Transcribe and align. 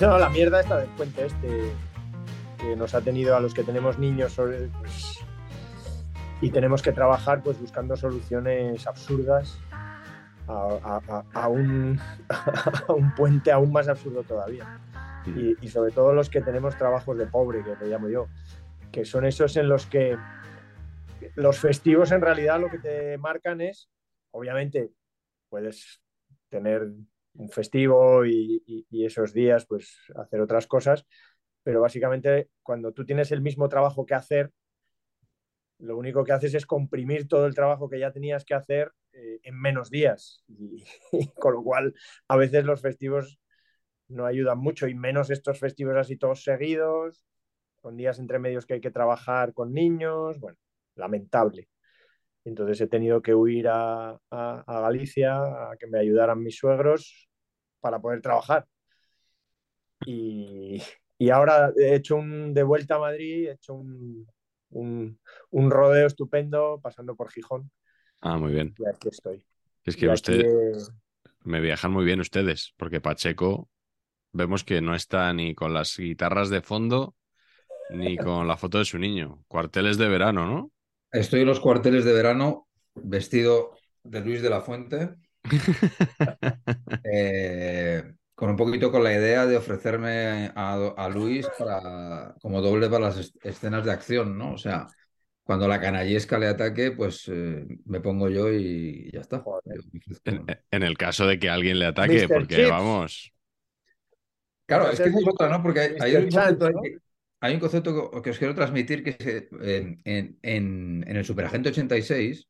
No, 0.00 0.18
la 0.18 0.28
mierda 0.28 0.60
está 0.60 0.78
del 0.78 0.88
puente 0.90 1.26
este 1.26 1.72
que 2.58 2.76
nos 2.76 2.94
ha 2.94 3.00
tenido 3.00 3.36
a 3.36 3.40
los 3.40 3.54
que 3.54 3.62
tenemos 3.62 3.98
niños 3.98 4.32
sobre, 4.32 4.68
pues, 4.80 5.20
y 6.40 6.50
tenemos 6.50 6.82
que 6.82 6.92
trabajar 6.92 7.42
pues 7.42 7.58
buscando 7.60 7.96
soluciones 7.96 8.86
absurdas 8.86 9.58
a, 10.48 10.52
a- 10.82 11.00
a- 11.08 11.24
a 11.42 11.48
un, 11.48 11.98
a 12.88 12.92
un 12.92 13.14
puente 13.14 13.50
aún 13.52 13.72
más 13.72 13.88
absurdo 13.88 14.22
todavía. 14.22 14.80
Y, 15.26 15.56
y 15.60 15.68
sobre 15.68 15.90
todo 15.92 16.12
los 16.14 16.30
que 16.30 16.40
tenemos 16.40 16.76
trabajos 16.76 17.16
de 17.18 17.26
pobre, 17.26 17.62
que 17.64 17.74
le 17.84 17.90
llamo 17.90 18.08
yo, 18.08 18.28
que 18.92 19.04
son 19.04 19.24
esos 19.26 19.56
en 19.56 19.68
los 19.68 19.86
que 19.86 20.16
los 21.34 21.58
festivos 21.58 22.12
en 22.12 22.20
realidad 22.20 22.60
lo 22.60 22.70
que 22.70 22.78
te 22.78 23.18
marcan 23.18 23.60
es, 23.60 23.88
obviamente, 24.30 24.90
puedes 25.48 26.00
tener 26.48 26.88
un 27.38 27.50
festivo 27.50 28.24
y, 28.26 28.86
esos 28.90 29.32
días 29.32 29.66
pues 29.66 29.96
hacer 30.16 30.40
otras 30.40 30.66
cosas, 30.66 31.06
pero 31.62 31.80
básicamente 31.80 32.50
cuando 32.62 32.92
tú 32.92 33.04
tienes 33.04 33.30
el 33.32 33.40
mismo 33.40 33.68
trabajo 33.68 34.04
que 34.06 34.14
hacer, 34.14 34.52
lo 35.78 35.96
único 35.96 36.24
que 36.24 36.32
haces 36.32 36.54
es 36.54 36.66
comprimir 36.66 37.28
todo 37.28 37.46
el 37.46 37.54
trabajo 37.54 37.88
que 37.88 37.98
ya 37.98 38.10
tenías 38.10 38.44
que 38.44 38.54
hacer 38.54 38.92
eh, 39.12 39.40
en 39.42 39.60
menos 39.60 39.90
días. 39.90 40.42
Y 40.48 40.84
con 41.38 41.54
lo 41.54 41.62
cual, 41.62 41.94
a 42.28 42.36
veces 42.36 42.64
los 42.64 42.80
festivos 42.80 43.38
no 44.08 44.24
ayudan 44.24 44.58
mucho, 44.58 44.88
y 44.88 44.94
menos 44.94 45.30
estos 45.30 45.58
festivos 45.58 45.96
así 45.96 46.16
todos 46.16 46.42
seguidos, 46.42 47.24
con 47.80 47.96
días 47.96 48.18
entre 48.18 48.38
medios 48.38 48.66
que 48.66 48.74
hay 48.74 48.80
que 48.80 48.90
trabajar 48.90 49.52
con 49.52 49.72
niños, 49.72 50.38
bueno, 50.40 50.58
lamentable. 50.94 51.68
Entonces 52.46 52.80
he 52.80 52.86
tenido 52.86 53.20
que 53.22 53.34
huir 53.34 53.68
a, 53.68 54.10
a- 54.30 54.64
a 54.66 54.80
Galicia 54.80 55.36
a 55.72 55.76
que 55.78 55.86
me 55.88 55.98
ayudaran 55.98 56.42
mis 56.42 56.56
suegros 56.56 57.28
para 57.80 57.98
poder 58.00 58.22
trabajar. 58.22 58.66
Y, 60.06 60.82
y 61.18 61.30
ahora 61.30 61.72
he 61.76 61.94
hecho 61.96 62.16
un 62.16 62.54
de 62.54 62.62
vuelta 62.62 62.96
a 62.96 63.00
Madrid, 63.00 63.48
he 63.48 63.52
hecho 63.52 63.74
un, 63.74 64.26
un- 64.70 65.18
un 65.50 65.70
rodeo 65.70 66.06
estupendo 66.06 66.80
pasando 66.82 67.16
por 67.16 67.30
Gijón 67.30 67.70
Ah, 68.22 68.38
muy 68.38 68.52
bien. 68.52 68.74
y 68.78 68.86
aquí 68.86 69.08
estoy. 69.08 69.44
Es 69.84 69.96
que 69.96 70.08
usted, 70.08 70.46
me 71.44 71.60
viajan 71.60 71.92
muy 71.92 72.04
bien 72.04 72.20
ustedes, 72.20 72.74
porque 72.76 73.00
Pacheco 73.00 73.68
vemos 74.32 74.64
que 74.64 74.80
no 74.80 74.94
está 74.94 75.32
ni 75.32 75.54
con 75.54 75.74
las 75.74 75.96
guitarras 75.96 76.50
de 76.50 76.62
fondo 76.62 77.14
ni 77.90 78.16
con 78.18 78.48
la 78.48 78.56
foto 78.56 78.78
de 78.78 78.84
su 78.84 78.98
niño. 78.98 79.44
Cuarteles 79.48 79.96
de 79.98 80.08
verano, 80.08 80.46
¿no? 80.46 80.72
Estoy 81.12 81.40
en 81.40 81.46
los 81.46 81.60
cuarteles 81.60 82.04
de 82.04 82.12
verano 82.12 82.68
vestido 82.94 83.72
de 84.04 84.20
Luis 84.20 84.42
de 84.42 84.50
la 84.50 84.60
Fuente, 84.60 85.16
eh, 87.02 88.14
con 88.34 88.50
un 88.50 88.56
poquito 88.56 88.90
con 88.90 89.04
la 89.04 89.12
idea 89.14 89.46
de 89.46 89.56
ofrecerme 89.56 90.52
a, 90.54 90.74
a 90.96 91.08
Luis 91.08 91.50
para, 91.50 92.34
como 92.40 92.60
doble 92.60 92.88
para 92.88 93.06
las 93.06 93.18
es- 93.18 93.34
escenas 93.42 93.84
de 93.84 93.92
acción, 93.92 94.36
¿no? 94.38 94.52
O 94.54 94.58
sea, 94.58 94.88
cuando 95.44 95.68
la 95.68 95.80
canallesca 95.80 96.38
le 96.38 96.48
ataque, 96.48 96.90
pues 96.92 97.24
eh, 97.28 97.66
me 97.86 98.00
pongo 98.00 98.28
yo 98.28 98.50
y 98.52 99.10
ya 99.12 99.20
está. 99.20 99.42
En, 100.24 100.44
en 100.70 100.82
el 100.82 100.96
caso 100.98 101.26
de 101.26 101.38
que 101.38 101.48
alguien 101.50 101.78
le 101.78 101.86
ataque, 101.86 102.28
Mr. 102.28 102.28
porque 102.28 102.66
Chips. 102.66 102.66
vamos. 102.66 103.32
Claro, 104.66 104.90
es 104.90 105.00
que 105.00 105.08
es 105.10 105.14
otra, 105.26 105.48
¿no? 105.48 105.62
Porque 105.62 105.80
hay, 105.80 106.16
un 106.16 106.28
hay 107.40 107.54
un 107.54 107.60
concepto 107.60 108.10
que, 108.12 108.22
que 108.22 108.30
os 108.30 108.38
quiero 108.38 108.54
transmitir 108.54 109.04
que 109.04 109.16
eh, 109.62 109.98
en, 110.04 110.38
en- 110.42 111.04
en 111.06 111.16
el 111.16 111.24
Superagente 111.24 111.70
86 111.70 112.48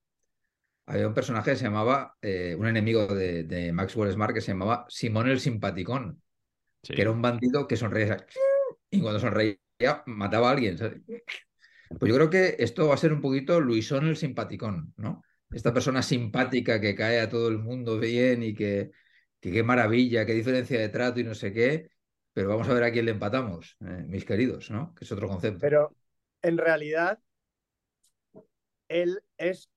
había 0.86 1.08
un 1.08 1.14
personaje 1.14 1.52
que 1.52 1.56
se 1.56 1.64
llamaba, 1.64 2.16
eh, 2.22 2.56
un 2.58 2.66
enemigo 2.69 3.06
de, 3.08 3.44
de 3.44 3.72
Maxwell 3.72 4.12
Smart 4.12 4.34
que 4.34 4.41
se 4.42 4.52
llamaba 4.52 4.86
Simón 4.88 5.28
el 5.28 5.41
Simpaticón, 5.41 6.22
sí. 6.82 6.94
que 6.94 7.02
era 7.02 7.10
un 7.12 7.22
bandido 7.22 7.66
que 7.69 7.76
sonreía 7.76 8.26
y 8.91 9.00
cuando 9.02 9.20
sonreía 9.20 9.58
mataba 10.06 10.48
a 10.50 10.52
alguien. 10.52 10.78
¿sabes? 10.78 11.00
Pues 11.98 12.10
yo 12.10 12.16
creo 12.16 12.30
que 12.30 12.56
esto 12.58 12.88
va 12.88 12.94
a 12.94 12.98
ser 12.98 13.12
un 13.12 13.20
poquito 13.20 13.60
Luisón 13.60 14.06
el 14.06 14.16
Simpaticón, 14.16 14.92
¿no? 14.97 15.22
Esta 15.50 15.72
persona 15.72 16.03
simpática 16.03 16.80
que 16.80 16.94
cae 16.94 17.20
a 17.20 17.28
todo 17.28 17.48
el 17.48 17.58
mundo 17.58 17.98
bien 17.98 18.42
y 18.42 18.54
que, 18.54 18.91
que 19.41 19.53
qué 19.53 19.62
maravilla, 19.62 20.26
qué 20.26 20.34
diferencia 20.34 20.78
de 20.80 20.88
trato 20.88 21.20
y 21.20 21.24
no 21.24 21.34
sé 21.34 21.53
qué, 21.53 21.88
pero 22.36 22.50
vamos 22.50 22.69
a 22.69 22.74
ver 22.74 22.84
a 22.84 22.92
quién 22.92 23.06
le 23.06 23.12
empatamos, 23.12 23.78
eh, 23.80 24.04
mis 24.06 24.26
queridos, 24.26 24.70
¿no? 24.70 24.94
Que 24.94 25.06
es 25.06 25.12
otro 25.12 25.26
concepto. 25.26 25.58
Pero 25.58 25.97
en 26.42 26.58
realidad, 26.58 27.19
él 28.88 29.22
es 29.38 29.70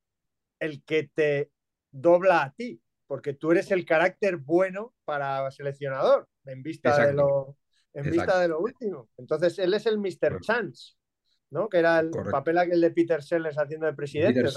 el 0.59 0.83
que 0.83 1.09
te 1.15 1.51
dobla 1.89 2.43
a 2.43 2.51
ti, 2.51 2.81
porque 3.07 3.33
tú 3.33 3.51
eres 3.53 3.71
el 3.71 3.85
carácter 3.85 4.35
bueno 4.35 4.93
para 5.05 5.49
seleccionador, 5.51 6.27
en 6.43 6.61
vista, 6.61 7.07
de 7.07 7.13
lo, 7.13 7.55
en 7.93 8.07
Exacto. 8.07 8.11
vista 8.11 8.39
de 8.41 8.47
lo 8.49 8.59
último. 8.59 9.09
Entonces, 9.15 9.57
él 9.57 9.73
es 9.73 9.85
el 9.85 9.97
Mr. 9.97 10.17
Correcto. 10.19 10.39
Chance, 10.41 10.95
¿no? 11.51 11.69
Que 11.69 11.77
era 11.77 12.01
el 12.01 12.11
Correcto. 12.11 12.31
papel 12.31 12.57
aquel 12.57 12.81
de 12.81 12.91
Peter 12.91 13.23
Sellers 13.23 13.57
haciendo 13.57 13.85
de 13.85 13.93
presidente, 13.93 14.43
Peter 14.43 14.51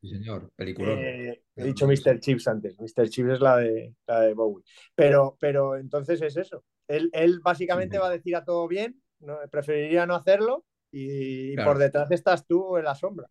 sí, 0.00 0.08
señor, 0.08 0.50
peliculón. 0.56 0.98
Eh, 0.98 1.42
he 1.56 1.64
dicho 1.64 1.86
Mr. 1.86 2.20
Chips 2.20 2.48
antes. 2.48 2.78
Mr. 2.78 3.08
Chips 3.08 3.30
es 3.32 3.40
la 3.40 3.56
de, 3.58 3.94
la 4.06 4.20
de 4.20 4.34
Bowie. 4.34 4.64
Pero, 4.94 5.36
pero 5.40 5.76
entonces 5.76 6.20
es 6.22 6.36
eso. 6.36 6.64
Él, 6.88 7.10
él 7.12 7.40
básicamente 7.42 7.96
Sí. 7.96 8.00
va 8.00 8.08
a 8.08 8.12
decir 8.12 8.36
a 8.36 8.44
todo 8.44 8.66
bien, 8.68 9.00
¿no? 9.20 9.38
preferiría 9.50 10.06
no 10.06 10.14
hacerlo 10.14 10.64
y, 10.92 11.54
Claro. 11.54 11.70
por 11.70 11.78
detrás 11.78 12.10
estás 12.10 12.46
tú 12.46 12.76
en 12.76 12.84
la 12.84 12.94
sombra. 12.94 13.26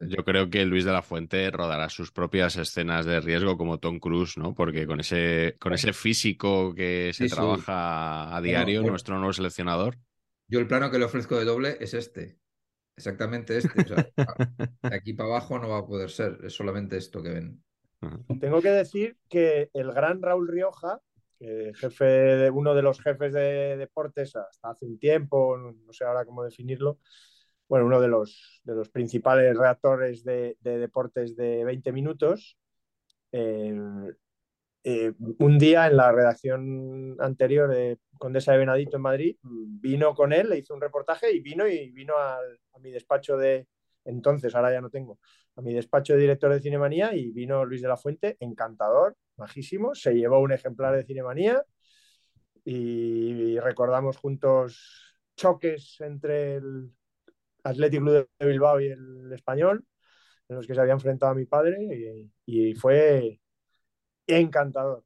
Yo 0.00 0.22
creo 0.24 0.50
que 0.50 0.66
Luis 0.66 0.84
de 0.84 0.92
la 0.92 1.00
Fuente 1.02 1.50
rodará 1.50 1.88
sus 1.88 2.12
propias 2.12 2.56
escenas 2.56 3.06
de 3.06 3.20
riesgo 3.20 3.56
como 3.56 3.78
Tom 3.78 3.98
Cruise, 4.00 4.36
¿no? 4.36 4.54
Porque 4.54 4.86
con 4.86 5.00
ese, 5.00 5.56
con 5.58 5.72
ese 5.72 5.92
físico 5.94 6.74
que 6.74 7.12
se 7.14 7.24
Sí, 7.24 7.28
sí. 7.30 7.34
trabaja 7.34 8.36
a 8.36 8.40
diario, 8.42 8.80
bueno. 8.80 8.92
nuestro 8.92 9.16
nuevo 9.16 9.32
seleccionador. 9.32 9.96
Yo 10.46 10.58
el 10.58 10.66
plano 10.66 10.90
que 10.90 10.98
le 10.98 11.06
ofrezco 11.06 11.38
de 11.38 11.46
doble 11.46 11.78
es 11.80 11.94
este. 11.94 12.36
Exactamente 12.96 13.56
este. 13.56 13.82
O 13.82 13.86
sea, 13.86 14.06
de 14.82 14.96
aquí 14.96 15.12
para 15.14 15.28
abajo 15.28 15.58
no 15.58 15.68
va 15.68 15.78
a 15.78 15.86
poder 15.86 16.10
ser. 16.10 16.38
Es 16.44 16.52
solamente 16.54 16.96
esto 16.96 17.22
que 17.22 17.30
ven. 17.30 17.62
Tengo 18.40 18.60
que 18.60 18.70
decir 18.70 19.16
que 19.28 19.70
el 19.72 19.92
gran 19.92 20.20
Raúl 20.22 20.48
Rioja, 20.48 21.00
que 21.38 21.72
jefe 21.74 22.04
de, 22.04 22.50
uno 22.50 22.74
de 22.74 22.82
los 22.82 23.00
jefes 23.00 23.32
de 23.32 23.76
deportes 23.76 24.36
hasta 24.36 24.70
hace 24.70 24.84
un 24.84 24.98
tiempo, 24.98 25.56
no, 25.56 25.72
no 25.72 25.92
sé 25.92 26.04
ahora 26.04 26.24
cómo 26.24 26.44
definirlo, 26.44 26.98
bueno, 27.68 27.86
uno 27.86 28.00
de 28.00 28.08
los, 28.08 28.60
de 28.64 28.74
los 28.74 28.90
principales 28.90 29.56
redactores 29.56 30.22
de, 30.22 30.56
de 30.60 30.78
deportes 30.78 31.34
de 31.34 31.64
20 31.64 31.92
minutos, 31.92 32.58
eh, 33.32 33.74
eh, 34.84 35.12
un 35.38 35.58
día 35.58 35.86
en 35.86 35.96
la 35.96 36.12
redacción 36.12 37.16
anterior 37.18 37.70
de 37.70 37.98
Condesa 38.18 38.52
de 38.52 38.58
Venadito 38.58 38.96
en 38.96 39.02
Madrid, 39.02 39.36
vino 39.42 40.14
con 40.14 40.32
él, 40.32 40.50
le 40.50 40.58
hizo 40.58 40.74
un 40.74 40.80
reportaje 40.80 41.32
y 41.32 41.40
vino 41.40 41.66
y 41.66 41.90
vino 41.90 42.14
a 42.16 42.38
mi 42.80 42.90
despacho 42.90 43.36
de 43.36 43.66
entonces, 44.04 44.54
ahora 44.54 44.72
ya 44.72 44.80
no 44.80 44.90
tengo, 44.90 45.18
a 45.56 45.62
mi 45.62 45.72
despacho 45.72 46.14
de 46.14 46.20
director 46.20 46.52
de 46.52 46.60
Cinemanía 46.60 47.14
y 47.14 47.30
vino 47.32 47.64
Luis 47.64 47.82
de 47.82 47.88
la 47.88 47.96
Fuente, 47.96 48.36
encantador, 48.40 49.16
majísimo, 49.36 49.94
se 49.94 50.14
llevó 50.14 50.40
un 50.40 50.52
ejemplar 50.52 50.94
de 50.94 51.04
Cinemanía 51.04 51.64
y 52.64 53.58
recordamos 53.60 54.16
juntos 54.16 55.16
choques 55.36 55.96
entre 56.00 56.56
el 56.56 56.90
Athletic 57.64 58.00
Club 58.00 58.28
de 58.38 58.46
Bilbao 58.46 58.80
y 58.80 58.88
el 58.88 59.32
Español, 59.32 59.84
en 60.48 60.56
los 60.56 60.66
que 60.66 60.74
se 60.74 60.80
había 60.80 60.92
enfrentado 60.92 61.32
a 61.32 61.34
mi 61.34 61.46
padre 61.46 62.28
y 62.44 62.74
fue 62.74 63.40
encantador. 64.26 65.04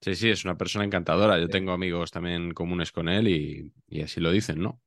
Sí, 0.00 0.14
sí, 0.14 0.30
es 0.30 0.44
una 0.44 0.56
persona 0.56 0.84
encantadora. 0.84 1.38
Yo 1.40 1.50
tengo 1.50 1.72
amigos 1.72 2.10
también 2.12 2.52
comunes 2.54 2.92
con 2.92 3.08
él 3.08 3.26
y, 3.28 3.72
y 3.88 4.02
así 4.02 4.20
lo 4.20 4.30
dicen, 4.30 4.60
¿no? 4.62 4.80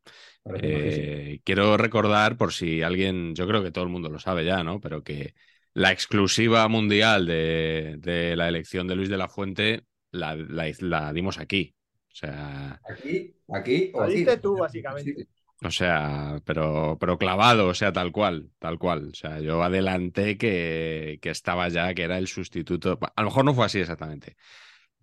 Eh, 0.53 1.41
quiero 1.45 1.77
recordar, 1.77 2.37
por 2.37 2.53
si 2.53 2.81
alguien, 2.83 3.35
yo 3.35 3.47
creo 3.47 3.63
que 3.63 3.71
todo 3.71 3.83
el 3.85 3.89
mundo 3.91 4.09
lo 4.09 4.19
sabe 4.19 4.45
ya, 4.45 4.63
¿no? 4.63 4.79
Pero 4.81 5.03
que 5.03 5.35
la 5.73 5.91
exclusiva 5.91 6.67
mundial 6.69 7.25
de, 7.27 7.95
de 7.99 8.35
la 8.37 8.47
elección 8.49 8.87
de 8.87 8.95
Luis 8.95 9.09
de 9.09 9.17
la 9.17 9.29
Fuente 9.29 9.85
la, 10.11 10.35
la- 10.35 10.71
la 10.79 11.13
dimos 11.13 11.39
aquí. 11.39 11.75
O 12.11 12.15
sea, 12.15 12.81
Aquí, 12.83 13.35
aquí, 13.53 13.91
Lo 13.93 14.03
aquí. 14.03 14.25
tú, 14.41 14.57
básicamente. 14.57 15.27
O 15.63 15.69
sea, 15.71 16.41
pero, 16.45 16.97
pero 16.99 17.17
clavado, 17.17 17.67
o 17.67 17.73
sea, 17.73 17.93
tal 17.93 18.11
cual, 18.11 18.51
tal 18.59 18.79
cual. 18.79 19.09
O 19.11 19.13
sea, 19.13 19.39
yo 19.39 19.61
adelanté 19.63 20.37
que, 20.37 21.19
que 21.21 21.29
estaba 21.29 21.69
ya, 21.69 21.93
que 21.93 22.03
era 22.03 22.17
el 22.17 22.27
sustituto. 22.27 22.99
A 23.15 23.21
lo 23.21 23.27
mejor 23.29 23.45
no 23.45 23.53
fue 23.53 23.65
así 23.65 23.79
exactamente, 23.79 24.37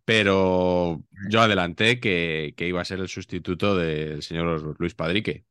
pero 0.05 1.05
yo 1.31 1.41
adelanté 1.43 2.01
que, 2.01 2.55
que 2.57 2.69
iba 2.69 2.81
a 2.83 2.85
ser 2.87 3.01
el 3.01 3.09
sustituto 3.09 3.77
del 3.77 4.23
señor 4.23 4.77
Luis 4.81 4.95
Padrique. 4.95 5.47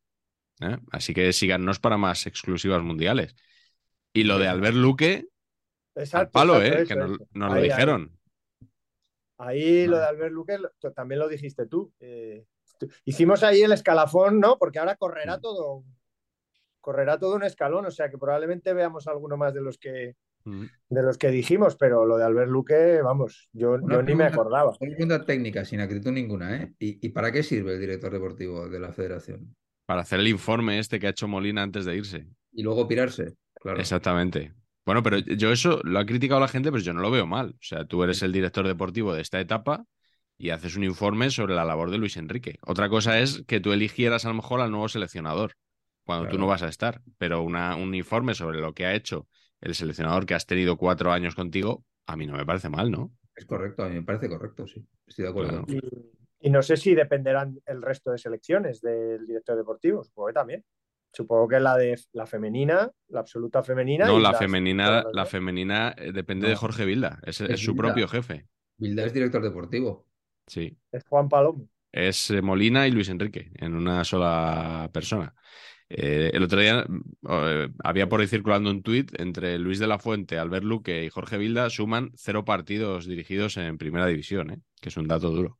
¿eh? 0.62 0.78
Así 0.92 1.14
que 1.14 1.32
síganos 1.32 1.80
para 1.80 1.98
más 1.98 2.26
exclusivas 2.26 2.82
mundiales. 2.82 3.36
Y 4.14 4.24
lo 4.24 4.38
de 4.38 4.48
Albert 4.48 4.76
Luque, 4.76 5.26
al 6.12 6.26
Exacto, 6.26 6.30
palo, 6.30 6.62
exacto, 6.62 6.62
¿eh? 6.62 6.82
eso, 6.82 6.88
que 6.88 6.96
nos, 6.96 7.18
lo 7.34 7.54
Ahí, 7.54 7.70
ahí. 7.70 7.70
dijeron. 7.70 8.18
Ahí 9.38 9.86
lo 9.86 9.98
de 9.98 10.04
Albert 10.06 10.32
Luque 10.32 10.58
también 10.94 11.20
lo 11.20 11.28
dijiste 11.28 11.66
tú. 11.66 11.92
Eh, 12.00 12.44
tú- 12.46 12.57
hicimos 13.04 13.42
ahí 13.42 13.62
el 13.62 13.72
escalafón, 13.72 14.40
¿no? 14.40 14.58
Porque 14.58 14.78
ahora 14.78 14.96
correrá 14.96 15.38
todo, 15.38 15.84
correrá 16.80 17.18
todo 17.18 17.36
un 17.36 17.44
escalón, 17.44 17.86
o 17.86 17.90
sea 17.90 18.10
que 18.10 18.18
probablemente 18.18 18.72
veamos 18.72 19.06
alguno 19.06 19.36
más 19.36 19.54
de 19.54 19.60
los 19.60 19.78
que 19.78 20.16
Mm. 20.44 20.64
de 20.88 21.02
los 21.02 21.18
que 21.18 21.28
dijimos, 21.28 21.76
pero 21.76 22.06
lo 22.06 22.16
de 22.16 22.24
Albert 22.24 22.50
Luque, 22.50 23.00
vamos, 23.02 23.48
yo, 23.52 23.78
ni 23.78 24.14
me 24.14 24.24
acordaba. 24.24 24.70
Una 24.70 24.78
pregunta 24.78 25.24
técnica, 25.24 25.64
sin 25.64 25.80
acritud 25.80 26.12
ninguna, 26.12 26.56
¿eh? 26.56 26.72
¿Y, 26.78 27.06
y 27.06 27.10
para 27.10 27.30
qué 27.32 27.42
sirve 27.42 27.74
el 27.74 27.80
director 27.80 28.12
deportivo 28.12 28.68
de 28.68 28.80
la 28.80 28.92
federación? 28.92 29.54
Para 29.86 30.02
hacer 30.02 30.20
el 30.20 30.28
informe 30.28 30.78
este 30.78 30.98
que 30.98 31.06
ha 31.06 31.10
hecho 31.10 31.28
Molina 31.28 31.62
antes 31.62 31.84
de 31.84 31.96
irse. 31.96 32.26
Y 32.52 32.62
luego 32.62 32.86
pirarse, 32.88 33.34
claro. 33.54 33.80
Exactamente. 33.80 34.54
Bueno, 34.84 35.02
pero 35.02 35.18
yo 35.18 35.52
eso 35.52 35.80
lo 35.84 35.98
ha 35.98 36.06
criticado 36.06 36.40
la 36.40 36.48
gente, 36.48 36.70
pero 36.70 36.82
yo 36.82 36.94
no 36.94 37.00
lo 37.00 37.10
veo 37.10 37.26
mal. 37.26 37.50
O 37.50 37.62
sea, 37.62 37.84
tú 37.84 38.02
eres 38.02 38.22
el 38.22 38.32
director 38.32 38.66
deportivo 38.66 39.14
de 39.14 39.20
esta 39.20 39.38
etapa 39.40 39.84
y 40.38 40.50
haces 40.50 40.76
un 40.76 40.84
informe 40.84 41.30
sobre 41.30 41.54
la 41.54 41.64
labor 41.64 41.90
de 41.90 41.98
Luis 41.98 42.16
Enrique. 42.16 42.58
Otra 42.64 42.88
cosa 42.88 43.18
es 43.18 43.42
que 43.46 43.60
tú 43.60 43.72
eligieras 43.72 44.24
a 44.24 44.28
lo 44.28 44.34
mejor 44.34 44.60
al 44.60 44.70
nuevo 44.70 44.88
seleccionador 44.88 45.52
cuando 46.04 46.28
tú 46.28 46.38
no 46.38 46.46
vas 46.46 46.62
a 46.62 46.68
estar, 46.68 47.02
pero 47.18 47.42
una- 47.42 47.76
un 47.76 47.94
informe 47.94 48.34
sobre 48.34 48.60
lo 48.60 48.72
que 48.72 48.86
ha 48.86 48.94
hecho 48.94 49.28
el 49.60 49.74
seleccionador 49.74 50.24
que 50.24 50.34
has 50.34 50.46
tenido 50.46 50.76
cuatro 50.76 51.12
años 51.12 51.34
contigo, 51.34 51.84
a 52.06 52.16
mí 52.16 52.26
no 52.26 52.34
me 52.36 52.46
parece 52.46 52.68
mal, 52.70 52.90
¿no? 52.90 53.12
Es 53.34 53.44
correcto, 53.44 53.82
a 53.84 53.88
mí 53.88 53.96
me 53.96 54.02
parece 54.02 54.28
correcto, 54.28 54.66
sí. 54.66 54.82
Estoy 55.06 55.24
de 55.24 55.30
acuerdo. 55.30 55.64
Claro. 55.66 55.80
Y, 56.40 56.46
y 56.46 56.50
no 56.50 56.62
sé 56.62 56.76
si 56.76 56.94
dependerán 56.94 57.60
el 57.66 57.82
resto 57.82 58.10
de 58.12 58.18
selecciones 58.18 58.80
del 58.80 59.26
director 59.26 59.56
deportivo, 59.56 60.02
supongo 60.04 60.28
que 60.28 60.34
también. 60.34 60.64
Supongo 61.12 61.48
que 61.48 61.58
la 61.60 61.76
de 61.76 61.98
la 62.12 62.26
femenina, 62.26 62.90
la 63.08 63.20
absoluta 63.20 63.62
femenina. 63.62 64.06
No, 64.06 64.18
y 64.18 64.22
la 64.22 64.30
las- 64.30 64.38
femenina, 64.38 64.90
las 65.02 65.06
la 65.12 65.26
femenina 65.26 65.94
eh, 65.96 66.12
depende 66.12 66.48
de. 66.48 66.56
Jorge 66.56 66.84
Vilda, 66.84 67.18
es, 67.24 67.40
es 67.40 67.50
Es 67.50 67.60
su 67.60 67.74
propio 67.74 68.06
jefe. 68.08 68.46
Vilda 68.76 69.04
es 69.04 69.12
director 69.12 69.42
deportivo. 69.42 70.06
Sí. 70.48 70.76
Es 70.90 71.04
Juan 71.04 71.28
Palomo. 71.28 71.68
Es 71.92 72.30
eh, 72.30 72.42
Molina 72.42 72.86
y 72.86 72.90
Luis 72.90 73.08
Enrique 73.08 73.50
en 73.54 73.74
una 73.74 74.04
sola 74.04 74.90
persona. 74.92 75.34
Eh, 75.90 76.30
el 76.34 76.42
otro 76.42 76.60
día 76.60 76.86
eh, 77.30 77.68
había 77.82 78.08
por 78.08 78.20
ahí 78.20 78.26
circulando 78.26 78.70
un 78.70 78.82
tuit 78.82 79.18
entre 79.18 79.58
Luis 79.58 79.78
de 79.78 79.86
la 79.86 79.98
Fuente, 79.98 80.38
Albert 80.38 80.64
Luque 80.64 81.04
y 81.04 81.08
Jorge 81.08 81.38
Vilda 81.38 81.70
suman 81.70 82.12
cero 82.14 82.44
partidos 82.44 83.06
dirigidos 83.06 83.56
en 83.56 83.78
primera 83.78 84.06
división, 84.06 84.50
¿eh? 84.50 84.60
que 84.80 84.90
es 84.90 84.96
un 84.98 85.08
dato 85.08 85.30
duro. 85.30 85.58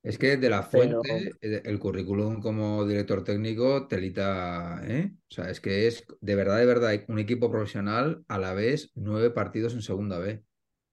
Es 0.00 0.16
que 0.16 0.36
de 0.36 0.48
la 0.48 0.62
fuente, 0.62 1.32
el 1.40 1.78
currículum 1.80 2.40
como 2.40 2.86
director 2.86 3.24
técnico, 3.24 3.88
telita, 3.88 4.80
¿eh? 4.84 5.10
O 5.28 5.34
sea, 5.34 5.50
es 5.50 5.60
que 5.60 5.88
es 5.88 6.06
de 6.20 6.34
verdad, 6.36 6.58
de 6.58 6.66
verdad, 6.66 7.04
un 7.08 7.18
equipo 7.18 7.50
profesional 7.50 8.22
a 8.28 8.38
la 8.38 8.54
vez 8.54 8.92
nueve 8.94 9.30
partidos 9.30 9.74
en 9.74 9.82
segunda 9.82 10.20
B. 10.20 10.44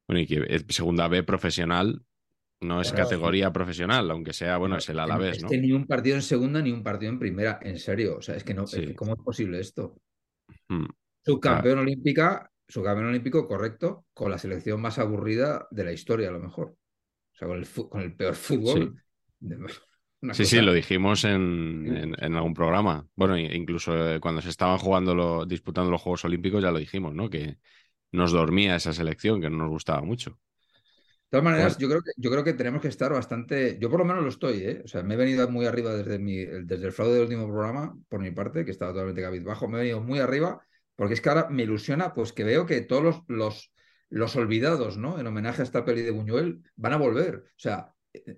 Bueno, 0.08 0.22
y 0.22 0.26
que 0.26 0.44
es 0.50 0.66
segunda 0.70 1.08
B 1.08 1.22
profesional 1.22 2.02
no 2.68 2.82
es 2.82 2.92
categoría 2.92 3.52
profesional, 3.54 4.10
aunque 4.12 4.34
sea, 4.34 4.58
bueno, 4.58 4.78
es 4.78 4.90
el 4.90 5.00
Alavés, 5.00 5.42
¿no? 5.42 5.50
que 5.50 5.58
ni 5.58 5.72
un 5.72 5.86
partido 5.88 6.16
en 6.16 6.22
segunda 6.22 6.62
ni 6.62 6.72
un 6.72 6.84
partido 6.84 7.12
en 7.12 7.20
primera, 7.20 7.60
en 7.62 7.78
serio. 7.80 8.18
O 8.18 8.22
sea, 8.22 8.36
es 8.36 8.44
que 8.44 8.54
no, 8.54 8.64
es 8.64 8.72
que 8.76 8.96
¿cómo 8.96 9.14
es 9.14 9.20
posible 9.24 9.60
esto? 9.60 9.96
Mm. 10.70 10.86
Subcampeón 11.26 11.80
olímpica, 11.80 12.50
subcampeón 12.68 13.08
olímpico, 13.10 13.48
correcto, 13.48 14.06
con 14.14 14.32
la 14.32 14.38
selección 14.38 14.82
más 14.82 15.00
aburrida 15.00 15.68
de 15.72 15.84
la 15.84 15.92
historia, 15.92 16.30
a 16.30 16.32
lo 16.32 16.40
mejor. 16.40 16.70
O 17.34 17.38
sea, 17.38 17.48
con 17.48 17.58
el, 17.58 17.66
fu- 17.66 17.90
con 17.90 18.02
el 18.02 18.16
peor 18.16 18.36
fútbol. 18.36 18.96
de- 19.40 19.58
Sí, 20.32 20.46
sí, 20.46 20.60
lo 20.62 20.74
dijimos 20.74 21.24
en, 21.24 21.86
en- 21.96 22.16
en 22.18 22.36
algún 22.36 22.54
programa. 22.56 23.06
Bueno, 23.16 23.38
incluso 23.38 24.16
eh, 24.16 24.20
cuando 24.20 24.42
se 24.42 24.50
estaban 24.50 24.80
jugando, 24.80 25.14
lo- 25.14 25.46
disputando 25.46 25.92
los 25.92 26.02
Juegos 26.02 26.26
Olímpicos, 26.26 26.64
ya 26.64 26.72
lo 26.72 26.80
dijimos, 26.80 27.14
¿no? 27.14 27.30
Que 27.30 27.58
nos 28.12 28.32
dormía 28.32 28.76
esa 28.76 28.94
selección, 28.94 29.40
que 29.42 29.50
no 29.52 29.58
nos 29.58 29.70
gustaba 29.70 30.02
mucho. 30.02 30.40
De 31.36 31.42
todas 31.42 31.52
maneras, 31.54 31.74
Pues- 31.74 31.82
yo 31.82 31.90
creo 31.90 32.02
que, 32.02 32.12
yo 32.16 32.32
creo 32.32 32.44
que 32.46 32.54
tenemos 32.54 32.82
que 32.82 32.88
estar 32.88 33.12
bastante. 33.12 33.78
Yo 33.80 33.90
por 33.90 34.00
lo 34.00 34.06
menos 34.06 34.24
lo 34.24 34.30
estoy, 34.30 34.60
¿eh? 34.64 34.82
O 34.86 34.88
sea, 34.88 35.04
me 35.04 35.16
he 35.16 35.18
venido 35.18 35.50
muy 35.50 35.66
arriba 35.66 35.94
desde, 35.94 36.18
mi, 36.18 36.38
el- 36.40 36.66
desde 36.66 36.86
el 36.86 36.94
fraude 36.94 37.14
del 37.16 37.24
último 37.24 37.48
programa, 37.48 37.94
por 38.08 38.22
mi 38.22 38.32
parte, 38.32 38.64
que 38.64 38.72
estaba 38.72 38.92
totalmente 38.94 39.22
cabizbajo. 39.22 39.68
Me 39.68 39.78
he 39.78 39.82
venido 39.82 40.00
muy 40.02 40.20
arriba, 40.20 40.66
porque 40.96 41.14
es 41.14 41.20
que 41.22 41.28
ahora 41.28 41.50
me 41.50 41.64
ilusiona, 41.64 42.14
pues 42.14 42.32
que 42.32 42.46
veo 42.46 42.66
que 42.66 42.80
todos 42.82 43.04
los, 43.04 43.24
los, 43.28 43.74
los 44.10 44.36
olvidados, 44.38 44.98
¿no? 44.98 45.20
En 45.20 45.28
homenaje 45.28 45.62
a 45.62 45.66
esta 45.66 45.84
peli 45.84 46.04
de 46.04 46.12
Buñuel, 46.12 46.64
van 46.78 46.94
a 46.94 46.98
volver. 46.98 47.36
O 47.36 47.54
sea, 47.60 47.94
eh, 48.14 48.38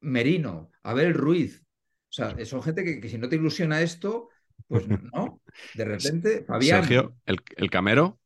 Merino, 0.00 0.70
Abel 0.82 1.14
Ruiz. 1.14 1.62
O 1.62 2.12
sea, 2.12 2.36
son 2.44 2.62
gente 2.62 2.84
que, 2.84 3.00
que 3.00 3.08
si 3.08 3.16
no 3.16 3.30
te 3.30 3.36
ilusiona 3.36 3.80
esto, 3.80 4.28
pues 4.68 4.84
no. 5.14 5.40
De 5.74 5.84
repente, 5.86 6.44
Fabián. 6.44 6.80
Sergio, 6.82 7.16
el, 7.24 7.38
el 7.56 7.70
camero, 7.70 8.19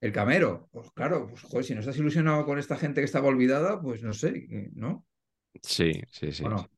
El 0.00 0.12
camero, 0.12 0.68
pues 0.72 0.90
claro, 0.92 1.28
pues 1.28 1.42
joder, 1.42 1.64
si 1.64 1.74
no 1.74 1.80
estás 1.80 1.98
ilusionado 1.98 2.44
con 2.44 2.58
esta 2.58 2.76
gente 2.76 3.00
que 3.00 3.04
estaba 3.04 3.28
olvidada, 3.28 3.80
pues 3.80 4.02
no 4.02 4.12
sé, 4.12 4.46
¿no? 4.74 5.04
sí, 5.62 5.92
sí, 6.10 6.32
sí. 6.32 6.44
¿O 6.44 6.48
no? 6.48 6.68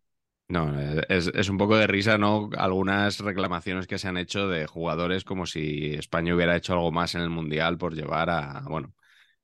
No, 0.49 0.79
es, 1.09 1.31
es 1.33 1.49
un 1.49 1.57
poco 1.57 1.77
de 1.77 1.87
risa, 1.87 2.19
¿no? 2.19 2.51
Algunas 2.59 3.21
reclamaciones 3.21 3.87
que 3.87 3.97
se 3.97 4.09
han 4.09 4.19
hecho 4.19 4.49
de 4.49 4.67
jugadores 4.67 5.25
como 5.25 5.47
si 5.47 5.95
España 5.95 6.35
hubiera 6.35 6.57
hecho 6.57 6.75
algo 6.75 6.93
más 6.93 7.15
en 7.15 7.23
el 7.23 7.31
Mundial 7.31 7.79
por 7.79 7.95
llevar 7.95 8.29
a, 8.29 8.61
bueno, 8.69 8.93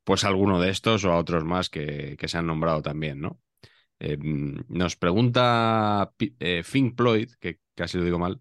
pues 0.04 0.24
a 0.24 0.28
alguno 0.28 0.60
de 0.60 0.70
estos 0.70 1.04
o 1.04 1.12
a 1.12 1.16
otros 1.16 1.44
más 1.44 1.70
que, 1.70 2.16
que 2.18 2.28
se 2.28 2.36
han 2.36 2.46
nombrado 2.46 2.82
también, 2.82 3.20
¿no? 3.20 3.40
Eh, 4.00 4.18
nos 4.20 4.96
pregunta 4.96 6.12
eh, 6.18 6.62
Fink 6.62 6.94
Ployd, 6.94 7.30
que 7.40 7.60
casi 7.74 7.98
lo 7.98 8.04
digo 8.04 8.18
mal, 8.18 8.40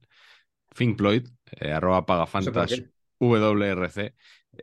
Fink 0.72 0.98
Ployd, 0.98 1.28
eh, 1.60 1.72
arroba 1.72 2.06
pagafantas. 2.06 2.84
WRC, 3.20 4.14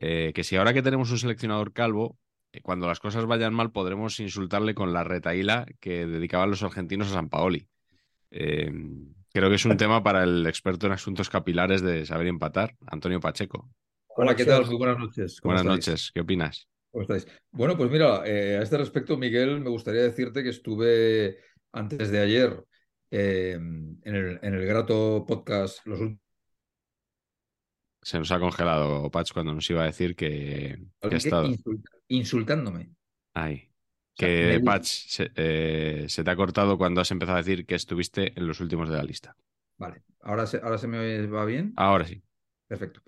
eh, 0.00 0.32
que 0.34 0.44
si 0.44 0.56
ahora 0.56 0.72
que 0.72 0.82
tenemos 0.82 1.10
un 1.10 1.18
seleccionador 1.18 1.72
calvo, 1.72 2.18
eh, 2.52 2.60
cuando 2.62 2.86
las 2.86 3.00
cosas 3.00 3.26
vayan 3.26 3.54
mal 3.54 3.72
podremos 3.72 4.20
insultarle 4.20 4.74
con 4.74 4.92
la 4.92 5.04
retaíla 5.04 5.66
que 5.80 6.06
dedicaban 6.06 6.50
los 6.50 6.62
argentinos 6.62 7.08
a 7.08 7.14
San 7.14 7.28
Paoli. 7.28 7.68
Eh, 8.30 8.72
creo 9.32 9.48
que 9.48 9.56
es 9.56 9.64
un 9.64 9.76
tema 9.76 10.02
para 10.02 10.24
el 10.24 10.46
experto 10.46 10.86
en 10.86 10.92
asuntos 10.92 11.30
capilares 11.30 11.82
de 11.82 12.04
saber 12.06 12.26
empatar, 12.26 12.74
Antonio 12.86 13.20
Pacheco. 13.20 13.70
Hola, 14.16 14.36
¿qué 14.36 14.44
tal? 14.44 14.64
Muy 14.66 14.76
buenas 14.76 14.98
noches. 14.98 15.40
¿Cómo 15.40 15.54
Buenas 15.54 15.64
estáis? 15.66 15.88
noches, 15.88 16.10
¿qué 16.12 16.20
opinas? 16.20 16.68
¿Cómo 16.92 17.02
estáis? 17.02 17.26
Bueno, 17.50 17.76
pues 17.76 17.90
mira, 17.90 18.22
eh, 18.24 18.56
a 18.58 18.62
este 18.62 18.78
respecto, 18.78 19.16
Miguel, 19.16 19.60
me 19.60 19.70
gustaría 19.70 20.02
decirte 20.02 20.42
que 20.44 20.50
estuve 20.50 21.38
antes 21.72 22.10
de 22.10 22.20
ayer 22.20 22.64
eh, 23.10 23.54
en 23.54 23.98
el, 24.04 24.38
en 24.40 24.54
el 24.54 24.66
grato 24.66 25.24
podcast 25.26 25.84
Los 25.86 26.00
Últimos. 26.00 26.23
Se 28.04 28.18
nos 28.18 28.30
ha 28.30 28.38
congelado 28.38 29.10
Patch 29.10 29.32
cuando 29.32 29.54
nos 29.54 29.68
iba 29.70 29.82
a 29.82 29.86
decir 29.86 30.14
que, 30.14 30.78
que 31.00 31.14
ha 31.14 31.18
estado. 31.18 31.48
insultándome. 32.08 32.90
Ay. 33.32 33.70
O 34.16 34.16
sea, 34.16 34.28
Que. 34.28 34.60
Patch 34.64 34.86
se, 35.08 35.30
eh, 35.34 36.04
se 36.08 36.22
te 36.22 36.30
ha 36.30 36.36
cortado 36.36 36.78
cuando 36.78 37.00
has 37.00 37.10
empezado 37.10 37.38
a 37.38 37.42
decir 37.42 37.66
que 37.66 37.74
estuviste 37.74 38.38
en 38.38 38.46
los 38.46 38.60
últimos 38.60 38.88
de 38.88 38.96
la 38.96 39.02
lista. 39.02 39.36
Vale, 39.76 40.02
¿ahora 40.20 40.46
se, 40.46 40.58
ahora 40.58 40.78
se 40.78 40.86
me 40.86 41.26
va 41.26 41.44
bien? 41.44 41.72
Ahora 41.76 42.04
sí. 42.04 42.22
Perfecto. 42.68 43.02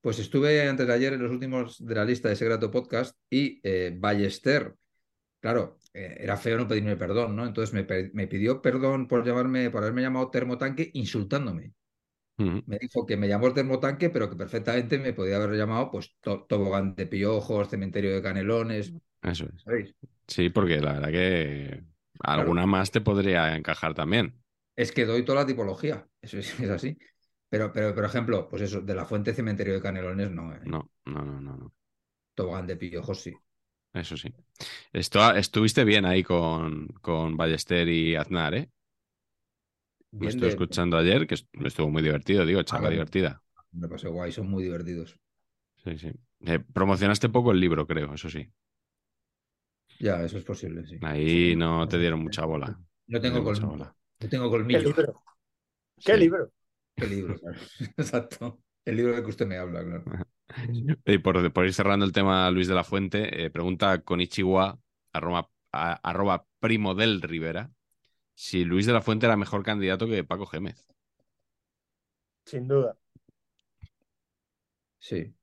Pues 0.00 0.18
estuve 0.18 0.68
antes 0.68 0.86
de 0.86 0.92
ayer 0.92 1.12
en 1.12 1.22
los 1.22 1.30
últimos 1.32 1.84
de 1.84 1.94
la 1.94 2.04
lista 2.04 2.28
de 2.28 2.34
ese 2.34 2.44
grato 2.44 2.70
podcast 2.70 3.16
y 3.30 3.60
eh, 3.62 3.94
Ballester, 3.96 4.74
claro, 5.40 5.78
eh, 5.94 6.16
era 6.20 6.36
feo 6.36 6.58
no 6.58 6.68
pedirme 6.68 6.96
perdón, 6.96 7.36
¿no? 7.36 7.46
Entonces 7.46 7.72
me, 7.74 8.10
me 8.12 8.26
pidió 8.26 8.60
perdón 8.62 9.08
por 9.08 9.24
llamarme, 9.24 9.70
por 9.70 9.82
haberme 9.82 10.02
llamado 10.02 10.30
termotanque 10.30 10.90
insultándome. 10.94 11.72
Me 12.66 12.78
dijo 12.78 13.04
que 13.06 13.16
me 13.16 13.28
llamó 13.28 13.52
termotanque, 13.52 14.10
pero 14.10 14.30
que 14.30 14.36
perfectamente 14.36 14.98
me 14.98 15.12
podía 15.12 15.36
haber 15.36 15.56
llamado 15.58 15.90
pues 15.90 16.16
to- 16.20 16.44
tobogán 16.48 16.94
de 16.94 17.06
piojos, 17.06 17.68
cementerio 17.68 18.14
de 18.14 18.22
canelones, 18.22 18.94
Eso 19.22 19.44
es. 19.46 19.66
¿sabéis? 19.66 19.94
Sí, 20.28 20.50
porque 20.50 20.80
la 20.80 20.94
verdad 20.94 21.10
que 21.10 21.84
alguna 22.20 22.66
más 22.66 22.90
te 22.92 23.00
podría 23.02 23.56
encajar 23.56 23.94
también. 23.94 24.42
Es 24.76 24.92
que 24.92 25.06
doy 25.06 25.24
toda 25.24 25.40
la 25.42 25.46
tipología, 25.46 26.06
eso 26.22 26.38
es, 26.38 26.58
es 26.60 26.70
así. 26.70 26.98
Pero, 27.48 27.72
pero, 27.72 27.94
por 27.94 28.04
ejemplo, 28.04 28.48
pues 28.48 28.62
eso, 28.62 28.80
de 28.80 28.94
la 28.94 29.04
fuente 29.06 29.34
cementerio 29.34 29.74
de 29.74 29.82
canelones, 29.82 30.30
no. 30.30 30.54
¿eh? 30.54 30.60
No, 30.64 30.90
no, 31.06 31.24
no, 31.24 31.40
no. 31.40 31.56
no. 31.56 31.72
Tobogán 32.34 32.66
de 32.66 32.76
piojos, 32.76 33.22
sí. 33.22 33.42
Eso 33.94 34.16
sí. 34.16 34.34
Esto, 34.92 35.34
estuviste 35.34 35.84
bien 35.84 36.06
ahí 36.06 36.22
con, 36.24 36.88
con 37.02 37.36
Ballester 37.36 37.88
y 37.88 38.16
Aznar, 38.16 38.54
¿eh? 38.54 38.70
Lo 40.12 40.18
Bien 40.18 40.30
estuve 40.30 40.46
de- 40.46 40.52
escuchando 40.52 40.96
ayer, 40.98 41.26
que 41.26 41.34
est- 41.34 41.48
estuvo 41.64 41.90
muy 41.90 42.02
divertido, 42.02 42.44
digo, 42.46 42.62
charla 42.62 42.90
divertida. 42.90 43.42
Me 43.72 43.88
pasé 43.88 44.08
guay, 44.08 44.30
son 44.32 44.48
muy 44.48 44.62
divertidos. 44.64 45.18
Sí, 45.84 45.98
sí. 45.98 46.12
Eh, 46.46 46.58
promocionaste 46.60 47.28
poco 47.28 47.52
el 47.52 47.60
libro, 47.60 47.86
creo, 47.86 48.14
eso 48.14 48.28
sí. 48.30 48.48
Ya, 49.98 50.22
eso 50.24 50.38
es 50.38 50.44
posible, 50.44 50.84
sí. 50.86 50.98
Ahí 51.02 51.50
Sí. 51.50 51.56
no 51.56 51.86
te 51.88 51.98
dieron 51.98 52.20
mucha 52.22 52.44
bola. 52.44 52.78
No 53.06 53.20
tengo, 53.20 53.36
te 53.36 53.40
mucha 53.42 53.60
col- 53.62 53.70
bola. 53.70 53.96
no 54.20 54.28
tengo 54.28 54.44
¿Qué 54.44 54.50
colmillo. 54.50 54.80
libro? 54.80 55.22
¿Qué 56.04 56.12
Sí. 56.14 56.18
libro? 56.18 56.52
¿Qué 56.96 57.06
libro? 57.06 57.38
claro. 57.38 57.58
Exacto. 57.96 58.60
El 58.84 58.96
libro 58.96 59.14
del 59.14 59.22
que 59.24 59.30
usted 59.30 59.46
me 59.46 59.58
habla, 59.58 59.84
claro. 59.84 60.04
Y 61.06 61.18
por, 61.18 61.52
por 61.52 61.64
ir 61.66 61.72
cerrando 61.74 62.04
el 62.04 62.12
tema, 62.12 62.50
Luis 62.50 62.68
de 62.68 62.74
la 62.74 62.84
Fuente, 62.84 63.44
eh, 63.44 63.50
pregunta 63.50 64.02
con 64.02 64.20
Ichiwa, 64.20 64.78
arroba, 65.12 65.50
a- 65.72 65.94
arroba 66.02 66.46
primo 66.60 66.94
del 66.94 67.22
Rivera, 67.22 67.70
si 68.34 68.64
Luis 68.64 68.86
de 68.86 68.92
la 68.92 69.02
Fuente 69.02 69.26
era 69.26 69.36
mejor 69.36 69.62
candidato 69.62 70.06
que 70.06 70.24
Paco 70.24 70.46
Gémez. 70.46 70.86
Sin 72.44 72.66
duda. 72.68 72.96
Sí. 74.98 75.34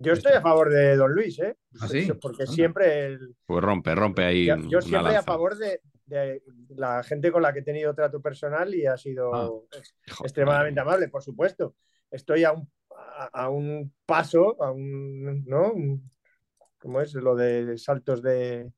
Yo 0.00 0.12
estoy 0.12 0.32
a 0.32 0.40
favor 0.40 0.70
de 0.70 0.96
Don 0.96 1.12
Luis, 1.12 1.38
¿eh? 1.40 1.56
¿Ah, 1.80 1.88
sí? 1.88 2.08
Porque 2.20 2.44
Anda. 2.44 2.52
siempre 2.52 3.06
el- 3.06 3.36
Pues 3.46 3.64
rompe, 3.64 3.94
rompe 3.94 4.24
ahí 4.24 4.46
yo, 4.46 4.54
un- 4.54 4.68
yo 4.70 4.78
una 4.78 4.86
siempre 4.86 5.16
a 5.16 5.22
favor 5.22 5.56
de, 5.56 5.80
de 6.06 6.42
la 6.70 7.02
gente 7.02 7.32
con 7.32 7.42
la 7.42 7.52
que 7.52 7.60
he 7.60 7.64
tenido 7.64 7.94
trato 7.94 8.22
personal 8.22 8.72
y 8.74 8.86
ha 8.86 8.96
sido 8.96 9.34
Ah. 9.34 9.46
Joder, 9.46 9.82
extremadamente 10.22 10.80
madre 10.80 10.90
amable, 10.92 11.08
por 11.08 11.22
supuesto. 11.22 11.74
Estoy 12.10 12.44
a 12.44 12.52
un, 12.52 12.70
a, 12.96 13.24
a 13.44 13.48
un 13.50 13.92
paso, 14.06 14.62
a 14.62 14.70
un, 14.70 15.44
¿no? 15.46 15.72
Un- 15.72 16.10
¿Cómo 16.78 17.00
es? 17.00 17.12
Lo 17.14 17.34
de 17.34 17.76
saltos 17.76 18.22
de 18.22 18.72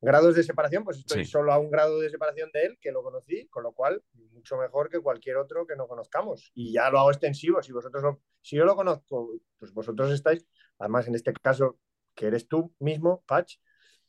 grados 0.00 0.34
de 0.36 0.42
separación, 0.42 0.84
pues 0.84 0.98
estoy 0.98 1.24
Sí. 1.24 1.30
solo 1.30 1.52
a 1.52 1.58
un 1.58 1.70
grado 1.70 1.98
de 1.98 2.08
separación 2.10 2.50
de 2.52 2.62
él, 2.66 2.78
que 2.80 2.92
lo 2.92 3.02
conocí, 3.02 3.46
con 3.48 3.62
lo 3.64 3.72
cual 3.72 4.02
mucho 4.32 4.56
mejor 4.56 4.88
que 4.88 5.00
cualquier 5.00 5.36
otro 5.36 5.66
que 5.66 5.74
no 5.76 5.88
conozcamos. 5.88 6.52
Y 6.54 6.72
ya 6.72 6.88
lo 6.90 7.00
hago 7.00 7.10
extensivo, 7.10 7.62
si 7.62 7.72
vosotros 7.72 8.02
lo- 8.02 8.20
si 8.40 8.56
yo 8.56 8.64
lo 8.64 8.76
conozco, 8.76 9.32
pues 9.58 9.72
vosotros 9.72 10.12
estáis, 10.12 10.46
además 10.78 11.08
en 11.08 11.14
este 11.16 11.32
caso, 11.32 11.78
que 12.14 12.26
eres 12.26 12.46
tú 12.48 12.72
mismo, 12.78 13.22
Patch, 13.26 13.56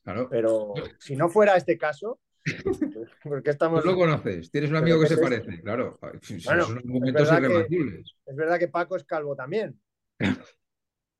Claro. 0.03 0.27
pero 0.29 0.73
si 0.99 1.15
no 1.15 1.29
fuera 1.29 1.55
este 1.57 1.77
caso, 1.77 2.19
porque 3.23 3.49
estamos... 3.49 3.81
Tú 3.83 3.89
lo 3.89 3.95
conoces, 3.97 4.49
tienes 4.51 4.69
un 4.69 4.77
amigo 4.77 4.97
que 4.97 5.03
¿qué 5.03 5.07
se 5.09 5.13
es 5.15 5.19
parece, 5.21 5.61
claro. 5.61 5.99
Bueno, 6.01 6.63
son 6.65 6.77
es 6.79 6.85
momentos 6.85 7.29
verdad 7.29 7.67
que-. 7.67 8.03
Es 8.25 8.35
verdad 8.35 8.59
que 8.59 8.67
Paco 8.67 8.95
es 8.95 9.03
calvo 9.03 9.35
también, 9.35 9.79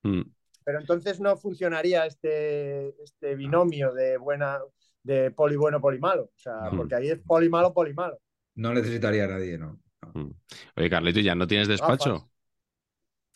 Mm, 0.03 0.21
pero 0.69 0.81
entonces 0.81 1.19
no 1.19 1.35
funcionaría 1.35 2.05
este, 2.05 2.89
este 3.01 3.33
binomio 3.33 3.91
de 3.91 4.17
buena, 4.17 4.59
de 5.01 5.31
poli 5.31 5.55
bueno, 5.55 5.81
poli 5.81 5.97
malo. 5.97 6.25
O 6.25 6.37
sea, 6.37 6.69
No. 6.69 6.77
porque 6.77 6.93
ahí 6.93 7.09
es 7.09 7.17
poli 7.25 7.49
malo, 7.49 7.73
poli 7.73 7.91
malo. 7.91 8.19
No 8.53 8.71
necesitaría 8.71 9.23
a 9.23 9.29
nadie, 9.29 9.57
¿no? 9.57 9.79
No. 10.13 10.31
Oye, 10.75 10.87
Carlito, 10.91 11.21
¿ya 11.21 11.33
no 11.33 11.47
tienes 11.47 11.67
despacho? 11.67 12.13
Gafas. 12.13 12.29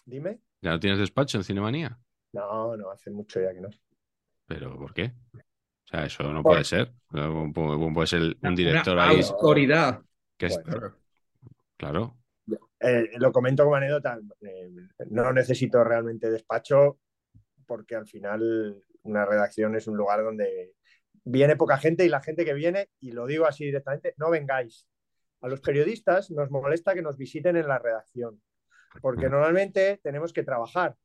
Dime. 0.06 0.42
¿Ya 0.62 0.70
no 0.74 0.80
tienes 0.80 1.00
despacho 1.00 1.40
en 1.40 1.44
Cinemanía? 1.44 1.98
No, 2.34 2.78
no, 2.78 2.92
hace 2.92 3.10
mucho 3.10 3.42
ya 3.42 3.52
que 3.52 3.62
no. 3.62 3.70
¿Pero 4.46 4.78
por 4.78 4.94
qué? 4.94 5.12
O 5.34 5.88
sea, 5.88 6.06
eso 6.06 6.22
no 6.32 6.44
Por- 6.44 6.52
puede 6.52 6.66
ser. 6.66 6.94
No 7.10 7.52
Puede 7.52 8.06
ser 8.08 8.22
un 8.22 8.36
Una 8.44 8.52
director 8.56 9.00
ahí 9.00 9.22
autoridad. 9.22 10.04
que 10.38 10.46
es... 10.46 10.60
Bueno. 10.64 10.94
Claro. 11.78 12.18
Eh, 12.80 13.12
lo 13.18 13.32
comento 13.32 13.64
como 13.64 13.78
anécdota. 13.78 14.20
eh, 14.42 14.70
no 15.10 15.32
necesito 15.32 15.84
realmente 15.86 16.30
despacho 16.30 17.00
porque 17.66 17.96
al 17.96 18.08
final 18.08 18.82
una 19.04 19.26
redacción 19.26 19.76
es 19.76 19.88
un 19.88 19.98
lugar 19.98 20.24
donde 20.24 20.74
viene 21.24 21.56
poca 21.56 21.78
gente 21.78 22.06
y 22.06 22.10
la 22.10 22.22
gente 22.22 22.46
que 22.46 22.54
viene, 22.54 22.90
y 23.00 23.12
lo 23.12 23.26
digo 23.26 23.46
así 23.46 23.66
directamente, 23.66 24.14
no 24.18 24.30
vengáis. 24.30 24.88
A 25.42 25.48
los 25.48 25.62
periodistas 25.62 26.32
nos 26.32 26.50
molesta 26.52 26.94
que 26.94 27.02
nos 27.02 27.18
visiten 27.18 27.58
en 27.58 27.68
la 27.68 27.80
redacción, 27.80 28.42
porque 29.02 29.30
normalmente 29.30 30.00
tenemos 30.04 30.32
que 30.32 30.44
trabajar. 30.44 30.96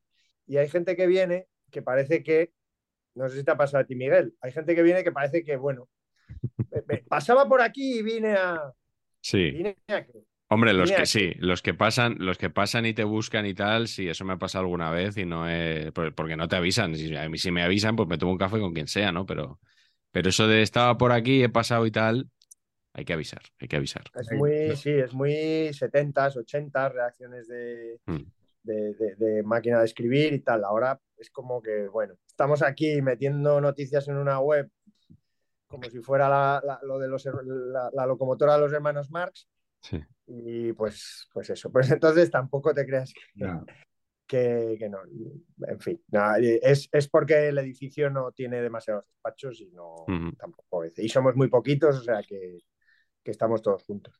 Y 0.46 0.56
hay 0.56 0.68
gente 0.68 0.96
que 0.96 1.06
viene 1.06 1.48
que 1.70 1.82
parece 1.82 2.22
que, 2.22 2.52
no 3.14 3.28
sé 3.28 3.38
si 3.38 3.44
te 3.44 3.50
ha 3.50 3.56
pasado 3.56 3.82
a 3.82 3.86
ti, 3.86 3.96
Miguel, 3.96 4.34
hay 4.40 4.52
gente 4.52 4.74
que 4.74 4.82
viene 4.82 5.04
que 5.04 5.12
parece 5.12 5.44
que, 5.44 5.56
bueno, 5.56 5.88
pasaba 7.08 7.48
por 7.48 7.60
aquí 7.60 7.98
y 7.98 8.02
vine 8.02 8.34
a... 8.34 8.72
Sí. 9.20 9.50
Vine 9.50 9.76
a 9.88 10.04
¿qué? 10.04 10.27
Hombre, 10.50 10.72
los 10.72 10.88
Mira, 10.88 11.00
que 11.02 11.06
sí, 11.06 11.32
los 11.38 11.60
que 11.60 11.74
pasan, 11.74 12.16
los 12.20 12.38
que 12.38 12.48
pasan 12.48 12.86
y 12.86 12.94
te 12.94 13.04
buscan 13.04 13.44
y 13.44 13.52
tal, 13.52 13.86
sí, 13.86 14.08
eso 14.08 14.24
me 14.24 14.32
ha 14.32 14.38
pasado 14.38 14.62
alguna 14.64 14.90
vez 14.90 15.16
y 15.18 15.26
no 15.26 15.48
es 15.48 15.92
por- 15.92 16.14
porque 16.14 16.36
no 16.36 16.48
te 16.48 16.56
avisan. 16.56 16.94
Si, 16.96 17.14
a 17.14 17.28
mí 17.28 17.36
si 17.36 17.50
me 17.50 17.62
avisan, 17.62 17.96
pues 17.96 18.08
me 18.08 18.16
tomo 18.16 18.32
un 18.32 18.38
café 18.38 18.58
con 18.58 18.72
quien 18.72 18.88
sea, 18.88 19.12
¿no? 19.12 19.26
Pero, 19.26 19.60
pero 20.10 20.30
eso 20.30 20.46
de 20.48 20.62
estaba 20.62 20.96
por 20.96 21.12
aquí, 21.12 21.42
he 21.42 21.50
pasado 21.50 21.84
y 21.84 21.90
tal, 21.90 22.30
hay 22.94 23.04
que 23.04 23.12
avisar, 23.12 23.42
hay 23.60 23.68
que 23.68 23.76
avisar. 23.76 24.04
Es 24.14 24.32
muy, 24.32 24.74
sí, 24.76 24.90
es 24.90 25.12
muy 25.12 25.72
70s, 25.74 26.36
80s, 26.36 26.92
reacciones 26.94 27.46
de, 27.46 28.00
Mm. 28.06 28.16
de, 28.62 28.94
de- 28.94 29.16
de 29.16 29.42
máquina 29.42 29.80
de 29.80 29.84
escribir 29.84 30.32
y 30.32 30.40
tal. 30.40 30.64
Ahora 30.64 30.98
es 31.18 31.28
como 31.30 31.60
que, 31.60 31.88
bueno, 31.88 32.14
estamos 32.26 32.62
aquí 32.62 33.02
metiendo 33.02 33.60
noticias 33.60 34.08
en 34.08 34.16
una 34.16 34.40
web 34.40 34.70
como 35.66 35.90
si 35.90 36.00
fuera 36.00 36.28
la, 36.28 36.62
la- 36.64 36.80
lo 36.82 36.98
de 36.98 37.08
los, 37.08 37.24
la, 37.26 37.90
la 37.92 38.06
locomotora 38.06 38.54
de 38.54 38.60
los 38.60 38.72
hermanos 38.72 39.10
Marx 39.10 39.46
Sí. 39.80 40.00
y 40.26 40.72
pues, 40.72 41.28
pues 41.32 41.50
eso. 41.50 41.70
Pues 41.72 41.90
entonces 41.90 42.30
tampoco 42.30 42.74
te 42.74 42.84
creas 42.86 43.12
que, 43.12 43.44
No. 43.44 43.64
que, 44.26 44.76
que 44.78 44.88
no. 44.88 44.98
En 45.66 45.80
fin, 45.80 46.02
nada, 46.08 46.38
es, 46.40 46.88
es 46.92 47.08
porque 47.08 47.48
el 47.48 47.58
edificio 47.58 48.10
no 48.10 48.32
tiene 48.32 48.60
demasiados 48.60 49.04
despachos 49.06 49.60
y 49.60 49.70
no 49.70 49.94
tampoco. 50.38 50.84
Y 50.96 51.08
somos 51.08 51.34
muy 51.36 51.48
poquitos, 51.48 51.96
o 51.98 52.02
sea 52.02 52.22
que, 52.22 52.58
que 53.22 53.30
estamos 53.30 53.62
todos 53.62 53.82
juntos. 53.84 54.14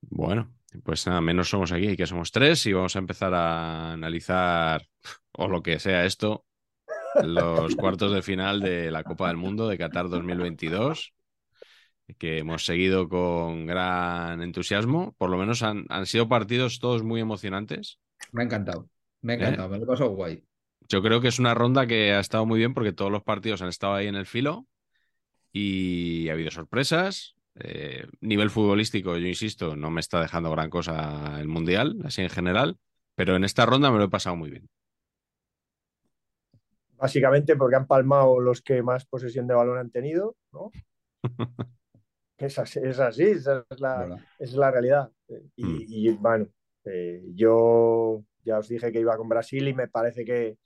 Bueno, 0.00 0.52
pues 0.82 1.06
nada, 1.06 1.20
menos 1.20 1.48
somos 1.48 1.72
aquí, 1.72 1.96
que 1.96 2.06
somos 2.06 2.30
tres 2.30 2.66
y 2.66 2.72
vamos 2.72 2.94
a 2.94 2.98
empezar 2.98 3.32
a 3.34 3.92
analizar, 3.92 4.86
o 5.32 5.48
lo 5.48 5.62
que 5.62 5.78
sea 5.78 6.04
esto, 6.04 6.44
los 7.22 7.74
cuartos 7.76 8.12
de 8.12 8.22
final 8.22 8.60
de 8.60 8.90
la 8.90 9.02
Copa 9.02 9.28
del 9.28 9.36
Mundo 9.38 9.66
de 9.68 9.78
Qatar 9.78 10.08
2022, 10.08 11.14
que 12.18 12.38
hemos 12.38 12.64
seguido 12.64 13.08
con 13.08 13.66
gran 13.66 14.42
entusiasmo. 14.42 15.14
Por 15.18 15.30
lo 15.30 15.36
menos 15.36 15.62
han, 15.62 15.86
han 15.88 16.06
sido 16.06 16.28
partidos 16.28 16.78
todos 16.78 17.02
muy 17.02 17.20
emocionantes. 17.20 17.98
Me 18.32 18.42
ha 18.42 18.46
encantado. 18.46 18.88
Me 19.22 19.34
ha 19.34 19.36
¿Eh? 19.36 19.38
encantado. 19.40 19.68
Me 19.70 19.78
lo 19.78 19.84
he 19.84 19.86
pasado 19.86 20.10
guay. 20.10 20.44
Yo 20.88 21.02
creo 21.02 21.20
que 21.20 21.28
es 21.28 21.38
una 21.38 21.54
ronda 21.54 21.86
que 21.86 22.12
ha 22.12 22.20
estado 22.20 22.44
muy 22.44 22.58
bien 22.58 22.74
porque 22.74 22.92
todos 22.92 23.10
los 23.10 23.22
partidos 23.22 23.62
han 23.62 23.68
estado 23.68 23.94
ahí 23.94 24.06
en 24.06 24.16
el 24.16 24.26
filo 24.26 24.66
y 25.52 26.28
ha 26.28 26.32
habido 26.32 26.50
sorpresas. 26.50 27.36
Eh, 27.56 28.06
nivel 28.20 28.50
futbolístico, 28.50 29.16
yo 29.16 29.26
insisto, 29.26 29.76
no 29.76 29.90
me 29.90 30.00
está 30.00 30.20
dejando 30.20 30.50
gran 30.50 30.68
cosa 30.70 31.40
el 31.40 31.46
Mundial, 31.48 31.96
así 32.04 32.20
en 32.20 32.28
general, 32.28 32.78
pero 33.14 33.36
en 33.36 33.44
esta 33.44 33.64
ronda 33.64 33.90
me 33.92 33.98
lo 33.98 34.04
he 34.04 34.10
pasado 34.10 34.34
muy 34.34 34.50
bien. 34.50 34.68
Básicamente 36.96 37.56
porque 37.56 37.76
han 37.76 37.86
palmado 37.86 38.40
los 38.40 38.60
que 38.60 38.82
más 38.82 39.06
posesión 39.06 39.46
de 39.46 39.54
balón 39.54 39.78
han 39.78 39.90
tenido, 39.90 40.36
¿no? 40.52 40.70
Es 42.36 42.58
así, 42.58 42.80
es 42.82 42.98
así, 42.98 43.22
esa 43.24 43.64
es 43.70 43.80
la, 43.80 44.18
es 44.38 44.52
la 44.54 44.70
realidad. 44.70 45.10
Y, 45.56 45.64
Mm. 45.64 45.78
y, 45.88 46.10
bueno, 46.10 46.48
eh, 46.84 47.22
yo 47.34 48.24
ya 48.44 48.58
os 48.58 48.68
dije 48.68 48.92
que 48.92 49.00
iba 49.00 49.16
con 49.16 49.28
Brasil 49.28 49.66
y 49.68 49.74
me 49.74 49.88
parece 49.88 50.24
que, 50.24 50.58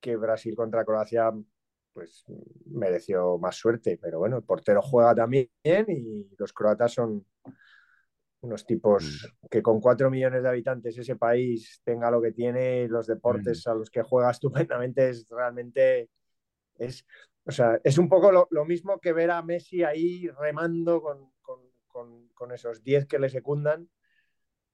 que 0.00 0.16
Brasil 0.16 0.54
contra 0.54 0.84
Croacia 0.84 1.32
pues 1.92 2.24
mereció 2.66 3.38
más 3.38 3.56
suerte, 3.56 3.98
pero 4.00 4.18
bueno, 4.18 4.38
el 4.38 4.44
portero 4.44 4.80
juega 4.80 5.14
también 5.14 5.48
y 5.64 6.26
los 6.38 6.52
croatas 6.52 6.94
son 6.94 7.26
unos 8.40 8.66
tipos 8.66 9.30
que 9.50 9.62
con 9.62 9.80
cuatro 9.80 10.10
millones 10.10 10.42
de 10.42 10.48
habitantes 10.48 10.98
ese 10.98 11.16
país 11.16 11.80
tenga 11.84 12.10
lo 12.10 12.20
que 12.20 12.32
tiene, 12.32 12.88
los 12.88 13.06
deportes 13.06 13.66
a 13.66 13.74
los 13.74 13.90
que 13.90 14.02
juega 14.02 14.30
estupendamente 14.70 15.10
es 15.10 15.26
realmente 15.28 16.10
es, 16.78 17.06
o 17.44 17.50
sea, 17.50 17.80
es 17.84 17.98
un 17.98 18.08
poco 18.08 18.30
lo, 18.32 18.46
lo 18.50 18.64
mismo 18.64 19.00
que 19.00 19.12
ver 19.12 19.30
a 19.30 19.42
Messi 19.42 19.82
ahí 19.82 20.28
remando 20.28 21.02
con, 21.02 21.32
con, 21.40 21.60
con, 21.88 22.28
con 22.28 22.52
esos 22.52 22.82
10 22.82 23.06
que 23.06 23.18
le 23.18 23.28
secundan, 23.28 23.88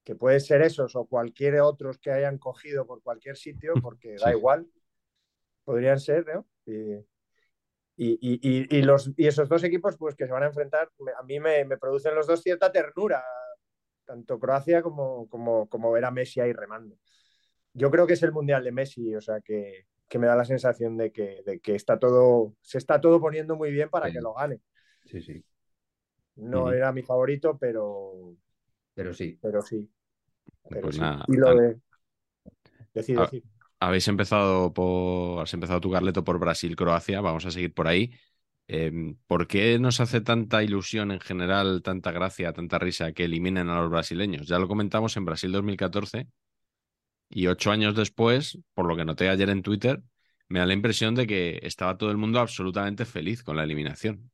que 0.04 0.14
puede 0.14 0.40
ser 0.40 0.62
esos 0.62 0.96
o 0.96 1.06
cualquier 1.06 1.60
otros 1.60 1.98
que 1.98 2.10
hayan 2.10 2.38
cogido 2.38 2.86
por 2.86 3.02
cualquier 3.02 3.36
sitio, 3.36 3.74
porque 3.82 4.18
da 4.18 4.30
Sí. 4.30 4.38
igual, 4.38 4.66
podrían 5.64 5.98
ser, 6.00 6.26
¿no? 6.26 6.46
Y, 6.66 6.94
y, 7.96 8.18
y, 8.20 8.76
y, 8.78 8.82
los, 8.82 9.10
y 9.16 9.26
esos 9.26 9.48
dos 9.48 9.64
equipos 9.64 9.96
pues, 9.98 10.14
que 10.14 10.26
se 10.26 10.32
van 10.32 10.44
a 10.44 10.46
enfrentar, 10.46 10.90
a 11.18 11.22
mí 11.24 11.40
me, 11.40 11.64
me 11.64 11.78
producen 11.78 12.14
los 12.14 12.26
dos 12.26 12.42
cierta 12.42 12.70
ternura, 12.70 13.24
tanto 14.04 14.38
Croacia 14.38 14.82
como, 14.82 15.28
como, 15.28 15.68
como 15.68 15.90
ver 15.92 16.04
a 16.04 16.10
Messi 16.10 16.40
ahí 16.40 16.52
remando. 16.52 16.96
Yo 17.74 17.90
creo 17.90 18.06
que 18.06 18.14
es 18.14 18.22
el 18.22 18.32
Mundial 18.32 18.64
de 18.64 18.72
Messi, 18.72 19.14
o 19.14 19.20
sea 19.20 19.40
que, 19.40 19.86
que 20.08 20.18
me 20.18 20.26
da 20.26 20.36
la 20.36 20.44
sensación 20.44 20.96
de 20.96 21.12
que, 21.12 21.42
de 21.46 21.60
que 21.60 21.74
está 21.74 21.98
todo, 21.98 22.54
se 22.62 22.78
está 22.78 23.00
todo 23.00 23.20
poniendo 23.20 23.56
muy 23.56 23.70
bien 23.70 23.88
para 23.90 24.06
Sí. 24.06 24.12
que 24.12 24.20
lo 24.20 24.34
gane. 24.34 24.60
Sí, 25.04 25.20
sí. 25.22 25.44
No 26.36 26.72
era 26.72 26.92
mi 26.92 27.02
favorito, 27.02 27.58
pero, 27.58 28.34
Pero 28.94 29.14
sí. 29.14 29.38
pero 29.40 29.62
sí. 29.62 29.90
Pero 30.68 30.82
Pues 30.82 30.96
sí. 30.96 31.00
nada, 31.00 31.24
y 31.28 31.36
lo 31.36 31.54
de... 31.54 31.80
Decir, 32.94 33.18
decir. 33.18 33.44
habéis 33.80 34.08
empezado 34.08 34.72
por. 34.72 35.42
Has 35.42 35.54
empezado 35.54 35.80
tu 35.80 35.90
Carleto 35.90 36.24
por 36.24 36.38
Brasil, 36.38 36.74
Croacia. 36.76 37.20
Vamos 37.20 37.46
a 37.46 37.50
seguir 37.50 37.72
por 37.74 37.88
ahí. 37.88 38.10
Em, 38.66 39.16
¿Por 39.26 39.46
qué 39.46 39.78
nos 39.78 40.00
hace 40.00 40.20
tanta 40.20 40.62
ilusión 40.62 41.10
en 41.12 41.20
general, 41.20 41.82
tanta 41.82 42.12
gracia, 42.12 42.52
tanta 42.52 42.78
risa 42.78 43.12
que 43.12 43.24
eliminen 43.24 43.68
a 43.68 43.80
los 43.80 43.90
brasileños? 43.90 44.46
Ya 44.48 44.58
lo 44.58 44.68
comentamos 44.68 45.16
en 45.16 45.24
Brasil 45.24 45.52
2014 45.52 46.28
y 47.28 47.46
ocho 47.46 47.70
años 47.70 47.94
después, 47.94 48.58
por 48.74 48.86
lo 48.86 48.96
que 48.96 49.04
noté 49.04 49.28
ayer 49.28 49.50
en 49.50 49.62
Twitter, 49.62 50.02
me 50.48 50.60
da 50.60 50.66
la 50.66 50.72
impresión 50.72 51.14
de 51.14 51.26
que 51.26 51.60
estaba 51.62 51.98
todo 51.98 52.10
el 52.10 52.16
mundo 52.16 52.40
absolutamente 52.40 53.04
feliz 53.04 53.42
con 53.42 53.56
la 53.56 53.64
eliminación. 53.64 54.30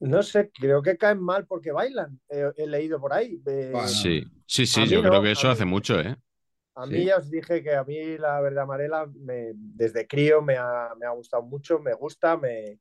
No 0.00 0.22
sé, 0.22 0.50
creo 0.52 0.82
que 0.82 0.96
caen 0.96 1.20
mal 1.20 1.46
porque 1.46 1.70
bailan. 1.70 2.20
he 2.28 2.66
leído 2.66 3.00
por 3.00 3.12
ahí. 3.12 3.40
sí, 3.86 4.24
sí, 4.46 4.66
sí, 4.66 4.86
yo 4.88 5.00
creo 5.00 5.22
que 5.22 5.30
eso 5.30 5.48
hace 5.48 5.64
mucho, 5.64 6.00
¿eh? 6.00 6.16
A 6.74 6.86
mí 6.86 7.04
ya 7.04 7.18
os 7.18 7.30
dije 7.30 7.62
que 7.62 7.74
a 7.74 7.84
mí 7.84 8.16
la 8.16 8.40
verdad 8.40 8.64
amarela 8.64 9.06
me, 9.06 9.52
desde 9.54 10.06
crío 10.06 10.40
me 10.40 10.56
ha, 10.56 10.94
me 10.98 11.06
ha, 11.06 11.10
gustado 11.10 11.42
mucho, 11.42 11.78
me 11.78 11.92
gusta, 11.92 12.36
me, 12.38 12.80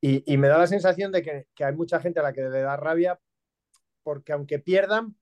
y, 0.00 0.32
y, 0.32 0.36
me 0.36 0.46
da 0.46 0.58
la 0.58 0.68
sensación 0.68 1.10
de 1.10 1.20
que, 1.20 1.46
que, 1.54 1.64
hay 1.64 1.74
mucha 1.74 2.00
gente 2.00 2.20
a 2.20 2.22
la 2.22 2.32
que 2.32 2.42
le 2.42 2.60
da 2.60 2.76
rabia 2.76 3.18
porque 4.04 4.32
aunque 4.32 4.60
pierdan, 4.60 5.16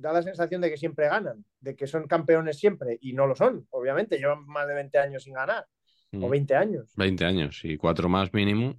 da 0.00 0.12
la 0.12 0.22
sensación 0.22 0.60
de 0.60 0.70
que 0.70 0.76
siempre 0.76 1.08
ganan, 1.08 1.44
de 1.60 1.76
que 1.76 1.86
son 1.86 2.06
campeones 2.06 2.58
siempre 2.58 2.98
y 3.00 3.12
no 3.12 3.26
lo 3.26 3.34
son, 3.34 3.66
obviamente, 3.70 4.18
llevan 4.18 4.46
más 4.46 4.66
de 4.66 4.74
20 4.74 4.98
años 4.98 5.22
sin 5.22 5.34
ganar, 5.34 5.66
o 6.12 6.28
20 6.28 6.54
mm. 6.54 6.56
años. 6.56 6.92
20 6.96 7.24
años 7.24 7.60
y 7.64 7.76
cuatro 7.76 8.08
más 8.08 8.32
mínimo. 8.32 8.76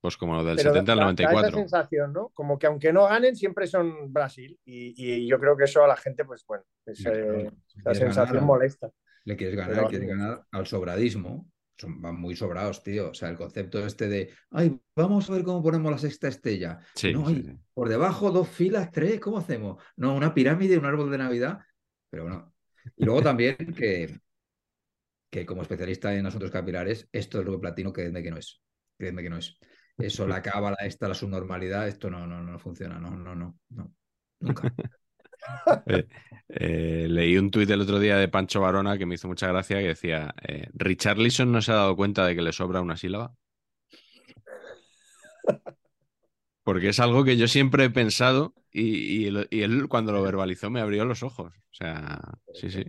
Pues 0.00 0.16
como 0.16 0.44
del 0.44 0.58
70 0.58 0.92
al 0.92 1.00
94. 1.00 1.40
Da 1.40 1.48
esa 1.48 1.56
sensación, 1.56 2.12
¿no? 2.12 2.28
Como 2.28 2.58
que 2.58 2.66
aunque 2.66 2.92
no 2.92 3.06
ganen, 3.06 3.34
siempre 3.34 3.66
son 3.66 4.12
Brasil. 4.12 4.58
Y, 4.64 5.26
yo 5.26 5.38
creo 5.40 5.56
que 5.56 5.64
eso 5.64 5.82
a 5.82 5.88
la 5.88 5.96
gente, 5.96 6.24
pues 6.24 6.44
bueno, 6.46 6.64
esa 6.84 7.94
sensación 7.94 8.44
molesta. 8.44 8.90
Le 9.24 9.36
quieres 9.36 9.56
ganar, 9.56 9.88
quieres 9.88 10.08
ganar 10.08 10.44
al 10.52 10.66
sobradismo. 10.66 11.50
Son, 11.78 12.00
van 12.00 12.18
muy 12.18 12.34
sobrados, 12.34 12.82
tío. 12.82 13.10
O 13.10 13.14
sea, 13.14 13.28
el 13.28 13.36
concepto 13.36 13.84
este 13.84 14.08
de, 14.08 14.30
ay, 14.50 14.80
vamos 14.94 15.28
a 15.28 15.34
ver 15.34 15.42
cómo 15.44 15.62
ponemos 15.62 15.92
la 15.92 15.98
sexta 15.98 16.28
estrella. 16.28 16.78
Sí, 16.94 17.12
no, 17.12 17.28
sí, 17.28 17.44
por 17.74 17.88
debajo 17.88 18.30
dos 18.30 18.48
filas, 18.48 18.90
tres, 18.90 19.20
¿cómo 19.20 19.38
hacemos? 19.38 19.82
No, 19.96 20.14
una 20.14 20.32
pirámide, 20.32 20.78
un 20.78 20.86
árbol 20.86 21.10
de 21.10 21.18
Navidad. 21.18 21.60
Pero 22.10 22.24
bueno. 22.24 22.52
Y 22.96 23.04
luego 23.04 23.22
también 23.22 23.56
que, 23.76 24.20
que 25.30 25.44
como 25.44 25.62
especialista 25.62 26.14
en 26.14 26.26
asuntos 26.26 26.50
capilares, 26.50 27.08
esto 27.12 27.40
es 27.40 27.46
lo 27.46 27.52
que 27.52 27.58
platino, 27.58 27.92
créeme 27.92 28.22
que 28.22 28.30
no 28.30 28.38
es. 28.38 28.62
Créeme 28.96 29.22
que 29.22 29.30
no 29.30 29.38
es. 29.38 29.58
Eso, 29.98 30.26
la 30.26 30.42
cábala, 30.42 30.76
esta, 30.82 31.08
la 31.08 31.14
subnormalidad, 31.14 31.88
esto 31.88 32.10
no, 32.10 32.26
no, 32.26 32.42
no 32.42 32.58
funciona, 32.58 32.98
no, 32.98 33.10
no, 33.16 33.34
no, 33.34 33.58
no, 33.70 33.92
nunca. 34.40 34.74
Eh, 35.86 36.06
eh, 36.48 37.06
leí 37.08 37.36
un 37.38 37.50
tuit 37.50 37.68
el 37.70 37.80
otro 37.80 37.98
día 37.98 38.16
de 38.16 38.28
Pancho 38.28 38.60
Barona 38.60 38.96
que 38.98 39.06
me 39.06 39.16
hizo 39.16 39.28
mucha 39.28 39.48
gracia 39.48 39.78
que 39.78 39.88
decía, 39.88 40.34
eh, 40.42 40.68
¿Richarlison 40.74 41.50
no 41.50 41.60
se 41.60 41.72
ha 41.72 41.76
dado 41.76 41.96
cuenta 41.96 42.24
de 42.26 42.34
que 42.34 42.42
le 42.42 42.52
sobra 42.52 42.80
una 42.80 42.96
sílaba? 42.96 43.34
Porque 46.62 46.88
es 46.88 47.00
algo 47.00 47.24
que 47.24 47.36
yo 47.36 47.48
siempre 47.48 47.84
he 47.84 47.90
pensado 47.90 48.54
y, 48.72 49.26
él 49.26 49.86
cuando 49.88 50.12
lo 50.12 50.22
verbalizó 50.22 50.70
me 50.70 50.80
abrió 50.80 51.04
los 51.04 51.22
ojos. 51.22 51.52
O 51.54 51.74
sea, 51.74 52.20
sí, 52.54 52.70
sí. 52.70 52.84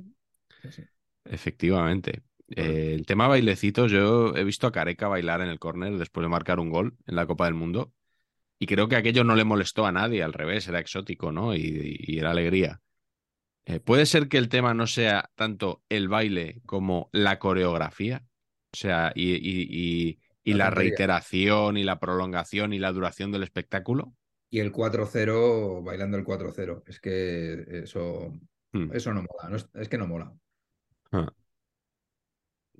Efectivamente. 1.25 2.23
Eh, 2.49 2.93
el 2.93 3.05
tema 3.05 3.27
bailecitos, 3.27 3.91
yo 3.91 4.35
he 4.35 4.43
visto 4.43 4.67
a 4.67 4.71
Careca 4.71 5.07
bailar 5.07 5.41
en 5.41 5.49
el 5.49 5.59
córner 5.59 5.97
después 5.97 6.23
de 6.23 6.29
marcar 6.29 6.59
un 6.59 6.69
gol 6.69 6.97
en 7.05 7.15
la 7.15 7.27
Copa 7.27 7.45
del 7.45 7.53
Mundo 7.53 7.93
y 8.59 8.65
creo 8.65 8.87
que 8.87 8.95
aquello 8.95 9.23
no 9.23 9.35
le 9.35 9.43
molestó 9.43 9.85
a 9.85 9.91
nadie, 9.91 10.23
al 10.23 10.33
revés, 10.33 10.67
era 10.67 10.79
exótico, 10.79 11.31
¿no? 11.31 11.55
Y, 11.55 12.17
era 12.17 12.31
alegría. 12.31 12.81
Eh, 13.65 13.79
¿Puede 13.79 14.05
ser 14.05 14.27
que 14.29 14.37
el 14.37 14.49
tema 14.49 14.73
no 14.73 14.87
sea 14.87 15.29
tanto 15.35 15.83
el 15.89 16.07
baile 16.07 16.61
como 16.65 17.09
la 17.11 17.37
coreografía? 17.37 18.25
O 18.73 18.77
sea, 18.77 19.11
y, 19.15 20.19
la, 20.43 20.69
reiteración 20.69 21.77
y 21.77 21.83
la 21.83 21.99
prolongación 21.99 22.73
y 22.73 22.79
la 22.79 22.91
duración 22.91 23.31
del 23.31 23.43
espectáculo. 23.43 24.13
Y 24.49 24.59
el 24.59 24.71
4-0 24.71 25.83
bailando 25.83 26.17
el 26.17 26.23
4-0. 26.23 26.84
Es 26.88 26.99
que 26.99 27.82
eso, 27.84 28.34
hmm. 28.71 28.91
eso 28.93 29.13
no 29.13 29.23
mola. 29.23 29.58
es, 29.73 29.89
que 29.89 29.97
no 29.97 30.08
mola. 30.08 30.34
Ah. 31.12 31.32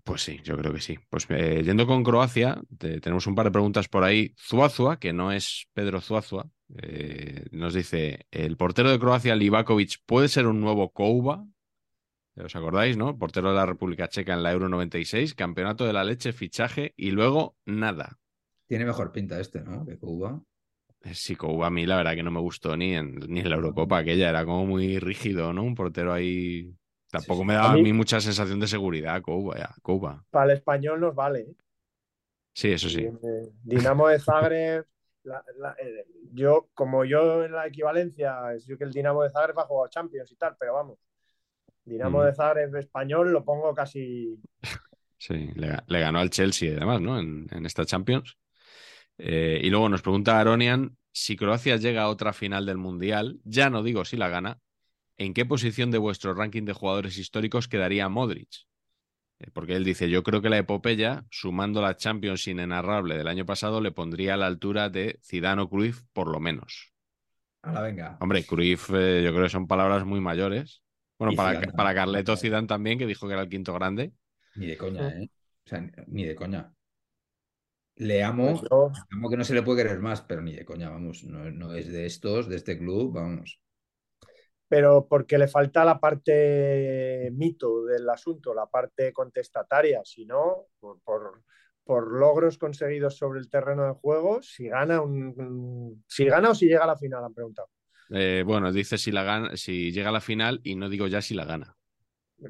Pues 0.08 0.22
sí, 0.22 0.40
yo 0.42 0.56
creo 0.56 0.72
que 0.72 0.80
sí. 0.80 0.98
Pues 1.10 1.28
eh, 1.30 1.64
yendo 1.66 1.86
con 1.86 2.02
Croacia, 2.02 2.62
tenemos 2.80 3.28
un 3.28 3.36
par 3.36 3.48
de 3.48 3.52
preguntas 3.52 3.90
por 3.90 4.06
ahí. 4.06 4.34
Zuazua, 4.40 5.00
que 5.00 5.12
no 5.12 5.34
es 5.34 5.68
Pedro 5.74 6.00
Zuazua, 6.00 6.50
eh, 6.82 7.44
nos 7.52 7.74
dice: 7.74 8.26
¿el 8.32 8.56
portero 8.56 8.90
de 8.90 9.00
Croacia, 9.00 9.36
Livakovic, 9.36 9.98
puede 10.06 10.30
ser 10.30 10.48
un 10.48 10.62
nuevo 10.62 10.94
Kouba? 10.94 11.46
¿Os 12.38 12.56
acordáis, 12.56 12.96
no? 12.96 13.18
Portero 13.18 13.50
de 13.50 13.56
la 13.56 13.66
República 13.66 14.08
Checa 14.08 14.34
en 14.34 14.44
la 14.44 14.54
Euro 14.54 14.70
96, 14.70 15.36
campeonato 15.36 15.86
de 15.86 15.92
la 15.92 16.06
leche, 16.06 16.32
fichaje 16.32 16.94
y 16.96 17.12
luego 17.12 17.58
nada. 17.66 18.18
Tiene 18.66 18.86
mejor 18.86 19.12
pinta 19.12 19.42
este, 19.42 19.60
¿no? 19.62 19.86
Que 19.86 19.98
Kouba. 19.98 20.42
Eh, 21.02 21.16
sí, 21.16 21.36
Kouba 21.36 21.68
a 21.68 21.70
mí 21.70 21.86
la 21.86 21.98
verdad 21.98 22.16
que 22.16 22.24
no 22.24 22.32
me 22.32 22.40
gustó 22.40 22.78
ni 22.78 22.96
en, 22.96 23.16
ni 23.28 23.42
en 23.42 23.50
la 23.50 23.58
Eurocopa 23.58 23.98
aquella, 23.98 24.30
era 24.30 24.46
como 24.46 24.66
muy 24.66 25.00
rígido, 25.00 25.52
¿no? 25.52 25.64
Un 25.64 25.76
portero 25.76 26.14
ahí 26.14 26.74
Tampoco 27.10 27.44
me 27.44 27.54
daba 27.54 27.72
a 27.72 27.74
mí, 27.74 27.94
mucha 27.94 28.20
sensación 28.20 28.60
de 28.60 28.68
seguridad 28.68 29.22
Cuba. 29.22 29.76
Cuba. 29.82 30.26
Para 30.30 30.52
el 30.52 30.58
español 30.58 31.00
nos 31.00 31.16
vale. 31.16 31.40
¿eh? 31.40 31.56
Sí, 32.54 32.72
eso 32.72 32.90
sí. 32.90 33.02
Eh, 33.02 33.52
Dinamo 33.64 34.08
de 34.08 34.20
Zagreb, 34.20 34.86
eh, 35.26 36.06
yo, 36.34 36.70
como 36.74 37.06
yo 37.06 37.46
en 37.46 37.54
la 37.54 37.68
equivalencia, 37.68 38.54
es 38.54 38.66
yo 38.66 38.78
que 38.78 38.84
el 38.84 38.92
Dinamo 38.92 39.24
de 39.24 39.30
Zagreb 39.30 39.58
ha 39.60 39.66
jugado 39.66 39.90
Champions 39.90 40.32
y 40.32 40.36
tal, 40.36 40.56
pero 40.60 40.74
vamos, 40.74 41.00
Dinamo 41.86 42.24
de 42.24 42.34
Zagreb 42.34 42.76
español 42.76 43.32
lo 43.32 43.44
pongo 43.44 43.74
casi. 43.74 44.40
Sí, 45.20 45.50
le, 45.56 46.00
ganó 46.00 46.20
al 46.20 46.30
Chelsea 46.30 46.78
además, 46.78 47.02
¿no? 47.02 47.18
En, 47.18 47.48
esta 47.66 47.86
Champions. 47.86 48.38
y 49.18 49.68
luego 49.68 49.90
nos 49.90 50.04
pregunta 50.04 50.40
Aronian 50.40 50.96
si 51.18 51.36
Croacia 51.36 51.78
llega 51.78 52.04
a 52.04 52.10
otra 52.10 52.34
final 52.34 52.68
del 52.68 52.78
Mundial, 52.78 53.40
ya 53.44 53.72
no 53.72 53.82
digo 53.82 54.06
si 54.06 54.16
la 54.16 54.30
gana, 54.30 54.60
¿en 55.18 55.34
qué 55.34 55.46
posición 55.46 55.92
de 55.92 55.98
vuestro 55.98 56.34
ranking 56.34 56.64
de 56.64 56.74
jugadores 56.74 57.18
históricos 57.18 57.68
quedaría 57.68 58.10
Modric? 58.10 58.50
Eh, 59.40 59.50
porque 59.54 59.76
él 59.76 59.84
dice, 59.84 60.10
yo 60.10 60.24
creo 60.24 60.42
que 60.42 60.50
la 60.50 60.58
epopeya, 60.58 61.26
sumando 61.30 61.82
la 61.82 61.96
Champions 61.96 62.48
inenarrable 62.48 63.18
del 63.18 63.28
año 63.28 63.46
pasado, 63.46 63.82
le 63.82 63.92
pondría 63.92 64.36
a 64.36 64.38
la 64.38 64.48
altura 64.48 64.90
de 64.90 65.20
Zidane 65.24 65.62
o 65.62 65.70
Cruyff, 65.70 66.02
por 66.14 66.28
lo 66.28 66.40
menos. 66.40 66.94
Ahora 67.62 67.82
venga. 67.82 68.18
Hombre, 68.22 68.46
Cruyff 68.46 68.90
eh, 68.94 69.22
yo 69.24 69.32
creo 69.32 69.44
que 69.44 69.50
son 69.50 69.68
palabras 69.68 70.06
muy 70.06 70.22
mayores. 70.22 70.82
Bueno, 71.20 71.36
para, 71.36 71.60
para 71.72 71.96
Carleto 71.96 72.38
Zidane 72.38 72.68
también, 72.68 73.00
que 73.00 73.08
dijo 73.08 73.28
que 73.28 73.34
era 73.34 73.42
el 73.42 73.50
quinto 73.50 73.74
grande. 73.74 74.14
Ni 74.56 74.68
de 74.68 74.78
coña, 74.78 75.10
¿eh? 75.10 75.30
O 75.66 75.70
sea, 75.70 75.86
ni 76.08 76.24
de 76.24 76.36
coña. 76.36 76.72
Le 77.96 78.24
amo, 78.24 78.60
pues 78.60 79.02
amo 79.10 79.30
que 79.30 79.38
no 79.38 79.44
se 79.44 79.56
le 79.56 79.64
puede 79.64 79.84
querer 79.84 80.00
más, 80.00 80.22
pero 80.22 80.44
ni 80.44 80.54
de 80.54 80.64
coña, 80.64 80.90
vamos, 80.90 81.24
no, 81.24 81.50
no 81.50 81.74
es 81.74 81.92
de 81.92 82.06
estos, 82.06 82.48
de 82.48 82.56
este 82.56 82.78
club, 82.78 83.14
vamos 83.16 83.60
pero 84.68 85.08
porque 85.08 85.38
le 85.38 85.48
falta 85.48 85.86
la 85.86 86.00
parte 86.00 87.30
mito 87.34 87.86
del 87.86 88.10
asunto, 88.10 88.54
la 88.54 88.66
parte 88.66 89.14
contestataria, 89.14 90.02
si 90.04 90.26
no, 90.26 90.68
por, 90.80 91.42
por, 91.84 92.12
logros 92.12 92.58
conseguidos 92.58 93.18
sobre 93.18 93.40
el 93.40 93.50
terreno 93.50 93.86
de 93.86 93.94
juego, 93.94 94.42
si 94.42 94.68
gana, 94.68 95.02
un, 95.02 96.04
si 96.08 96.26
gana 96.26 96.50
o 96.50 96.56
si 96.56 96.68
llega 96.68 96.84
a 96.84 96.88
la 96.88 96.98
final, 96.98 97.24
han 97.24 97.34
preguntado. 97.34 97.70
Eh, 98.10 98.44
bueno, 98.46 98.72
dice 98.72 98.98
si, 98.98 99.12
la 99.12 99.24
gana, 99.24 99.56
si 99.56 99.92
llega 99.92 100.10
a 100.10 100.14
la 100.14 100.22
final 100.22 100.60
y 100.64 100.76
no 100.76 100.90
digo 100.90 101.08
ya 101.08 101.22
si 101.22 101.34
la 101.34 101.46
gana. 101.46 101.74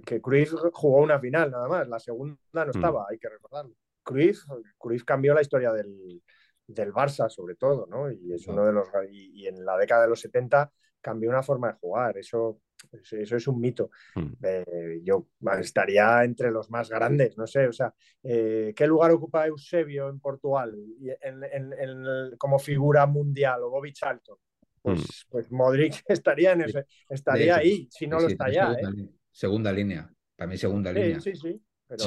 Que 0.06 0.20
Cruz 0.20 0.54
jugó 0.74 1.02
una 1.02 1.20
final 1.20 1.52
nada 1.52 1.68
más, 1.68 1.88
la 1.88 2.00
segunda 2.00 2.38
no 2.54 2.66
hmm. 2.66 2.70
estaba, 2.70 3.06
hay 3.10 3.20
que 3.20 3.30
recordarlo. 3.30 3.76
Cruz, 4.04 4.46
Cruz 4.78 5.04
cambió 5.04 5.34
la 5.34 5.42
historia 5.42 5.72
del, 5.72 6.22
del 6.66 6.92
Barça, 6.92 7.30
sobre 7.30 7.56
todo, 7.56 7.86
¿no? 7.88 8.12
Y 8.12 8.34
es 8.34 8.48
uno 8.48 8.66
de 8.66 8.74
los. 8.74 8.88
Y, 9.10 9.44
y 9.44 9.48
en 9.48 9.64
la 9.64 9.78
década 9.78 10.04
de 10.04 10.10
los 10.10 10.20
70 10.22 10.72
cambió 11.08 11.30
una 11.30 11.42
forma 11.42 11.70
de 11.70 11.74
jugar. 11.80 12.18
Eso, 12.18 12.60
eso 12.92 13.36
es 13.38 13.48
un 13.48 13.62
mito. 13.62 13.92
Hmm. 14.14 14.34
Eh, 14.44 15.00
yo 15.02 15.30
estaría 15.58 16.26
entre 16.26 16.52
los 16.52 16.70
más 16.70 16.90
grandes, 16.90 17.38
no 17.38 17.48
sé, 17.48 17.68
o 17.68 17.72
sea, 17.72 17.94
eh, 18.24 18.74
¿qué 18.76 18.86
lugar 18.86 19.12
ocupa 19.12 19.48
Eusebio 19.48 20.10
en 20.10 20.20
Portugal 20.20 20.76
como 22.38 22.60
figura 22.60 23.06
mundial 23.06 23.64
o 23.64 23.70
Bobby 23.70 23.94
Charlton? 23.94 24.38
Pues, 24.82 25.00
hmm. 25.00 25.30
pues 25.30 25.52
Modric 25.52 26.04
estaría, 26.08 26.52
en 26.52 26.62
ese, 26.62 26.86
estaría 27.08 27.56
ahí, 27.56 27.88
si 27.90 28.06
no 28.06 28.20
lo 28.20 28.28
está 28.28 28.52
ya. 28.52 28.76
Segunda, 28.76 29.02
¿eh? 29.02 29.10
segunda, 29.32 29.72
línea, 29.72 30.14
para 30.36 30.50
mí 30.50 30.58
segunda 30.58 30.92
línea. 30.92 31.22
Sí, 31.22 31.36
sí, 31.36 31.62
pero 31.88 32.04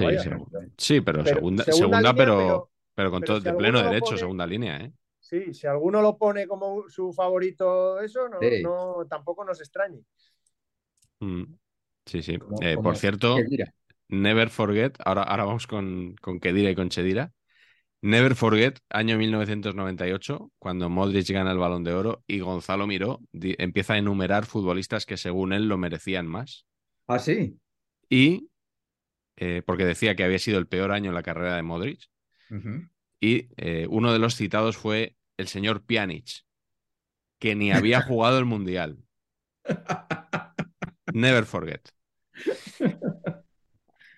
sí, 0.77 1.01
pero, 1.01 1.25
segunda, 1.25 1.65
segunda, 1.65 2.15
pero, 2.15 2.71
pero, 2.95 3.11
con 3.11 3.23
todo 3.23 3.41
de 3.41 3.55
pleno 3.55 3.83
derecho, 3.83 4.19
segunda 4.19 4.47
línea, 4.47 4.77
¿eh? 4.77 4.93
Sí, 5.31 5.55
si 5.55 5.69
alguno 5.69 6.03
lo 6.03 6.19
pone 6.19 6.49
como 6.49 6.89
su 6.89 7.13
favorito, 7.13 8.01
eso 8.01 8.29
no, 8.29 9.07
tampoco 9.09 9.45
nos 9.45 9.61
extrañe. 9.61 10.03
Mm, 11.21 11.45
sí, 12.05 12.21
sí. 12.21 12.37
Eh, 12.61 12.77
por 12.83 12.97
cierto, 12.97 13.37
Never 14.09 14.51
Forget, 14.51 14.97
ahora, 15.05 15.23
ahora 15.23 15.45
vamos 15.45 15.69
con, 15.69 16.17
con 16.21 16.41
Kedira 16.41 16.69
y 16.69 16.75
con 16.75 16.89
Chedira. 16.89 17.31
Never 18.03 18.35
Forget, 18.35 18.81
año 18.89 19.17
1998, 19.19 20.51
cuando 20.59 20.89
Modric 20.89 21.31
gana 21.31 21.53
el 21.53 21.59
balón 21.59 21.85
de 21.85 21.93
oro 21.93 22.25
y 22.27 22.41
Gonzalo 22.41 22.89
Miró 22.89 23.21
empieza 23.33 23.95
a 23.95 23.99
enumerar 23.99 24.47
futbolistas 24.47 25.07
que 25.07 25.17
según 25.17 25.53
él 25.53 25.69
lo 25.69 25.79
merecían 25.79 26.27
más. 26.27 26.67
Ah, 27.07 27.21
sí. 27.21 27.57
Y 28.09 28.51
eh, 29.37 29.63
porque 29.65 29.85
decía 29.85 30.17
que 30.17 30.25
había 30.25 30.41
sido 30.41 30.59
el 30.59 30.67
peor 30.67 30.91
año 30.91 31.11
en 31.11 31.15
la 31.15 31.23
carrera 31.23 31.55
de 31.55 31.63
Modric. 31.63 32.11
Y 33.21 33.49
eh, 33.59 33.87
uno 33.89 34.13
de 34.13 34.19
los 34.19 34.35
citados 34.35 34.77
fue 34.77 35.15
el 35.41 35.49
señor 35.49 35.85
Pjanic, 35.85 36.45
que 37.39 37.55
ni 37.55 37.73
había 37.73 38.01
jugado 38.09 38.39
el 38.39 38.45
Mundial. 38.45 38.99
Never 41.13 41.45
forget. 41.45 41.93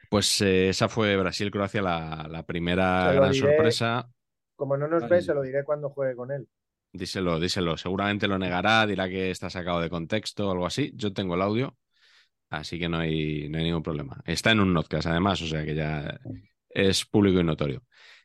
Pues 0.08 0.40
eh, 0.42 0.68
esa 0.68 0.88
fue 0.88 1.16
Brasil-Croacia 1.16 1.80
la, 1.82 2.26
la 2.30 2.42
primera 2.44 3.12
gran 3.12 3.32
diré. 3.32 3.48
sorpresa. 3.48 4.11
Como 4.56 4.76
no 4.76 4.87
nos 4.87 5.08
ve, 5.08 5.22
se 5.22 5.35
lo 5.35 5.42
diré 5.42 5.64
cuando 5.64 5.90
juegue 5.90 6.14
con 6.14 6.30
él. 6.30 6.46
Díselo, 6.92 7.40
díselo. 7.40 7.76
Seguramente 7.78 8.28
lo 8.28 8.38
negará, 8.38 8.87
dirá 8.87 9.08
que 9.08 9.30
está 9.30 9.48
sacado 9.48 9.80
de 9.80 9.88
contexto 9.88 10.48
o 10.48 10.52
algo 10.52 10.66
así. 10.66 10.92
Yo 10.94 11.12
tengo 11.12 11.35
el 11.35 11.42
audio, 11.42 11.76
así 12.50 12.78
que 12.78 12.88
no 12.88 12.98
hay, 12.98 13.48
no 13.48 13.58
hay 13.58 13.64
ningún 13.64 13.82
problema. 13.82 14.22
Está 14.26 14.50
en 14.52 14.61
un 14.61 14.74
notcast, 14.74 15.06
además, 15.06 15.40
o 15.42 15.46
sea 15.46 15.64
que 15.64 15.74
ya 15.74 16.18
es 16.68 17.04
público 17.06 17.40
y 17.40 17.44
notorio. 17.44 17.82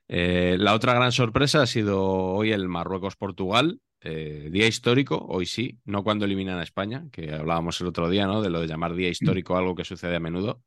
Eh, 0.07 0.55
la 0.59 0.73
otra 0.73 0.93
gran 0.93 1.11
sorpresa 1.11 1.61
ha 1.61 1.65
sido 1.65 2.03
hoy 2.03 2.51
el 2.51 2.67
Marruecos-Portugal. 2.67 3.79
eh, 4.01 4.49
día 4.51 4.67
histórico, 4.67 5.25
hoy 5.27 5.45
sí, 5.47 5.79
no 5.83 6.03
cuando 6.03 6.25
eliminan 6.25 6.59
a 6.59 6.63
España, 6.63 7.05
que 7.11 7.33
hablábamos 7.33 7.81
el 7.81 7.87
otro 7.87 8.09
día, 8.09 8.27
¿no? 8.27 8.41
De 8.41 8.49
lo 8.49 8.61
de 8.61 8.67
llamar 8.67 8.93
día 8.93 9.09
histórico 9.09 9.55
a 9.55 9.59
algo 9.59 9.75
que 9.75 9.83
sucede 9.83 10.15
a 10.15 10.19
menudo. 10.19 10.61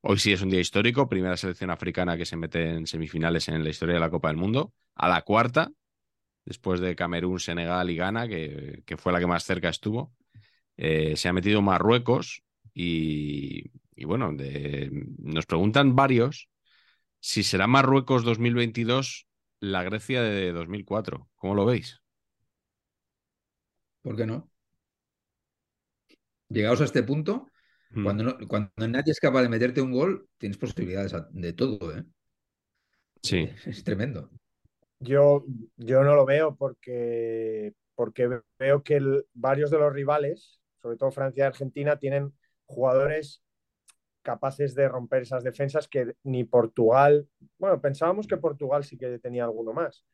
Hoy 0.00 0.18
sí 0.18 0.32
es 0.32 0.42
un 0.42 0.48
día 0.48 0.60
histórico, 0.60 1.08
primera 1.08 1.36
selección 1.36 1.70
africana 1.70 2.16
que 2.16 2.24
se 2.24 2.36
mete 2.36 2.70
en 2.70 2.86
semifinales 2.86 3.48
en 3.48 3.64
la 3.64 3.70
historia 3.70 3.94
de 3.94 4.00
la 4.00 4.10
Copa 4.10 4.28
del 4.28 4.36
Mundo, 4.36 4.72
a 4.94 5.08
la 5.08 5.22
cuarta, 5.22 5.72
después 6.44 6.80
de 6.80 6.94
Camerún, 6.96 7.40
Senegal 7.40 7.90
y 7.90 7.96
Ghana, 7.96 8.28
que, 8.28 8.82
que 8.86 8.96
fue 8.96 9.12
la 9.12 9.18
que 9.18 9.26
más 9.26 9.44
cerca 9.44 9.68
estuvo. 9.68 10.14
Eh, 10.76 11.16
se 11.16 11.28
ha 11.28 11.32
metido 11.32 11.60
Marruecos 11.60 12.42
y, 12.72 13.64
y 13.96 14.04
bueno, 14.04 14.32
de- 14.32 14.90
nos 15.18 15.46
preguntan 15.46 15.96
varios 15.96 16.48
si 17.20 17.42
será 17.42 17.66
Marruecos 17.66 18.24
2022 18.24 19.26
la 19.60 19.82
Grecia 19.84 20.22
de 20.22 20.52
2004. 20.52 21.28
¿Cómo 21.36 21.54
lo 21.54 21.64
veis? 21.66 22.00
¿Por 24.02 24.16
qué 24.16 24.26
no? 24.26 24.50
Llegados 26.48 26.80
a 26.80 26.84
este 26.84 27.02
punto, 27.02 27.48
Mm. 27.90 28.04
cuando, 28.04 28.24
no- 28.24 28.38
cuando 28.48 28.88
nadie 28.88 29.12
es 29.12 29.20
capaz 29.20 29.42
de 29.42 29.48
meterte 29.48 29.80
un 29.80 29.92
gol, 29.92 30.28
tienes 30.38 30.58
posibilidades 30.58 31.14
de 31.30 31.52
todo, 31.52 31.96
¿eh? 31.96 32.04
Sí, 33.22 33.48
Es 33.66 33.84
tremendo. 33.84 34.30
Yo, 35.00 35.44
yo 35.76 36.02
no 36.02 36.14
lo 36.14 36.24
veo 36.26 36.56
porque, 36.56 37.72
porque 37.94 38.40
veo 38.58 38.82
que 38.82 38.96
el- 38.96 39.26
varios 39.32 39.70
de 39.70 39.78
los 39.78 39.92
rivales, 39.92 40.60
sobre 40.82 40.96
todo 40.96 41.10
Francia 41.10 41.44
y 41.44 41.46
Argentina, 41.46 41.98
tienen 41.98 42.32
jugadores 42.66 43.42
capaces 44.32 44.74
de 44.74 44.86
romper 44.88 45.22
esas 45.22 45.42
defensas 45.42 45.88
que 45.88 46.14
ni 46.24 46.44
Portugal, 46.44 47.26
bueno, 47.58 47.80
pensábamos 47.80 48.26
que 48.26 48.36
Portugal 48.36 48.84
sí 48.84 48.98
que 48.98 49.18
tenía 49.18 49.44
alguno 49.44 49.72
más, 49.72 50.04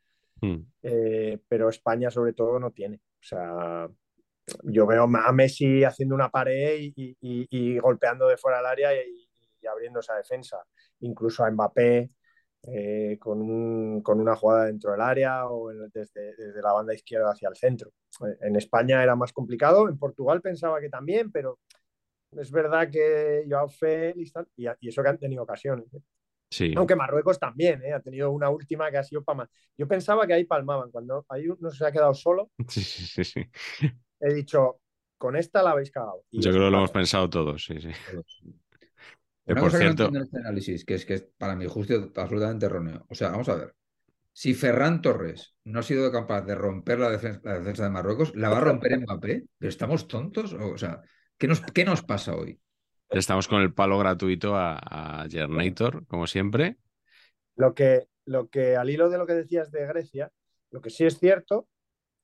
Mm. 0.41 0.61
eh, 0.83 1.39
pero 1.49 1.69
España 1.69 2.11
sobre 2.11 2.33
todo 2.33 2.59
no 2.61 2.71
tiene. 2.71 2.97
O 2.97 3.27
sea, 3.31 3.89
yo 4.63 4.87
veo 4.87 5.05
a 5.05 5.33
Messi 5.33 5.83
haciendo 5.85 6.15
una 6.15 6.29
pared 6.31 6.77
y, 6.81 6.93
y- 6.97 7.17
y- 7.21 7.47
y 7.51 7.79
golpeando 7.79 8.29
de 8.29 8.37
fuera 8.37 8.59
del 8.59 8.67
área 8.67 8.91
y, 8.95 9.27
y 9.63 9.67
abriendo 9.67 9.99
esa 10.01 10.15
defensa. 10.17 10.59
Incluso 11.01 11.45
a 11.45 11.51
Mbappé 11.51 12.11
eh, 12.67 13.19
con, 13.21 13.41
un- 13.43 14.01
con 14.03 14.21
una 14.21 14.37
jugada 14.37 14.67
dentro 14.67 14.93
del 14.93 15.01
área 15.01 15.47
o 15.49 15.69
desde, 15.93 16.35
desde 16.37 16.63
la 16.63 16.73
banda 16.73 16.95
izquierda 16.95 17.31
hacia 17.33 17.49
el 17.49 17.57
centro. 17.57 17.91
Eh, 18.27 18.37
En 18.49 18.57
España 18.57 19.03
era 19.03 19.17
más 19.17 19.33
complicado, 19.33 19.89
en 19.89 19.99
Portugal 19.99 20.41
pensaba 20.41 20.81
que 20.81 20.89
también, 20.89 21.31
pero 21.33 21.59
es 22.39 22.51
verdad 22.51 22.91
que 22.91 23.45
Joao 23.49 23.69
Félix 23.69 24.33
y, 24.57 24.67
y 24.81 24.89
eso 24.89 25.03
que 25.03 25.09
han 25.09 25.19
tenido 25.19 25.43
ocasiones. 25.43 25.93
¿eh? 25.95 26.01
sí. 26.51 26.75
Aunque 26.77 26.97
Marruecos 26.97 27.39
también, 27.39 27.83
¿eh? 27.85 27.93
ha 27.93 28.01
tenido 28.01 28.31
una 28.31 28.51
última 28.51 28.91
que 28.91 28.99
ha 28.99 29.05
sido 29.05 29.23
para 29.23 29.39
más. 29.39 29.49
Yo 29.77 29.89
pensaba 29.89 30.27
que 30.27 30.35
ahí 30.35 30.45
palmaban, 30.45 30.91
cuando 30.91 31.25
ahí 31.29 31.49
uno 31.49 31.71
se 31.71 31.87
ha 31.87 31.93
quedado 31.93 32.15
solo, 32.15 32.51
Sí, 32.69 32.83
sí, 32.83 33.07
sí, 33.07 33.25
sí. 33.25 33.51
he 34.21 34.33
dicho, 34.35 34.81
con 35.19 35.37
esta 35.37 35.63
la 35.63 35.71
habéis 35.71 35.91
cagado. 35.91 36.25
Y 36.31 36.43
Yo 36.43 36.51
creo 36.51 36.65
que 36.65 36.71
lo 36.71 36.79
hemos 36.79 36.91
pensado 36.91 37.29
todos, 37.31 37.65
sí, 37.65 37.81
sí. 37.81 37.91
Que 39.47 39.53
Una 39.53 39.61
por 39.61 39.71
cosa 39.71 39.79
que 39.79 39.85
no 39.85 39.95
cierto, 39.95 40.09
en 40.09 40.17
este 40.23 40.39
análisis, 40.39 40.85
que 40.85 40.95
es 40.95 41.05
que 41.05 41.15
es 41.15 41.23
para 41.37 41.55
mi 41.55 41.67
juicio 41.67 42.13
absolutamente 42.17 42.67
erróneo. 42.67 43.05
O 43.09 43.15
sea, 43.15 43.31
vamos 43.31 43.49
a 43.49 43.57
ver. 43.57 43.75
Si 44.33 44.55
Ferran 44.55 45.01
Torres 45.03 45.55
no 45.65 45.81
ha 45.81 45.83
sido 45.83 46.11
capaz 46.11 46.43
de 46.43 46.55
romper 46.55 46.99
la 46.99 47.11
defensa, 47.11 47.41
la 47.45 47.59
defensa 47.59 47.85
de 47.85 47.91
Marruecos, 47.91 48.35
¿la 48.35 48.49
va 48.49 48.59
a 48.59 48.61
romper 48.61 48.99
Mbappé? 49.01 49.45
¿Pero 49.59 49.69
estamos 49.69 50.09
tontos? 50.09 50.55
O 50.55 50.77
sea, 50.79 51.03
¿qué 51.39 51.49
nos, 51.49 51.61
qué 51.61 51.85
nos 51.85 52.03
pasa 52.03 52.35
hoy? 52.35 52.61
estamos 53.11 53.47
con 53.47 53.61
el 53.63 53.73
palo 53.73 53.97
gratuito 53.99 54.57
a, 54.57 54.77
a 55.23 55.29
Gernator, 55.29 56.05
como 56.07 56.27
siempre. 56.27 56.79
Lo 57.57 57.75
que, 57.75 58.09
lo 58.25 58.49
que, 58.49 58.77
al 58.77 58.91
hilo 58.91 59.09
de 59.09 59.19
lo 59.19 59.27
que 59.27 59.35
decías 59.35 59.71
de 59.71 59.87
Grecia, 59.87 60.33
lo 60.71 60.81
que 60.81 60.91
sí 60.91 61.05
es 61.05 61.19
cierto 61.19 61.69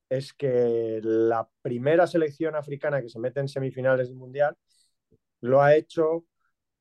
es 0.09 0.33
que 0.33 1.01
la 1.05 1.49
primera 1.63 2.09
selección 2.09 2.57
africana 2.57 3.01
que 3.01 3.09
se 3.09 3.21
mete 3.21 3.39
en 3.39 3.49
semifinales 3.49 4.09
del 4.09 4.17
Mundial 4.17 4.57
lo 5.43 5.63
ha 5.63 5.77
hecho 5.77 6.25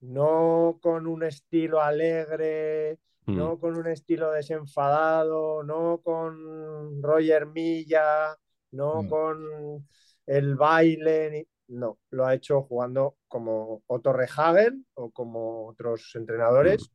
no 0.00 0.78
con 0.82 1.06
un 1.06 1.22
estilo 1.22 1.80
alegre, 1.80 2.98
Mm. 3.26 3.36
no 3.36 3.58
con 3.60 3.76
un 3.76 3.86
estilo 3.86 4.32
desenfadado, 4.32 5.62
no 5.62 6.00
con 6.02 7.00
Roger 7.02 7.46
Milla, 7.46 8.36
no 8.72 9.02
Mm. 9.02 9.08
con 9.08 9.88
el 10.26 10.54
baile, 10.56 11.46
no, 11.70 11.98
lo 12.10 12.26
ha 12.26 12.34
hecho 12.34 12.62
jugando 12.62 13.16
como 13.28 13.82
Otto 13.86 14.12
Rehagel 14.12 14.84
o 14.94 15.10
como 15.10 15.66
otros 15.68 16.12
entrenadores, 16.16 16.90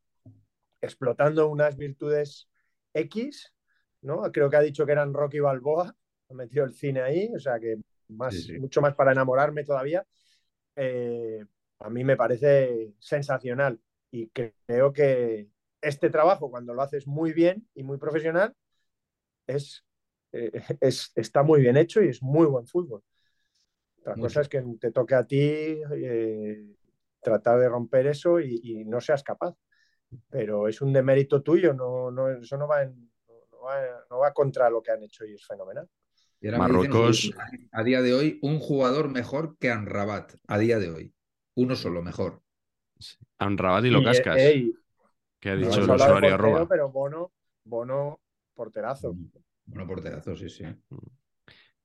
explotando 0.82 1.48
unas 1.50 1.78
virtudes 1.78 2.50
X, 2.94 3.54
¿no? 4.02 4.22
Creo 4.32 4.50
que 4.50 4.58
ha 4.58 4.62
dicho 4.62 4.86
que 4.86 4.92
eran 4.92 5.14
Rocky 5.14 5.40
Balboa, 5.40 5.96
ha 6.30 6.34
metido 6.34 6.66
el 6.66 6.74
cine 6.74 7.02
ahí, 7.02 7.32
o 7.36 7.40
sea 7.40 7.60
que 7.60 7.78
más, 8.10 8.34
Sí, 8.36 8.42
sí. 8.42 8.60
mucho 8.60 8.82
más 8.82 8.96
para 8.96 9.12
enamorarme 9.14 9.64
todavía. 9.64 10.06
Eh, 10.76 11.44
a 11.80 11.90
mí 11.90 12.04
me 12.04 12.18
parece 12.18 12.94
sensacional 13.00 13.80
y 14.12 14.30
creo 14.30 14.92
que 14.94 15.48
este 15.82 16.10
trabajo, 16.10 16.50
cuando 16.50 16.74
lo 16.74 16.82
haces 16.82 17.08
muy 17.08 17.32
bien 17.34 17.68
y 17.74 17.84
muy 17.84 17.98
profesional, 17.98 18.54
es, 19.48 19.86
eh, 20.34 20.52
es, 20.82 21.12
está 21.16 21.44
muy 21.44 21.62
bien 21.62 21.78
hecho 21.78 22.02
y 22.04 22.10
es 22.10 22.22
muy 22.22 22.46
buen 22.48 22.68
fútbol. 22.68 23.04
Otra 24.06 24.18
Mucho. 24.18 24.28
cosa 24.28 24.42
es 24.42 24.50
que 24.50 24.64
te 24.80 24.92
toque 24.92 25.16
a 25.16 25.26
ti 25.26 25.40
eh, 25.40 26.64
tratar 27.22 27.60
de 27.60 27.68
romper 27.68 28.06
eso 28.06 28.40
y, 28.40 28.60
y 28.64 28.86
no 28.86 29.02
seas 29.02 29.24
capaz. 29.24 29.56
Pero 30.30 30.68
es 30.68 30.80
un 30.82 30.94
demérito 30.94 31.42
tuyo, 31.42 31.74
no, 31.74 32.12
no, 32.12 32.30
eso 32.30 32.56
no 32.58 32.68
va, 32.68 32.84
en- 32.84 33.12
no 33.52 33.62
va- 33.64 34.06
no 34.12 34.20
va 34.20 34.32
contra 34.34 34.70
lo 34.70 34.82
que 34.84 34.92
han 34.92 35.02
hecho 35.04 35.26
y 35.26 35.34
es 35.34 35.46
fenomenal. 35.46 35.90
Y 36.40 36.48
ahora 36.48 36.60
me 36.60 36.66
dicen 36.66 36.92
Marruecos- 36.92 37.34
a 37.72 37.84
día 37.84 38.02
de 38.04 38.14
hoy, 38.14 38.40
un 38.44 38.60
jugador 38.60 39.10
mejor 39.10 39.58
que 39.58 39.72
Anrabat, 39.72 40.36
a 40.48 40.58
día 40.60 40.78
de 40.78 40.92
hoy. 40.92 41.14
Uno 41.56 41.76
solo, 41.76 42.04
mejor. 42.04 42.44
Amrabat 43.40 43.86
y 43.86 43.90
lo 43.90 44.02
Y, 44.02 44.06
cascas, 44.06 44.38
eh, 44.38 44.50
ey, 44.50 44.74
que 45.40 45.50
ha 45.50 45.56
dicho 45.56 45.82
el 45.82 45.90
usuario 45.90 46.30
portero, 46.30 46.36
arroba. 46.36 46.68
pero 46.68 46.92
Bono, 46.92 47.32
Bono 47.64 48.20
porterazo. 48.54 49.16
Bueno, 49.66 49.88
porterazo, 49.88 50.36
sí, 50.36 50.50
sí. 50.50 50.64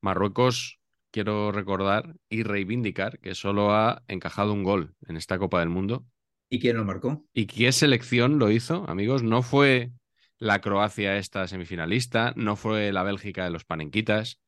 Marruecos, 0.03 0.80
quiero 1.11 1.53
recordar 1.53 2.17
y 2.29 2.43
reivindicar 2.43 3.19
que 3.19 3.35
solo 3.35 3.73
ha 3.73 4.03
encajado 4.09 4.53
un 4.53 4.63
gol 4.63 4.95
en 5.07 5.17
esta 5.17 5.39
Copa 5.39 5.61
del 5.61 5.69
Mundo. 5.69 6.07
¿Y 6.49 6.61
quién 6.61 6.77
lo 6.77 6.85
marcó? 6.85 7.25
¿Y 7.33 7.47
qué 7.47 7.73
selección 7.73 8.39
lo 8.39 8.51
hizo, 8.51 8.85
amigos? 8.89 9.23
No 9.23 9.43
fue 9.43 9.93
la 10.39 10.61
Croacia 10.61 11.17
esta 11.17 11.47
semifinalista, 11.47 12.33
no 12.37 12.57
fue 12.57 12.93
la 12.93 13.03
Bélgica 13.03 13.45
de 13.45 13.51
los 13.51 13.65
Panenquitas, 13.65 14.41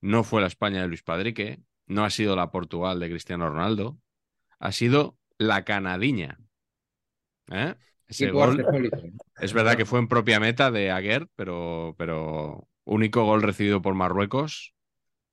no 0.00 0.22
fue 0.22 0.40
la 0.40 0.46
España 0.46 0.82
de 0.82 0.88
Luis 0.88 1.02
Padrique, 1.02 1.60
no 1.86 2.04
ha 2.04 2.10
sido 2.10 2.36
la 2.36 2.50
Portugal 2.50 3.00
de 3.00 3.08
Cristiano 3.08 3.48
Ronaldo, 3.48 3.98
ha 4.58 4.72
sido 4.72 5.18
la 5.38 5.64
Canadiña. 5.64 6.38
¿Eh? 7.50 7.74
Ese 8.06 8.30
gol, 8.30 8.64
es 9.40 9.52
verdad 9.52 9.76
que 9.76 9.86
fue 9.86 9.98
en 9.98 10.08
propia 10.08 10.40
meta 10.40 10.70
de 10.70 10.90
Aguer, 10.90 11.28
pero, 11.36 11.94
pero 11.96 12.68
único 12.84 13.24
gol 13.24 13.42
recibido 13.42 13.82
por 13.82 13.94
Marruecos, 13.94 14.74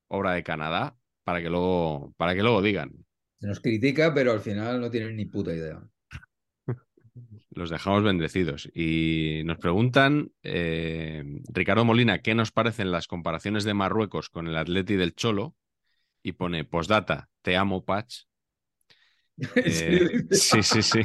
obra 0.08 0.32
de 0.32 0.42
Canadá, 0.42 0.96
para 1.24 1.40
que 1.40 1.50
luego, 1.50 2.12
para 2.16 2.34
que 2.34 2.42
luego 2.42 2.62
digan. 2.62 2.92
Se 3.40 3.46
nos 3.46 3.60
critica, 3.60 4.12
pero 4.12 4.32
al 4.32 4.40
final 4.40 4.80
no 4.80 4.90
tienen 4.90 5.16
ni 5.16 5.26
puta 5.26 5.52
idea. 5.54 5.80
Los 7.50 7.70
dejamos 7.70 8.02
bendecidos. 8.02 8.68
Y 8.74 9.42
nos 9.44 9.58
preguntan, 9.58 10.32
eh, 10.42 11.22
Ricardo 11.52 11.84
Molina, 11.84 12.20
¿qué 12.20 12.34
nos 12.34 12.50
parecen 12.50 12.90
las 12.90 13.06
comparaciones 13.06 13.64
de 13.64 13.74
Marruecos 13.74 14.28
con 14.28 14.48
el 14.48 14.56
Atleti 14.56 14.96
del 14.96 15.14
Cholo? 15.14 15.54
Y 16.22 16.32
pone, 16.32 16.64
postdata, 16.64 17.28
te 17.42 17.56
amo, 17.56 17.84
Patch. 17.84 18.24
Eh, 19.54 20.24
sí, 20.32 20.64
sí, 20.64 20.82
sí. 20.82 21.02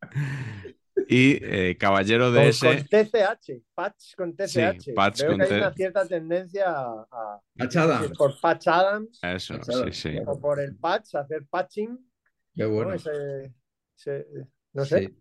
Y 1.10 1.38
eh, 1.42 1.76
Caballero 1.78 2.30
de 2.32 2.48
ese, 2.48 2.66
con 2.66 2.86
TCH, 2.86 3.62
Patch 3.74 4.14
con 4.14 4.36
TCH. 4.36 4.80
Sí, 4.82 4.92
Patch 4.92 5.20
Veo 5.22 5.30
con 5.30 5.38
que 5.38 5.44
hay 5.46 5.60
una 5.60 5.72
cierta 5.72 6.06
tendencia 6.06 6.68
a, 6.70 7.06
a- 7.10 7.40
Machada. 7.54 8.02
por 8.16 8.38
Patch 8.38 8.68
Adams 8.68 9.18
eso, 9.22 9.54
Machado. 9.54 9.84
sí, 9.90 9.92
sí. 10.12 10.18
o 10.26 10.38
por 10.38 10.60
el 10.60 10.76
patch, 10.76 11.14
hacer 11.14 11.46
patching. 11.48 11.98
Qué 12.54 12.64
¿no? 12.64 12.70
bueno. 12.70 12.92
Ese- 12.92 13.52
ese- 13.96 14.26
no 14.74 14.84
sé. 14.84 15.06
Sí. 15.06 15.18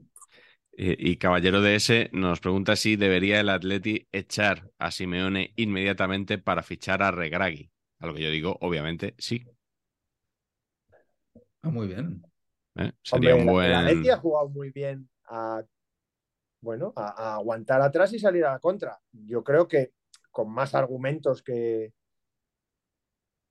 Y, 0.79 1.11
y 1.11 1.15
Caballero 1.17 1.61
de 1.61 1.75
ese 1.75 2.09
nos 2.11 2.39
pregunta 2.41 2.75
si 2.75 2.97
debería 2.97 3.39
el 3.39 3.47
Atleti 3.49 4.07
echar 4.11 4.69
a 4.77 4.91
Simeone 4.91 5.53
inmediatamente 5.55 6.37
para 6.37 6.63
fichar 6.63 7.01
a 7.01 7.11
Regragui. 7.11 7.71
A 7.99 8.07
lo 8.07 8.13
que 8.13 8.23
yo 8.23 8.29
digo, 8.29 8.57
obviamente, 8.61 9.15
sí. 9.17 9.43
Ah, 11.61 11.69
muy 11.69 11.87
bien. 11.87 12.21
¿eh? 12.75 12.91
Sería 13.01 13.33
Hombre, 13.33 13.33
un 13.33 13.39
el- 13.39 13.47
el 13.47 13.53
buen. 13.53 13.73
Atleti 13.73 14.09
ha 14.09 14.17
jugado 14.17 14.49
muy 14.49 14.69
bien 14.71 15.09
a, 15.29 15.63
bueno, 16.61 16.93
a, 16.95 17.31
a 17.31 17.35
aguantar 17.35 17.81
atrás 17.81 18.13
y 18.13 18.19
salir 18.19 18.45
a 18.45 18.53
la 18.53 18.59
contra. 18.59 18.99
Yo 19.11 19.43
creo 19.43 19.67
que 19.67 19.93
con 20.31 20.51
más 20.51 20.75
argumentos 20.75 21.41
que, 21.43 21.93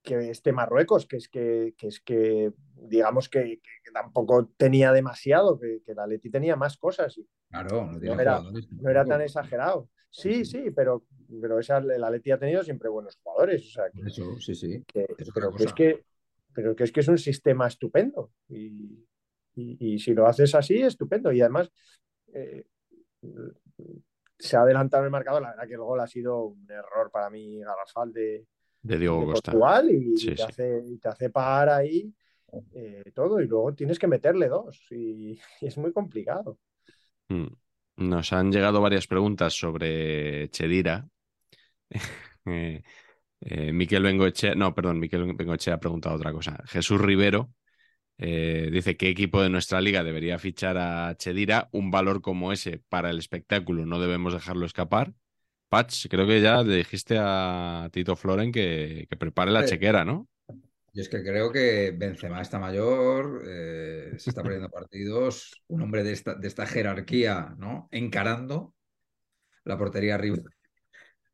que 0.03 0.31
este 0.31 0.53
Marruecos, 0.53 1.07
que 1.07 1.17
es 1.17 1.29
que, 1.29 1.75
que 1.77 1.89
es 1.89 2.01
que 2.01 2.53
digamos 2.75 3.29
que, 3.29 3.61
que 3.83 3.91
tampoco 3.93 4.49
tenía 4.57 4.93
demasiado, 4.93 5.59
que, 5.59 5.83
que 5.85 5.93
el 5.93 5.99
Atleti 5.99 6.31
tenía 6.31 6.57
más 6.57 6.77
cosas 6.77 7.17
y 7.19 7.27
Claro, 7.49 7.91
no, 7.93 8.21
era- 8.21 8.41
no 8.43 8.91
era 8.91 9.05
tan 9.05 9.21
exagerado. 9.23 9.89
Sí, 10.11 10.45
Sí, 10.45 10.71
pero, 10.71 11.05
pero 11.41 11.59
esa- 11.59 11.79
el 11.79 12.03
Atleti 12.05 12.31
ha 12.31 12.39
tenido 12.39 12.63
siempre 12.63 12.89
buenos 12.89 13.17
jugadores, 13.23 13.67
o 13.67 13.71
sea, 13.71 13.91
que, 13.91 13.99
Por 13.99 14.09
Eso, 14.09 14.41
sí, 14.41 14.55
sí. 14.55 14.85
Es 15.19 15.31
pero, 15.33 15.53
que 15.55 15.65
es 15.65 15.73
que, 15.73 16.05
pero 16.55 16.77
que 16.77 16.85
es 16.85 16.93
que 16.93 17.01
es 17.01 17.09
un 17.09 17.19
sistema 17.19 17.67
estupendo 17.67 18.33
y, 18.49 19.05
y- 19.55 19.95
y 19.95 19.99
si 19.99 20.15
lo 20.15 20.27
haces 20.27 20.55
así, 20.55 20.81
estupendo. 20.81 21.33
Y 21.33 21.41
además 21.41 21.71
eh, 22.33 22.67
se 24.39 24.57
ha 24.57 24.61
adelantado 24.61 25.05
el 25.05 25.11
marcador. 25.11 25.43
La 25.43 25.51
verdad 25.51 25.67
que 25.67 25.75
el 25.75 25.81
gol 25.81 26.01
ha 26.01 26.07
sido 26.07 26.45
un 26.47 26.71
error 26.71 27.11
para 27.11 27.31
mí 27.31 27.61
garrafal 27.61 28.13
de, 28.13 28.47
De 28.83 28.99
Diego 28.99 29.21
de 29.21 29.27
Costa. 29.27 29.53
Portugal 29.53 29.91
y, 29.91 30.17
Sí, 30.17 30.29
te 30.29 30.37
sí. 30.37 30.43
Hace, 30.43 30.83
y 30.87 30.99
te 30.99 31.09
hace 31.09 31.31
pagar 31.31 31.71
ahí 31.71 32.13
eh, 32.75 33.11
todo 33.15 33.41
y 33.41 33.47
luego 33.47 33.75
tienes 33.75 33.99
que 33.99 34.07
meterle 34.07 34.49
dos 34.49 34.87
y, 34.91 35.33
y 35.61 35.67
es 35.67 35.79
muy 35.79 35.93
complicado. 35.93 36.59
Mm. 37.29 37.47
Nos 37.97 38.33
han 38.33 38.53
llegado 38.53 38.81
varias 38.81 39.07
preguntas 39.07 39.55
sobre 39.55 40.49
Chedira. 40.51 41.07
Eh, 42.49 42.81
eh, 43.41 43.73
Miquel 43.73 44.05
Bengoechea, 44.05 44.55
no, 44.55 44.73
perdón, 44.73 45.01
Miquel 45.01 45.35
Bengoechea 45.35 45.75
ha 45.75 45.81
preguntado 45.81 46.15
otra 46.15 46.31
cosa. 46.31 46.63
Jesús 46.67 47.01
Rivero 47.01 47.51
eh, 48.19 48.71
dice 48.73 48.97
qué 48.97 49.09
equipo 49.09 49.43
de 49.43 49.51
nuestra 49.51 49.81
liga 49.81 50.03
debería 50.05 50.39
fichar 50.39 50.77
a 50.79 51.15
Chedira. 51.17 51.69
Un 51.73 51.91
valor 51.91 52.23
como 52.23 52.53
ese 52.53 52.79
para 52.89 53.11
el 53.11 53.19
espectáculo 53.19 53.87
no 53.87 54.01
debemos 54.01 54.33
dejarlo 54.33 54.67
escapar. 54.67 55.13
Patch, 55.69 56.07
creo 56.09 56.27
que 56.27 56.41
ya 56.41 56.63
le 56.63 56.77
dijiste 56.77 57.17
a 57.21 57.89
Tito 57.93 58.17
Floren 58.17 58.53
que, 58.53 59.07
que 59.11 59.17
prepare 59.17 59.51
la 59.51 59.65
Sí. 59.65 59.71
chequera, 59.71 60.05
¿no? 60.05 60.29
Yo 60.93 61.03
es 61.03 61.09
que 61.11 61.23
creo 61.23 61.53
que 61.53 61.93
Benzema 61.95 62.41
está 62.41 62.59
mayor, 62.59 63.43
eh, 63.47 64.13
se 64.17 64.31
está 64.31 64.43
perdiendo 64.43 64.71
partidos, 64.71 65.63
un 65.67 65.83
hombre 65.83 66.03
de 66.03 66.13
esta, 66.13 66.35
de 66.35 66.49
esta 66.49 66.67
jerarquía, 66.67 67.55
¿no? 67.59 67.89
Encarando 67.91 68.75
la 69.65 69.77
portería 69.77 70.15
arriba. 70.15 70.39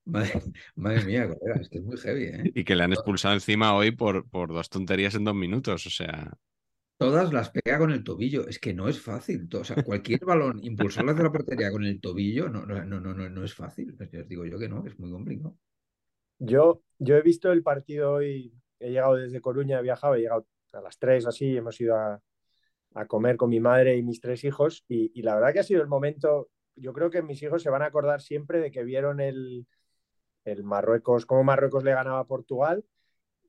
Madre, 0.05 0.33
madre 0.75 1.05
mía, 1.05 1.29
colega, 1.29 1.61
es 1.61 1.69
que 1.69 1.79
es 1.79 1.85
muy 1.85 1.97
heavy, 1.97 2.25
¿eh? 2.25 2.51
Y 2.55 2.65
que 2.65 2.75
le 2.75 2.83
han 2.83 2.93
expulsado 2.93 3.35
encima 3.35 3.75
hoy 3.75 3.93
por, 3.93 4.29
por 4.29 4.53
dos 4.53 4.69
tonterías 4.69 5.15
en 5.15 5.25
dos 5.25 5.35
minutos. 5.35 5.87
O 5.87 5.91
sea, 5.91 6.33
Todas 7.03 7.33
las 7.33 7.51
pega 7.51 7.79
con 7.79 7.91
el 7.91 8.05
tobillo, 8.05 8.47
es 8.47 8.59
que 8.59 8.73
no 8.73 8.89
es 8.89 9.01
fácil. 9.01 9.49
O 9.53 9.65
sea, 9.65 9.83
cualquier 9.83 10.21
balón, 10.25 10.61
impulsarlas 10.63 11.17
de 11.17 11.23
la 11.23 11.33
portería 11.33 11.71
con 11.71 11.85
el 11.85 12.01
tobillo, 12.01 12.49
no, 12.49 12.65
no, 12.65 12.85
no, 12.85 13.01
no, 13.01 13.15
no, 13.15 13.45
es 13.45 13.55
fácil. 13.55 13.97
Os 14.01 14.29
digo 14.29 14.45
yo 14.45 14.59
que 14.59 14.69
no, 14.69 14.83
que 14.83 14.91
es 14.91 14.99
muy 14.99 15.11
complicado. 15.11 15.57
Yo, 16.39 16.83
yo 16.99 17.17
he 17.17 17.23
visto 17.23 17.53
el 17.53 17.63
partido 17.63 18.13
hoy, 18.13 18.53
he 18.79 18.91
llegado 18.91 19.17
desde 19.17 19.41
Coruña, 19.41 19.79
he 19.79 19.83
viajado, 19.83 20.15
he 20.15 20.21
llegado 20.21 20.47
a 20.73 20.81
las 20.81 20.99
3 20.99 21.27
así, 21.27 21.57
hemos 21.57 21.81
ido 21.81 21.97
a, 21.97 22.21
a 22.95 23.07
comer 23.07 23.37
con 23.37 23.51
mi 23.51 23.61
madre 23.61 23.97
y 23.97 24.03
mis 24.03 24.21
tres 24.21 24.45
hijos 24.45 24.85
y, 24.89 25.13
y 25.15 25.23
la 25.23 25.35
verdad 25.35 25.53
que 25.53 25.61
ha 25.61 25.65
sido 25.65 25.83
el 25.83 25.89
momento, 25.89 26.51
yo 26.77 26.93
creo 26.93 27.11
que 27.11 27.23
mis 27.23 27.43
hijos 27.43 27.63
se 27.63 27.71
van 27.71 27.83
a 27.83 27.87
acordar 27.87 28.21
siempre 28.21 28.61
de 28.61 28.71
que 28.71 28.85
vieron 28.85 29.21
el, 29.21 29.67
el 30.45 30.65
Marruecos, 30.65 31.27
cómo 31.27 31.45
Marruecos 31.45 31.85
le 31.85 31.93
ganaba 31.93 32.21
a 32.21 32.27
Portugal 32.27 32.85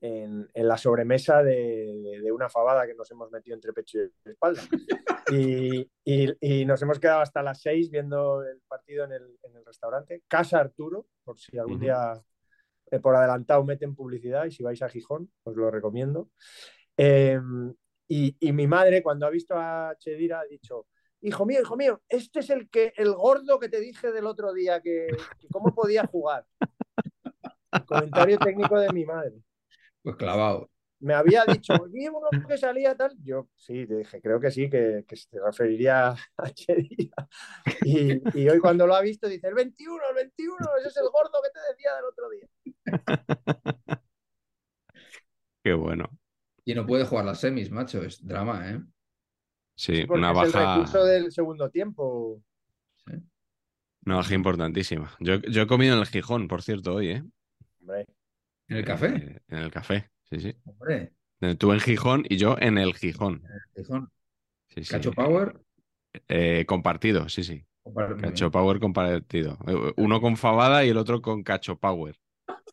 en, 0.06 0.50
en 0.52 0.68
la 0.68 0.76
sobremesa 0.76 1.42
de, 1.42 2.20
de 2.22 2.30
una 2.30 2.50
fabada 2.50 2.86
que 2.86 2.94
nos 2.94 3.10
hemos 3.10 3.30
metido 3.30 3.54
entre 3.54 3.72
pecho 3.72 3.98
y 4.00 4.28
espalda. 4.30 4.60
Y, 5.32 5.90
y- 6.04 6.36
y 6.60 6.66
nos 6.66 6.82
hemos 6.82 6.98
quedado 6.98 7.20
hasta 7.20 7.42
las 7.42 7.62
6 7.62 7.90
viendo 7.90 8.42
el 8.42 8.60
partido 8.68 9.04
en 9.06 9.12
el, 9.12 9.38
en 9.42 9.56
el 9.56 9.64
restaurante. 9.64 10.22
Casa 10.28 10.60
Arturo, 10.60 11.06
por 11.24 11.38
si 11.38 11.56
algún 11.56 11.80
día 11.80 12.20
eh, 12.90 13.00
por 13.00 13.16
adelantado 13.16 13.64
meten 13.64 13.94
publicidad 13.94 14.44
y 14.44 14.50
si 14.50 14.62
vais 14.62 14.82
a 14.82 14.90
Gijón, 14.90 15.32
os 15.44 15.56
lo 15.56 15.70
recomiendo. 15.70 16.28
Eh, 16.98 17.40
y, 18.06 18.36
y 18.38 18.52
mi 18.52 18.66
madre, 18.66 19.02
cuando 19.02 19.24
ha 19.26 19.30
visto 19.30 19.54
a 19.56 19.96
Chedira, 19.98 20.40
ha 20.40 20.44
dicho: 20.44 20.86
Hijo 21.22 21.46
mío, 21.46 21.62
hijo 21.62 21.76
mío, 21.78 22.02
este 22.10 22.40
es 22.40 22.50
el 22.50 22.68
que 22.68 22.92
el 22.98 23.14
gordo 23.14 23.58
que 23.58 23.70
te 23.70 23.80
dije 23.80 24.12
del 24.12 24.26
otro 24.26 24.52
día, 24.52 24.82
que, 24.82 25.06
que 25.40 25.48
cómo 25.50 25.74
podía 25.74 26.06
jugar. 26.06 26.44
El 27.72 27.84
comentario 27.86 28.38
técnico 28.38 28.78
de 28.78 28.92
mi 28.92 29.06
madre. 29.06 29.32
Pues 30.04 30.16
clavado. 30.16 30.70
Me 31.00 31.14
había 31.14 31.44
dicho, 31.46 31.74
vi 31.90 32.08
uno 32.08 32.28
que 32.46 32.56
salía 32.56 32.94
tal. 32.96 33.12
Yo 33.22 33.48
sí, 33.56 33.86
te 33.86 33.96
dije, 33.96 34.20
creo 34.22 34.38
que 34.38 34.50
sí, 34.50 34.70
que, 34.70 35.04
que 35.08 35.16
se 35.16 35.40
referiría 35.44 36.10
a 36.36 36.50
Chedira. 36.50 37.28
Y, 37.84 38.40
y 38.40 38.48
hoy 38.48 38.58
cuando 38.60 38.86
lo 38.86 38.94
ha 38.94 39.00
visto 39.00 39.28
dice, 39.28 39.48
el 39.48 39.54
21, 39.54 39.96
el 40.10 40.14
21, 40.14 40.56
ese 40.78 40.88
es 40.88 40.96
el 40.98 41.08
gordo 41.10 41.40
que 41.42 41.50
te 41.50 41.60
decía 41.72 41.94
del 41.96 42.04
otro 42.04 42.30
día. 42.30 42.48
qué 45.62 45.72
bueno. 45.74 46.08
Y 46.64 46.74
no 46.74 46.86
puede 46.86 47.04
jugar 47.04 47.24
las 47.24 47.40
semis, 47.40 47.70
macho, 47.70 48.02
es 48.02 48.26
drama, 48.26 48.70
¿eh? 48.70 48.80
Sí, 49.76 50.04
una 50.08 50.32
es 50.32 50.38
el 50.42 50.52
baja. 50.52 50.74
recurso 50.76 51.04
del 51.04 51.32
segundo 51.32 51.68
tiempo. 51.70 52.42
Sí. 53.06 53.12
Una 54.06 54.16
baja 54.16 54.34
importantísima. 54.34 55.14
Yo, 55.20 55.36
yo 55.36 55.62
he 55.62 55.66
comido 55.66 55.94
en 55.94 56.00
el 56.00 56.06
Gijón, 56.06 56.48
por 56.48 56.62
cierto, 56.62 56.94
hoy, 56.94 57.08
¿eh? 57.10 57.24
Hombre, 57.80 58.06
¿En 58.68 58.76
el 58.78 58.84
café? 58.84 59.08
Eh, 59.16 59.40
en 59.48 59.58
el 59.58 59.70
café, 59.70 60.10
sí, 60.30 60.40
sí. 60.40 60.54
Hombre, 60.64 61.12
Eh, 61.40 61.54
Tú 61.56 61.72
en 61.72 61.80
Gijón 61.80 62.24
y 62.28 62.36
yo 62.36 62.56
en 62.58 62.78
el 62.78 62.94
Gijón. 62.94 63.42
Gijón. 63.76 64.10
Sí, 64.68 64.84
sí. 64.84 64.90
Cacho 64.90 65.12
Power. 65.12 65.60
Eh, 66.28 66.64
compartido, 66.66 67.28
sí, 67.28 67.44
sí. 67.44 67.64
Cacho 68.20 68.50
Power 68.50 68.80
compartido. 68.80 69.58
Uno 69.96 70.20
con 70.20 70.36
Fabada 70.36 70.84
y 70.84 70.88
el 70.88 70.96
otro 70.96 71.20
con 71.20 71.42
Cacho 71.42 71.76
Power. 71.78 72.16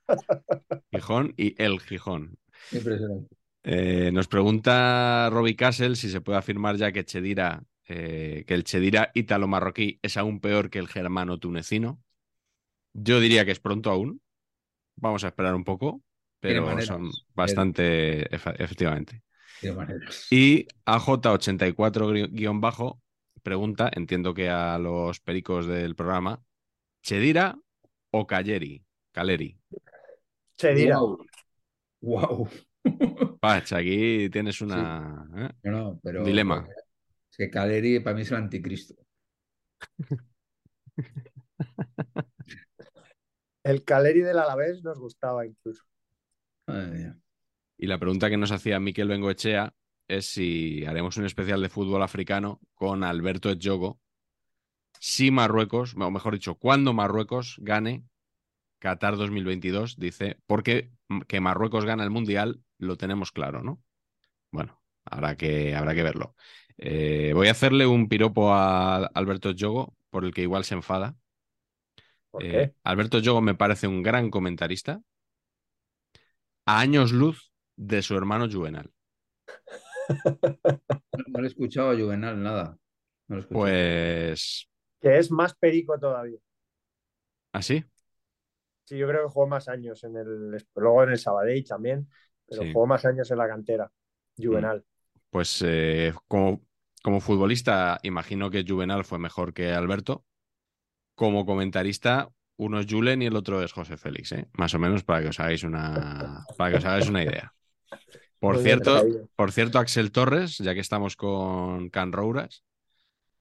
Gijón 0.91 1.33
y 1.37 1.61
el 1.61 1.79
Gijón. 1.81 2.37
Impresionante. 2.71 3.35
Eh, 3.63 4.09
nos 4.11 4.27
pregunta 4.27 5.29
Robbie 5.31 5.55
Castle 5.55 5.95
si 5.95 6.09
se 6.09 6.21
puede 6.21 6.39
afirmar 6.39 6.77
ya 6.77 6.91
que 6.91 7.03
Chedira, 7.05 7.63
eh, 7.87 8.43
que 8.47 8.53
el 8.55 8.63
Chedira 8.63 9.11
ítalo-marroquí 9.13 9.99
es 10.01 10.17
aún 10.17 10.39
peor 10.39 10.69
que 10.69 10.79
el 10.79 10.87
germano 10.87 11.37
tunecino. 11.37 12.01
Yo 12.93 13.19
diría 13.19 13.45
que 13.45 13.51
es 13.51 13.59
pronto 13.59 13.91
aún. 13.91 14.21
Vamos 15.01 15.23
a 15.23 15.27
esperar 15.27 15.55
un 15.55 15.63
poco, 15.63 16.01
pero 16.39 16.79
son 16.81 17.09
bastante, 17.33 18.33
efectivamente. 18.33 19.23
Y 20.29 20.67
AJ84-bajo 20.85 23.01
pregunta, 23.43 23.89
entiendo 23.93 24.33
que 24.33 24.49
a 24.49 24.77
los 24.77 25.19
pericos 25.19 25.65
del 25.65 25.95
programa, 25.95 26.41
¿Chedira 27.01 27.57
o 28.11 28.27
Caleri? 28.27 28.85
Caleri. 29.11 29.57
Chedira. 30.55 30.99
Wow. 30.99 31.25
Wow. 32.01 32.49
Pach, 33.41 33.73
aquí 33.73 34.29
tienes 34.29 34.61
una... 34.61 35.27
¿eh? 35.35 35.49
No, 35.63 35.71
no, 35.71 35.99
pero. 36.03 36.23
Dilema. 36.23 36.67
Es 37.29 37.37
que 37.37 37.49
Caleri 37.49 37.99
para 37.99 38.15
mí 38.15 38.21
es 38.21 38.31
el 38.31 38.37
anticristo. 38.37 38.95
El 43.63 43.83
Caleri 43.83 44.21
del 44.21 44.39
Alavés 44.39 44.83
nos 44.83 44.99
gustaba 44.99 45.45
incluso. 45.45 45.83
Y 47.77 47.87
la 47.87 47.97
pregunta 47.97 48.29
que 48.29 48.37
nos 48.37 48.51
hacía 48.51 48.79
Miquel 48.79 49.07
Bengoechea 49.07 49.73
es 50.07 50.27
si 50.27 50.85
haremos 50.85 51.17
un 51.17 51.25
especial 51.25 51.61
de 51.61 51.69
fútbol 51.69 52.03
africano 52.03 52.59
con 52.75 53.03
Alberto 53.03 53.49
Edjogo 53.49 53.99
si 55.03 55.31
Marruecos, 55.31 55.95
o 55.95 56.11
mejor 56.11 56.35
dicho, 56.35 56.55
cuando 56.55 56.93
Marruecos 56.93 57.55
gane 57.59 58.05
Qatar 58.77 59.17
2022, 59.17 59.97
dice, 59.97 60.37
porque 60.45 60.91
que 61.27 61.41
Marruecos 61.41 61.85
gana 61.85 62.03
el 62.03 62.11
Mundial 62.11 62.61
lo 62.77 62.97
tenemos 62.97 63.31
claro, 63.31 63.63
¿no? 63.63 63.81
Bueno, 64.51 64.79
habrá 65.03 65.35
que, 65.35 65.75
habrá 65.75 65.95
que 65.95 66.03
verlo. 66.03 66.35
Eh, 66.77 67.31
voy 67.33 67.47
a 67.47 67.51
hacerle 67.51 67.87
un 67.87 68.09
piropo 68.09 68.53
a 68.53 68.97
Alberto 69.07 69.49
Edjogo, 69.49 69.95
por 70.11 70.23
el 70.23 70.35
que 70.35 70.43
igual 70.43 70.65
se 70.65 70.75
enfada. 70.75 71.15
¿Por 72.31 72.43
Eh, 72.43 72.51
qué? 72.51 72.75
Alberto 72.83 73.19
Yogo 73.19 73.41
me 73.41 73.55
parece 73.55 73.87
un 73.87 74.03
gran 74.03 74.29
comentarista. 74.29 75.01
A 76.65 76.79
años 76.79 77.11
luz 77.11 77.53
de 77.77 78.01
su 78.01 78.15
hermano 78.17 78.49
Juvenal. 78.51 78.91
No, 81.27 81.39
le 81.41 81.47
he 81.47 81.49
escuchado 81.49 81.91
a 81.91 81.95
Juvenal 81.97 82.41
nada. 82.41 82.77
No 83.27 83.35
lo 83.35 83.41
he 83.41 83.43
escuchado. 83.43 83.61
Pues. 83.63 84.69
Que 84.99 85.19
es 85.19 85.29
más 85.29 85.53
perico 85.53 85.99
todavía. 85.99 86.39
¿Así? 87.53 87.83
Sí, 88.85 88.97
yo 88.97 89.07
creo 89.07 89.23
que 89.27 89.33
jugó 89.33 89.47
más 89.47 89.67
años 89.69 90.03
en 90.03 90.17
el. 90.17 90.65
Luego 90.75 91.03
en 91.03 91.11
el 91.11 91.17
Sabadell 91.19 91.63
también, 91.65 92.09
pero 92.47 92.63
Sí. 92.63 92.73
jugó 92.73 92.87
más 92.87 93.05
años 93.05 93.29
en 93.31 93.37
la 93.37 93.47
cantera. 93.47 93.91
Juvenal. 94.37 94.83
pues 95.29 95.61
eh, 95.65 96.13
como, 96.27 96.61
como 97.03 97.21
futbolista, 97.21 97.99
imagino 98.03 98.49
que 98.49 98.65
Juvenal 98.67 99.05
fue 99.05 99.19
mejor 99.19 99.53
que 99.53 99.71
Alberto. 99.71 100.25
Como 101.15 101.45
comentarista, 101.45 102.29
uno 102.57 102.79
es 102.79 102.87
Julen 102.89 103.21
y 103.21 103.25
el 103.25 103.35
otro 103.35 103.63
es 103.63 103.71
José 103.71 103.97
Félix, 103.97 104.31
¿eh? 104.33 104.47
más 104.53 104.73
o 104.73 104.79
menos 104.79 105.03
para 105.03 105.21
que 105.21 105.29
os 105.29 105.39
hagáis 105.39 105.63
una, 105.63 106.45
para 106.57 106.71
que 106.71 106.77
os 106.77 106.85
hagáis 106.85 107.09
una 107.09 107.23
idea. 107.23 107.53
Por 108.39 108.55
Muy 108.55 108.63
cierto, 108.63 109.03
por 109.35 109.51
cierto, 109.51 109.79
Axel 109.79 110.11
Torres, 110.11 110.57
ya 110.57 110.73
que 110.73 110.79
estamos 110.79 111.15
con 111.15 111.89
Can 111.89 112.11
Rouras, 112.11 112.63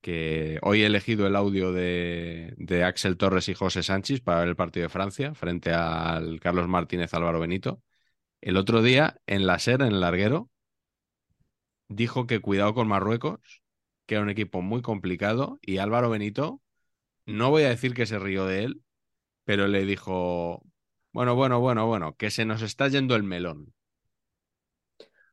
que 0.01 0.59
hoy 0.63 0.83
he 0.83 0.87
elegido 0.87 1.27
el 1.27 1.37
audio 1.37 1.73
de, 1.73 2.55
de 2.57 2.85
Axel 2.85 3.17
Torres 3.17 3.49
y 3.49 3.55
José 3.55 3.83
Sánchez 3.83 4.21
para 4.21 4.41
ver 4.41 4.49
el 4.49 4.57
partido 4.57 4.85
de 4.85 4.89
Francia 4.91 5.35
frente 5.35 5.73
al 5.73 6.41
Carlos 6.41 6.69
Martínez 6.69 7.13
Álvaro 7.15 7.41
Benito. 7.41 7.83
El 8.41 8.57
otro 8.57 8.83
día, 8.83 9.21
en 9.27 9.47
la 9.47 9.59
SER, 9.59 9.83
en 9.83 9.89
el 9.89 10.01
larguero, 10.01 10.49
dijo 11.89 12.27
que 12.27 12.41
cuidado 12.41 12.73
con 12.73 12.89
Marruecos, 12.89 13.63
que 14.07 14.15
era 14.15 14.23
un 14.23 14.31
equipo 14.31 14.63
muy 14.63 14.81
complicado, 14.81 15.59
y 15.61 15.79
Álvaro 15.79 16.09
Benito, 16.09 16.63
no 17.27 17.51
voy 17.51 17.65
a 17.65 17.69
decir 17.71 17.95
que 17.95 18.07
se 18.07 18.19
rió 18.19 18.47
de 18.47 18.65
él, 18.65 18.83
pero 19.45 19.69
le 19.69 19.85
dijo, 19.87 20.65
bueno, 21.13 21.35
bueno, 21.37 21.61
bueno, 21.61 21.87
bueno, 21.87 22.17
que 22.17 22.31
se 22.31 22.45
nos 22.47 22.63
está 22.63 22.89
yendo 22.89 23.17
el 23.17 23.25
melón. 23.25 23.75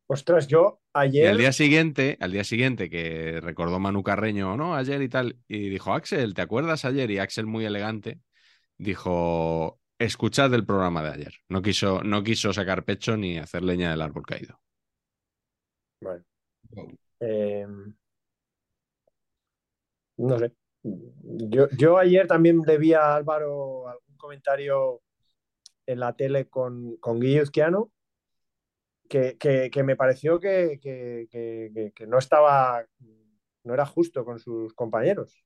Ostras, 0.07 0.47
yo 0.47 0.81
Y 1.19 1.25
ayer. 1.25 1.27
al 1.27 1.37
día 1.37 1.51
siguiente, 1.51 2.17
al 2.21 2.31
día 2.31 2.43
siguiente 2.43 2.89
que 2.89 3.39
recordó 3.41 3.79
Manu 3.79 4.03
Carreño, 4.03 4.55
no, 4.55 4.75
ayer 4.75 5.01
y 5.01 5.09
tal, 5.09 5.39
y 5.47 5.69
dijo, 5.69 5.93
Axel, 5.93 6.33
¿te 6.35 6.41
acuerdas 6.43 6.85
ayer? 6.85 7.09
Y 7.09 7.17
Axel, 7.19 7.47
muy 7.47 7.65
elegante, 7.65 8.19
dijo, 8.77 9.79
escuchad 9.99 10.53
el 10.55 10.65
programa 10.65 11.03
de 11.03 11.11
ayer. 11.11 11.33
No 11.49 11.61
quiso, 11.63 12.03
no 12.03 12.23
quiso 12.23 12.53
sacar 12.53 12.85
pecho 12.85 13.17
ni 13.17 13.37
hacer 13.39 13.63
leña 13.63 13.91
del 13.91 14.01
árbol 14.01 14.25
caído. 14.25 14.61
Bueno, 16.01 16.23
Wow. 16.71 16.97
eh, 17.21 17.67
no 20.17 20.37
sé. 20.39 20.51
Yo, 20.83 21.67
yo 21.77 21.97
ayer 21.97 22.27
también 22.27 22.61
debía 22.61 23.01
a 23.01 23.15
Álvaro 23.15 23.87
algún 23.87 24.17
comentario 24.17 25.01
en 25.85 25.99
la 25.99 26.13
tele 26.15 26.47
con, 26.47 26.97
con 26.97 27.17
Uzquiano 27.17 27.91
que, 29.09 29.37
que, 29.37 29.83
me 29.83 29.95
pareció 29.95 30.39
que, 30.39 30.79
que, 30.81 32.07
no 32.07 32.17
estaba, 32.17 32.85
no 33.63 33.73
era 33.73 33.85
justo 33.85 34.25
con 34.25 34.39
sus 34.39 34.73
compañeros. 34.73 35.43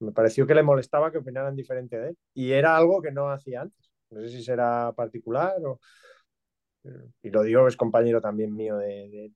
Me 0.00 0.12
pareció 0.12 0.46
que 0.46 0.54
le 0.54 0.62
molestaba 0.62 1.10
que 1.10 1.18
opinaran 1.18 1.56
diferente 1.56 1.98
de 1.98 2.08
él. 2.10 2.18
Y 2.34 2.52
era 2.52 2.76
algo 2.76 3.00
que 3.00 3.10
no 3.10 3.30
hacía 3.30 3.62
antes. 3.62 3.90
No 4.10 4.20
sé 4.20 4.28
si 4.28 4.42
será 4.42 4.92
particular 4.94 5.54
o... 5.64 5.80
Y 7.22 7.30
lo 7.30 7.42
digo, 7.42 7.66
es 7.66 7.76
compañero 7.76 8.20
también 8.20 8.54
mío 8.54 8.76
de, 8.76 9.08
de, 9.08 9.32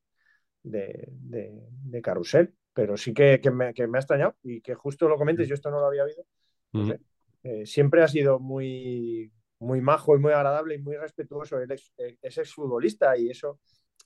de, 0.63 1.09
de- 1.11 1.63
de 1.71 2.03
Carrusel, 2.03 2.55
pero 2.79 2.97
sí 2.97 3.13
que, 3.13 3.41
que 3.41 3.51
me, 3.51 3.75
que 3.75 3.89
me 3.89 3.99
ha 3.99 4.01
extrañado 4.01 4.37
y 4.45 4.61
que 4.61 4.77
justo 4.77 5.09
lo 5.09 5.17
comentes, 5.17 5.49
yo 5.49 5.55
esto 5.55 5.69
no 5.69 5.81
lo 5.81 5.87
había 5.87 6.05
oído. 6.05 6.25
No 6.73 6.85
Mm. 6.85 6.87
sé. 6.87 7.01
Eh, 7.43 7.67
siempre 7.67 8.05
ha 8.05 8.07
sido 8.07 8.39
muy, 8.39 9.33
muy 9.59 9.81
majo 9.81 10.15
y 10.15 10.21
muy 10.21 10.31
agradable 10.31 10.77
y 10.77 10.79
muy 10.79 10.97
respetuoso. 10.97 11.59
Él 11.59 11.73
es, 11.73 11.93
eh, 11.99 12.17
es 12.23 12.39
exfutbolista 12.39 13.19
y 13.19 13.31
eso 13.31 13.59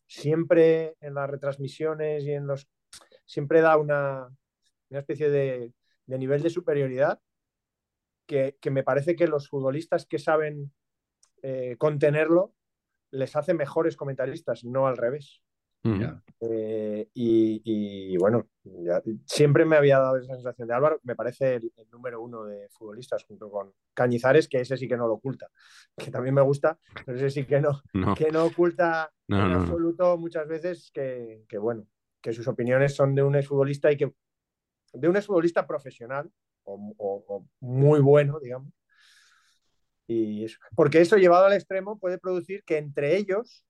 siempre 0.07 0.97
en 1.01 1.13
las 1.13 1.29
retransmisiones 1.29 2.25
y 2.25 2.33
en 2.33 2.47
los... 2.47 2.67
Siempre 3.27 3.61
da 3.61 3.77
una, 3.77 4.35
una 4.89 4.99
especie 5.01 5.29
de, 5.29 5.75
de 6.07 6.19
nivel 6.19 6.41
de 6.41 6.49
superioridad 6.49 7.21
que, 8.25 8.57
que 8.59 8.71
me 8.71 8.85
parece 8.85 9.17
que 9.17 9.27
los 9.27 9.51
futbolistas 9.51 10.07
que 10.07 10.19
saben 10.19 10.73
eh, 11.43 11.77
contenerlo 11.77 12.55
les 13.11 13.37
hace 13.37 13.53
mejores 13.53 13.99
comentaristas, 13.99 14.65
no 14.65 14.87
al 14.87 14.97
revés. 14.97 15.43
Eh, 16.45 17.09
y, 17.15 17.63
y, 17.65 18.17
bueno, 18.17 18.49
ya- 18.65 19.03
siempre 19.27 19.65
me 19.65 19.77
había 19.77 19.99
dado 19.99 20.17
esa 20.17 20.35
sensación 20.35 20.67
de 20.69 20.75
Álvaro, 20.75 21.01
me 21.05 21.15
parece 21.15 21.55
el, 21.57 21.73
el 21.77 21.89
número 21.91 22.21
uno 22.21 22.45
de 22.45 22.69
futbolistas 22.71 23.25
junto 23.25 23.51
con 23.51 23.73
Cañizares, 23.95 24.49
que 24.49 24.61
ese 24.61 24.77
sí 24.77 24.89
que 24.89 24.97
no 24.97 25.07
lo 25.07 25.15
oculta, 25.15 25.49
que 25.97 26.11
también 26.11 26.35
me 26.35 26.43
gusta, 26.43 26.79
pero 27.07 27.17
ese 27.17 27.31
sí 27.31 27.45
que 27.47 27.61
no, 27.61 27.81
No, 27.95 28.15
que 28.15 28.31
no 28.31 28.45
oculta 28.45 29.13
No, 29.29 29.45
en 29.47 29.53
no. 29.53 29.59
absoluto 29.61 30.17
muchas 30.19 30.49
veces 30.49 30.91
que, 30.93 31.45
que, 31.49 31.59
bueno, 31.59 31.87
que 32.21 32.33
sus 32.33 32.47
opiniones 32.49 32.95
son 32.95 33.15
de 33.15 33.23
un 33.23 33.35
exfutbolista 33.37 33.91
y 33.93 33.97
que 33.97 34.13
de 34.95 35.09
un 35.09 35.17
exfutbolista 35.17 35.67
profesional 35.67 36.31
o, 36.65 36.95
o- 36.99 37.25
o 37.29 37.47
muy 37.61 38.01
bueno, 38.01 38.39
digamos. 38.41 38.73
Y 40.07 40.45
eso- 40.45 40.59
porque 40.75 41.01
eso 41.01 41.17
llevado 41.17 41.47
al 41.47 41.53
extremo 41.53 41.99
puede 41.99 42.19
producir 42.19 42.65
que 42.65 42.79
entre 42.79 43.17
ellos 43.17 43.65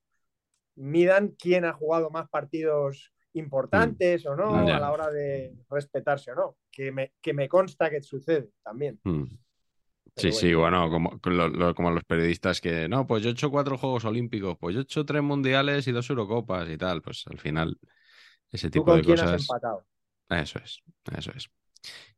midan 0.77 1.29
quién 1.39 1.65
ha 1.65 1.73
jugado 1.73 2.11
más 2.11 2.29
partidos 2.29 3.13
importantes 3.35 4.27
o 4.27 4.37
no 4.37 4.55
Mm. 4.55 4.69
A 4.69 4.81
la 4.81 4.93
hora 4.93 5.11
de 5.11 5.55
respetarse 5.71 6.33
o 6.33 6.35
no, 6.35 6.57
que 6.71 6.93
me, 6.93 7.13
que 7.21 7.33
me 7.33 7.49
consta 7.49 7.91
que 7.91 8.03
sucede 8.03 8.51
también. 8.63 9.01
Mm. 9.05 9.25
Sí, 10.17 10.33
sí, 10.33 10.55
bueno, 10.55 10.91
como, 10.91 11.21
con 11.21 11.37
lo- 11.37 11.49
lo- 11.49 11.75
como 11.75 11.91
los 11.91 12.05
periodistas 12.05 12.61
que, 12.61 12.89
no, 12.89 13.07
pues 13.07 13.23
yo 13.23 13.31
he 13.31 13.33
hecho 13.33 13.51
cuatro 13.51 13.79
Juegos 13.79 14.05
Olímpicos, 14.05 14.57
pues 14.61 14.75
yo 14.75 14.81
he 14.81 14.85
hecho 14.85 15.07
tres 15.07 15.23
Mundiales 15.23 15.89
y 15.89 15.93
dos 15.93 16.11
Eurocopas 16.11 16.69
y 16.71 16.79
tal, 16.79 17.03
pues 17.03 17.25
al 17.31 17.39
final 17.41 17.79
ese 18.51 18.71
¿Tú 18.71 18.81
tipo 18.81 18.85
con 18.85 18.97
de 18.97 19.05
quién 19.05 19.21
has 19.21 19.33
cosas... 19.33 19.43
empatado? 19.43 19.87
Eso 20.31 20.59
es, 20.65 20.83
eso 21.19 21.33
es. 21.37 21.51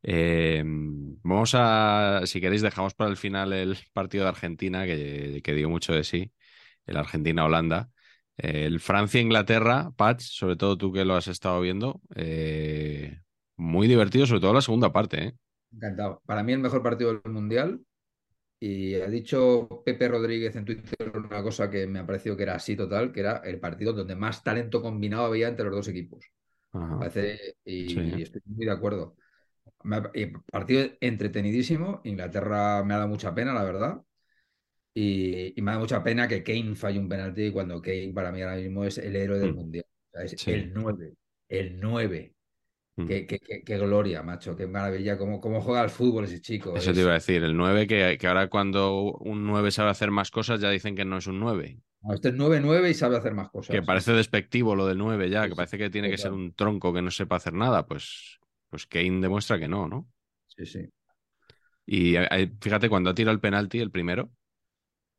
Eh, 0.03 0.63
vamos 0.67 1.53
a, 1.55 2.23
si 2.27 2.41
queréis, 2.41 2.63
dejamos 2.63 2.95
para 2.95 3.11
el 3.11 3.17
final 3.19 3.53
el 3.53 3.79
partido 3.93 4.25
de 4.25 4.31
Argentina, 4.31 4.87
que, 4.87 5.41
que 5.45 5.55
dio 5.55 5.69
mucho 5.71 5.95
de 5.95 6.05
sí, 6.05 6.33
el 6.87 6.97
Argentina-Holanda. 6.99 7.91
El 8.37 8.81
Francia-Inglaterra, 8.81 9.93
Patch, 9.97 10.23
sobre 10.23 10.57
todo 10.57 10.77
tú 10.77 10.93
que 10.93 11.05
lo 11.05 11.15
has 11.15 11.29
estado 11.29 11.61
viendo, 11.61 12.01
eh, 12.17 13.21
muy 13.57 13.87
divertido, 13.89 14.27
sobre 14.27 14.41
todo 14.41 14.55
la 14.55 14.61
segunda 14.61 14.93
parte, 14.93 15.23
¿eh? 15.25 15.35
encantado. 15.73 16.23
Para 16.27 16.43
mí 16.43 16.53
el 16.53 16.61
mejor 16.61 16.83
partido 16.83 17.13
del 17.21 17.33
Mundial. 17.33 17.81
Y 18.61 18.95
ha 18.95 19.09
dicho 19.09 19.83
Pepe 19.85 20.09
Rodríguez 20.09 20.57
en 20.57 20.65
Twitter 20.65 21.13
una 21.15 21.43
cosa 21.43 21.69
que 21.71 21.87
me 21.87 21.99
ha 21.99 22.07
parecido 22.07 22.37
que 22.37 22.45
era 22.45 22.55
así 22.55 22.77
total, 22.77 23.13
que 23.13 23.21
era 23.21 23.39
el 23.45 23.61
partido 23.61 23.93
donde 23.93 24.17
más 24.17 24.43
talento 24.43 24.81
combinado 24.81 25.27
había 25.27 25.49
entre 25.49 25.67
los 25.67 25.75
dos 25.75 25.89
equipos. 25.89 26.25
Ajá. 26.73 26.99
Parece, 26.99 27.57
y 27.65 27.89
Sí. 27.91 28.23
estoy 28.23 28.41
muy 28.47 28.65
de 28.65 28.73
acuerdo. 28.73 29.17
Me 29.83 29.97
ha- 29.97 30.11
y 30.15 30.27
partido 30.51 30.89
entretenidísimo. 31.01 32.01
Inglaterra 32.05 32.83
me 32.85 32.95
ha 32.95 32.99
dado 32.99 33.09
mucha 33.09 33.35
pena, 33.35 33.53
la 33.53 33.65
verdad. 33.65 34.03
Y, 34.95 35.59
y 35.59 35.63
me 35.63 35.73
da 35.73 35.79
mucha 35.81 36.03
pena 36.05 36.29
que 36.29 36.43
Kane 36.45 36.77
falle 36.77 36.99
un 37.01 37.09
penalti 37.09 37.51
cuando 37.51 37.83
Kane 37.83 38.13
para 38.15 38.31
mí 38.31 38.41
ahora 38.43 38.57
mismo 38.57 38.85
es 38.85 38.99
el 38.99 39.17
héroe 39.17 39.39
del 39.41 39.53
Mm. 39.53 39.57
mundial. 39.57 39.85
O 39.89 40.17
sea, 40.17 40.23
es 40.25 40.35
Sí. 40.39 40.53
el 40.53 40.73
9. 40.73 41.15
El 41.49 41.81
9. 41.81 42.33
Mm. 42.97 43.07
Qué, 43.09 43.27
qué- 43.27 43.41
qué- 43.41 43.63
qué 43.65 43.79
gloria, 43.79 44.23
macho. 44.23 44.57
Qué 44.57 44.69
maravilla. 44.69 45.19
Cómo, 45.19 45.41
cómo 45.41 45.61
juega 45.61 45.81
al 45.81 45.91
fútbol 45.91 46.25
ese 46.27 46.41
chico. 46.41 46.77
Eso 46.77 46.91
Es- 46.91 46.97
te 46.97 47.03
iba 47.03 47.11
a 47.11 47.15
decir, 47.15 47.43
el 47.43 47.57
9, 47.57 47.89
que, 47.89 48.17
que 48.21 48.27
ahora 48.29 48.49
cuando 48.49 49.13
un 49.19 49.45
9 49.45 49.73
sabe 49.73 49.91
hacer 49.91 50.13
más 50.13 50.31
cosas 50.31 50.61
ya 50.61 50.71
dicen 50.71 50.95
que 50.95 51.05
no 51.05 51.19
es 51.19 51.27
un 51.27 51.41
9. 51.41 51.81
no, 52.07 52.13
este 52.15 52.29
es 52.29 52.35
9-9 52.35 52.91
y 52.91 52.95
sabe 52.95 53.17
hacer 53.17 53.33
más 53.35 53.49
cosas. 53.51 53.75
Que 53.75 53.83
parece 53.83 54.13
despectivo 54.13 54.77
lo 54.77 54.87
del 54.87 54.99
9 54.99 55.29
ya, 55.31 55.45
que 55.45 55.49
sí, 55.51 55.55
parece 55.57 55.79
que 55.79 55.89
tiene 55.91 56.11
que 56.11 56.19
ser 56.19 56.33
un 56.33 56.53
tronco 56.55 56.93
que 56.93 57.01
no 57.03 57.11
sepa 57.11 57.37
hacer 57.37 57.55
nada, 57.55 57.87
pues, 57.87 58.39
pues 58.69 58.87
Kane 58.87 59.21
demuestra 59.23 59.59
que 59.59 59.69
no, 59.69 59.89
¿no? 59.89 60.07
Sí, 60.47 60.67
sí. 60.67 60.89
Y 61.87 62.15
eh, 62.17 62.53
fíjate, 62.61 62.89
cuando 62.91 63.09
ha 63.11 63.15
tirado 63.15 63.33
el 63.35 63.41
penalti, 63.41 63.79
el 63.81 63.91
primero, 63.91 64.31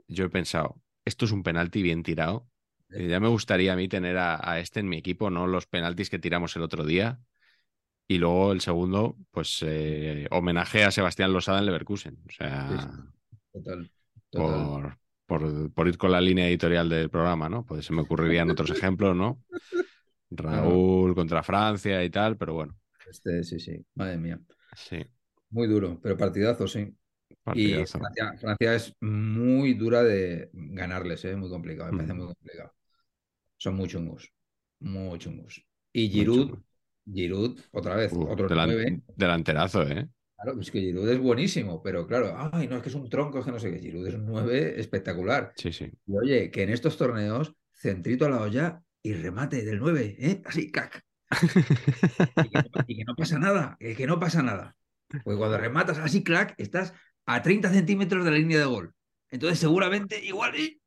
yo 0.08 0.26
he 0.26 0.30
pensado, 0.30 0.82
esto 1.06 1.26
es 1.26 1.32
un 1.32 1.44
penalti 1.44 1.82
bien 1.82 2.04
tirado. 2.04 2.50
Y 2.90 3.08
ya 3.08 3.20
me 3.20 3.28
gustaría 3.30 3.74
a 3.74 3.76
mí 3.76 3.88
tener 3.88 4.18
a, 4.18 4.40
a 4.50 4.60
este 4.60 4.80
en 4.80 4.90
mi 4.90 4.98
equipo, 4.98 5.30
no 5.30 5.48
los 5.48 5.68
penaltis 5.68 6.10
que 6.10 6.20
tiramos 6.20 6.56
el 6.56 6.62
otro 6.64 6.86
día. 6.86 7.20
Y 8.08 8.20
luego 8.20 8.52
el 8.52 8.62
segundo, 8.62 9.18
pues 9.32 9.60
eh, 9.64 10.28
homenaje 10.32 10.84
a 10.84 10.92
Sebastián 10.92 11.34
Losada 11.34 11.60
en 11.60 11.66
Leverkusen. 11.68 12.20
O 12.28 12.32
sea, 12.32 12.68
Sí, 12.68 12.78
sí. 12.80 12.90
Total. 13.52 13.92
Total. 14.30 14.72
por, 14.72 14.98
por, 15.26 15.72
por 15.74 15.88
ir 15.88 15.98
con 15.98 16.12
la 16.12 16.22
línea 16.22 16.48
editorial 16.48 16.90
del 16.90 17.10
programa, 17.10 17.50
¿no? 17.50 17.66
Pues 17.66 17.86
se 17.86 17.94
me 17.94 18.02
ocurrirían 18.02 18.50
otros 18.50 18.70
ejemplos, 18.72 19.16
¿no? 19.16 19.42
Raúl 20.32 21.16
contra 21.16 21.44
Francia 21.44 22.04
y 22.04 22.10
tal, 22.10 22.38
pero 22.38 22.54
bueno, 22.56 22.78
Este, 23.10 23.44
sí, 23.44 23.60
sí. 23.60 23.86
Madre 23.96 24.18
mía. 24.18 24.40
sí, 24.74 25.06
Muy 25.50 25.68
duro, 25.68 26.00
pero 26.04 26.18
partidazo, 26.18 26.68
sí. 26.68 26.96
Y. 27.54 27.74
Francia, 27.86 28.34
Francia 28.40 28.76
es 28.76 28.94
muy 29.02 29.74
dura 29.76 30.04
de 30.04 30.50
ganarles, 30.54 31.24
es 31.26 31.38
muy 31.38 31.50
complicado, 31.50 31.92
me 31.92 31.98
parece 31.98 32.14
Mm. 32.14 32.18
muy 32.18 32.26
complicado. 32.28 32.74
Son 33.58 33.76
muy 33.76 33.88
chungos, 33.88 34.32
muy 34.80 35.20
chungos. 35.20 35.64
Y 35.94 36.10
Giroud. 36.10 36.58
Giroud, 37.12 37.60
otra 37.72 37.96
vez, 37.96 38.12
Uh, 38.14 38.24
otro 38.28 38.50
delan- 38.50 38.66
nueve. 38.68 39.02
delanterazo, 39.16 39.84
¿eh? 39.84 40.10
Claro, 40.38 40.60
es 40.60 40.72
que 40.72 40.80
Giroud 40.82 41.08
es 41.10 41.20
buenísimo, 41.20 41.82
pero 41.84 42.08
claro, 42.08 42.36
ay, 42.52 42.68
no, 42.68 42.78
es 42.78 42.82
que 42.84 42.90
es 42.90 42.96
un 42.96 43.10
tronco, 43.10 43.40
es 43.40 43.46
que 43.46 43.52
no 43.52 43.60
sé 43.60 43.72
qué. 43.72 43.80
Giroud 43.80 44.08
es 44.08 44.16
un 44.16 44.26
9 44.26 44.80
espectacular. 44.80 45.54
Sí, 45.56 45.72
sí. 45.72 45.90
Y 46.08 46.18
oye, 46.18 46.52
que 46.52 46.64
en 46.64 46.70
estos 46.72 46.98
torneos, 46.98 47.54
centrito 47.74 48.26
a 48.26 48.30
la 48.30 48.42
olla 48.42 48.82
y 49.04 49.14
remate 49.14 49.64
del 49.64 49.78
9, 49.80 50.16
¿eh? 50.20 50.42
Así, 50.46 50.72
cac. 50.72 51.04
Y 52.46 52.50
que, 52.50 52.58
no, 52.60 52.84
y 52.88 52.98
que 52.98 53.04
no 53.06 53.16
pasa 53.16 53.40
nada, 53.40 53.78
que, 53.80 53.96
que 53.96 54.08
no 54.08 54.20
pasa 54.20 54.42
nada. 54.44 54.76
Porque 55.24 55.38
cuando 55.38 55.58
rematas 55.58 56.00
así, 56.00 56.24
clac, 56.24 56.56
estás 56.58 56.94
a 57.26 57.42
30 57.42 57.70
centímetros 57.72 58.24
de 58.26 58.32
la 58.32 58.38
línea 58.38 58.60
de 58.60 58.66
gol. 58.66 58.94
Entonces, 59.30 59.60
seguramente, 59.60 60.24
igual, 60.24 60.56
¿eh? 60.56 60.78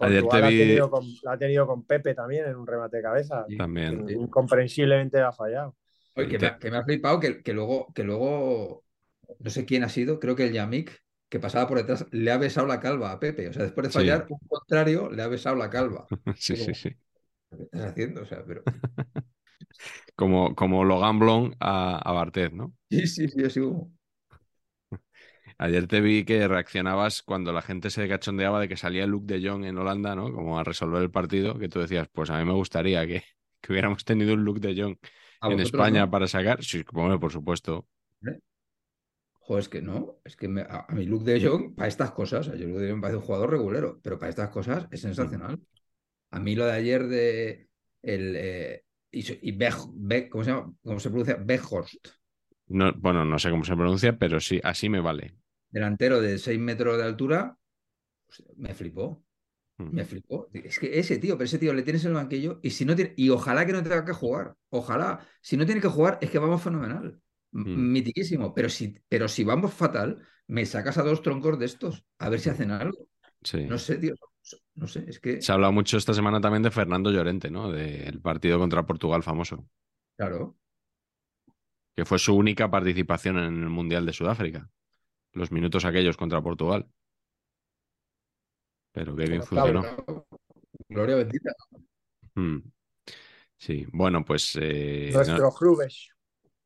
Ayer 0.00 0.22
te 0.28 0.38
la, 0.38 0.46
ha 0.46 0.50
vi- 0.50 0.58
tenido 0.58 0.90
con, 0.90 1.04
la 1.22 1.32
ha 1.32 1.38
tenido 1.38 1.66
con 1.66 1.84
Pepe 1.84 2.14
también 2.14 2.46
en 2.46 2.56
un 2.56 2.66
remate 2.66 2.98
de 2.98 3.02
cabeza. 3.02 3.46
También. 3.56 4.06
que 4.06 4.12
Incomprensiblemente 4.14 5.20
ha 5.20 5.32
fallado. 5.32 5.76
Oye, 6.14 6.28
que, 6.28 6.38
me, 6.38 6.46
ha- 6.46 6.58
que 6.58 6.70
me 6.70 6.76
ha 6.78 6.84
flipado 6.84 7.20
que, 7.20 7.42
que 7.42 7.52
luego, 7.52 7.92
que 7.94 8.04
luego, 8.04 8.84
no 9.40 9.50
sé 9.50 9.64
quién 9.64 9.84
ha 9.84 9.88
sido, 9.88 10.20
creo 10.20 10.36
que 10.36 10.44
el 10.46 10.52
Yamik, 10.52 11.00
que 11.28 11.40
pasaba 11.40 11.66
por 11.68 11.78
detrás, 11.78 12.06
le 12.10 12.30
ha 12.30 12.38
besado 12.38 12.66
la 12.66 12.80
calva 12.80 13.12
a 13.12 13.20
Pepe. 13.20 13.48
O 13.48 13.52
sea, 13.52 13.62
después 13.64 13.86
de 13.86 13.90
Sí. 13.90 13.98
fallar, 13.98 14.26
un 14.28 14.38
contrario 14.48 15.10
le 15.10 15.22
ha 15.22 15.28
besado 15.28 15.56
la 15.56 15.70
calva. 15.70 16.06
Sí, 16.36 16.56
sí, 16.56 16.74
sí. 16.74 16.90
¿Qué 17.50 17.62
estás 17.64 17.84
haciendo? 17.86 18.22
O 18.22 18.26
sea, 18.26 18.44
pero. 18.46 18.62
Como, 20.16 20.54
como 20.54 20.84
Logan 20.84 21.18
Blon 21.18 21.56
a, 21.60 21.98
a 21.98 22.12
Barthez, 22.12 22.52
¿no? 22.52 22.74
Sí, 22.90 23.06
sí, 23.06 23.28
sí, 23.28 23.44
así 23.44 23.60
como. 23.60 23.92
Ayer 25.58 25.86
te 25.88 26.00
vi 26.00 26.24
que 26.24 26.46
reaccionabas 26.48 27.22
cuando 27.22 27.52
la 27.52 27.62
gente 27.62 27.90
se 27.90 28.08
cachondeaba 28.08 28.60
de 28.60 28.68
que 28.68 28.76
salía 28.76 29.06
Luke 29.06 29.26
de 29.32 29.46
Jong 29.48 29.64
en 29.64 29.76
Holanda, 29.78 30.14
¿no? 30.14 30.32
Como 30.32 30.58
a 30.58 30.64
resolver 30.64 31.02
el 31.02 31.10
partido, 31.10 31.58
que 31.58 31.68
tú 31.68 31.80
decías, 31.80 32.08
pues 32.12 32.30
a 32.30 32.38
mí 32.38 32.44
me 32.44 32.52
gustaría 32.52 33.06
que, 33.06 33.24
que 33.60 33.72
hubiéramos 33.72 34.04
tenido 34.04 34.34
un 34.34 34.44
Luke 34.44 34.60
de 34.60 34.80
Jong 34.80 34.96
¿A 35.40 35.48
en 35.48 35.60
España 35.60 36.08
no? 36.08 36.10
para 36.10 36.28
sacar. 36.28 36.62
Sí, 36.64 36.84
por 37.18 37.32
supuesto. 37.32 37.86
Joder, 39.40 39.60
es 39.62 39.68
que 39.68 39.80
no, 39.82 40.18
es 40.24 40.36
que 40.36 40.48
me- 40.48 40.62
a, 40.62 40.84
a 40.88 40.92
mi 40.94 41.04
Luke 41.06 41.24
de 41.24 41.40
Jong, 41.46 41.74
para 41.74 41.88
estas 41.88 42.12
cosas, 42.12 42.46
sea, 42.46 42.54
yo 42.56 42.66
Luke 42.68 42.80
de 42.80 42.88
Jong 42.90 42.96
me 42.98 43.02
parece 43.02 43.16
un 43.18 43.22
jugador 43.24 43.50
regulero, 43.50 43.98
pero 44.02 44.18
para 44.18 44.30
estas 44.30 44.50
cosas 44.50 44.86
es 44.90 45.00
sensacional. 45.00 45.58
A 46.30 46.40
mí 46.40 46.56
lo 46.56 46.66
de 46.66 46.72
ayer 46.72 47.06
de 47.08 47.68
el 48.02 48.34
eh, 48.36 48.84
y, 49.12 49.50
y 49.50 49.58
¿cómo 50.30 50.44
se 50.44 50.50
llama? 50.52 50.74
¿Cómo 50.84 51.00
se 51.00 51.10
pronuncia? 51.10 51.36
Bejhorst, 51.36 52.08
No, 52.68 52.92
bueno, 52.94 53.24
no 53.26 53.38
sé 53.38 53.50
cómo 53.50 53.64
se 53.64 53.74
pronuncia, 53.76 54.16
pero 54.18 54.40
sí, 54.40 54.60
así 54.64 54.88
me 54.88 55.00
vale. 55.00 55.34
Delantero 55.70 56.20
de 56.20 56.38
6 56.38 56.58
metros 56.58 56.96
de 56.98 57.04
altura, 57.04 57.56
pues, 58.26 58.44
me 58.56 58.74
flipó. 58.74 59.24
Mm. 59.78 59.94
Me 59.94 60.04
flipó. 60.04 60.48
Es 60.52 60.78
que 60.78 60.98
ese 60.98 61.18
tío, 61.18 61.36
pero 61.36 61.46
ese 61.46 61.58
tío 61.58 61.72
le 61.72 61.82
tienes 61.82 62.04
en 62.04 62.10
el 62.10 62.16
banquillo 62.16 62.58
y 62.62 62.70
si 62.70 62.84
no 62.84 62.96
tiene, 62.96 63.14
y 63.16 63.30
ojalá 63.30 63.64
que 63.64 63.72
no 63.72 63.82
tenga 63.82 64.04
que 64.04 64.12
jugar. 64.12 64.54
Ojalá. 64.70 65.26
Si 65.40 65.56
no 65.56 65.64
tiene 65.66 65.80
que 65.80 65.88
jugar, 65.88 66.18
es 66.20 66.30
que 66.30 66.38
vamos 66.38 66.62
fenomenal. 66.62 67.20
Mm. 67.52 67.92
Mitiquísimo. 67.92 68.54
Pero 68.54 68.68
si, 68.68 68.98
pero 69.08 69.28
si 69.28 69.44
vamos 69.44 69.72
fatal, 69.72 70.18
me 70.48 70.66
sacas 70.66 70.98
a 70.98 71.02
dos 71.02 71.22
troncos 71.22 71.58
de 71.58 71.66
estos. 71.66 72.04
A 72.18 72.28
ver 72.28 72.40
si 72.40 72.50
hacen 72.50 72.70
algo. 72.70 73.06
Sí. 73.42 73.64
No 73.66 73.78
sé, 73.78 73.98
tío. 73.98 74.14
No 74.74 74.86
sé, 74.86 75.04
es 75.06 75.20
que. 75.20 75.40
Se 75.42 75.52
ha 75.52 75.54
hablado 75.54 75.72
mucho 75.72 75.96
esta 75.96 76.14
semana 76.14 76.40
también 76.40 76.62
de 76.62 76.70
Fernando 76.70 77.10
Llorente, 77.10 77.50
¿no? 77.50 77.70
Del 77.70 78.20
partido 78.20 78.58
contra 78.58 78.86
Portugal 78.86 79.22
famoso, 79.22 79.68
Claro. 80.16 80.56
que 81.94 82.04
fue 82.04 82.18
su 82.18 82.34
única 82.34 82.70
participación 82.70 83.38
en 83.38 83.62
el 83.62 83.68
Mundial 83.68 84.06
de 84.06 84.12
Sudáfrica. 84.12 84.70
Los 85.32 85.52
minutos 85.52 85.84
aquellos 85.84 86.16
contra 86.16 86.40
Portugal. 86.42 86.86
Pero 88.92 89.14
qué 89.14 89.24
bien 89.26 89.42
funcionó. 89.42 89.80
claro. 89.82 90.26
Gloria 90.88 91.16
bendita. 91.16 91.52
Mm. 92.34 92.58
Sí, 93.56 93.86
bueno, 93.92 94.24
pues 94.24 94.56
eh, 94.60 95.10
Nuestro 95.12 95.36
no- 95.38 95.52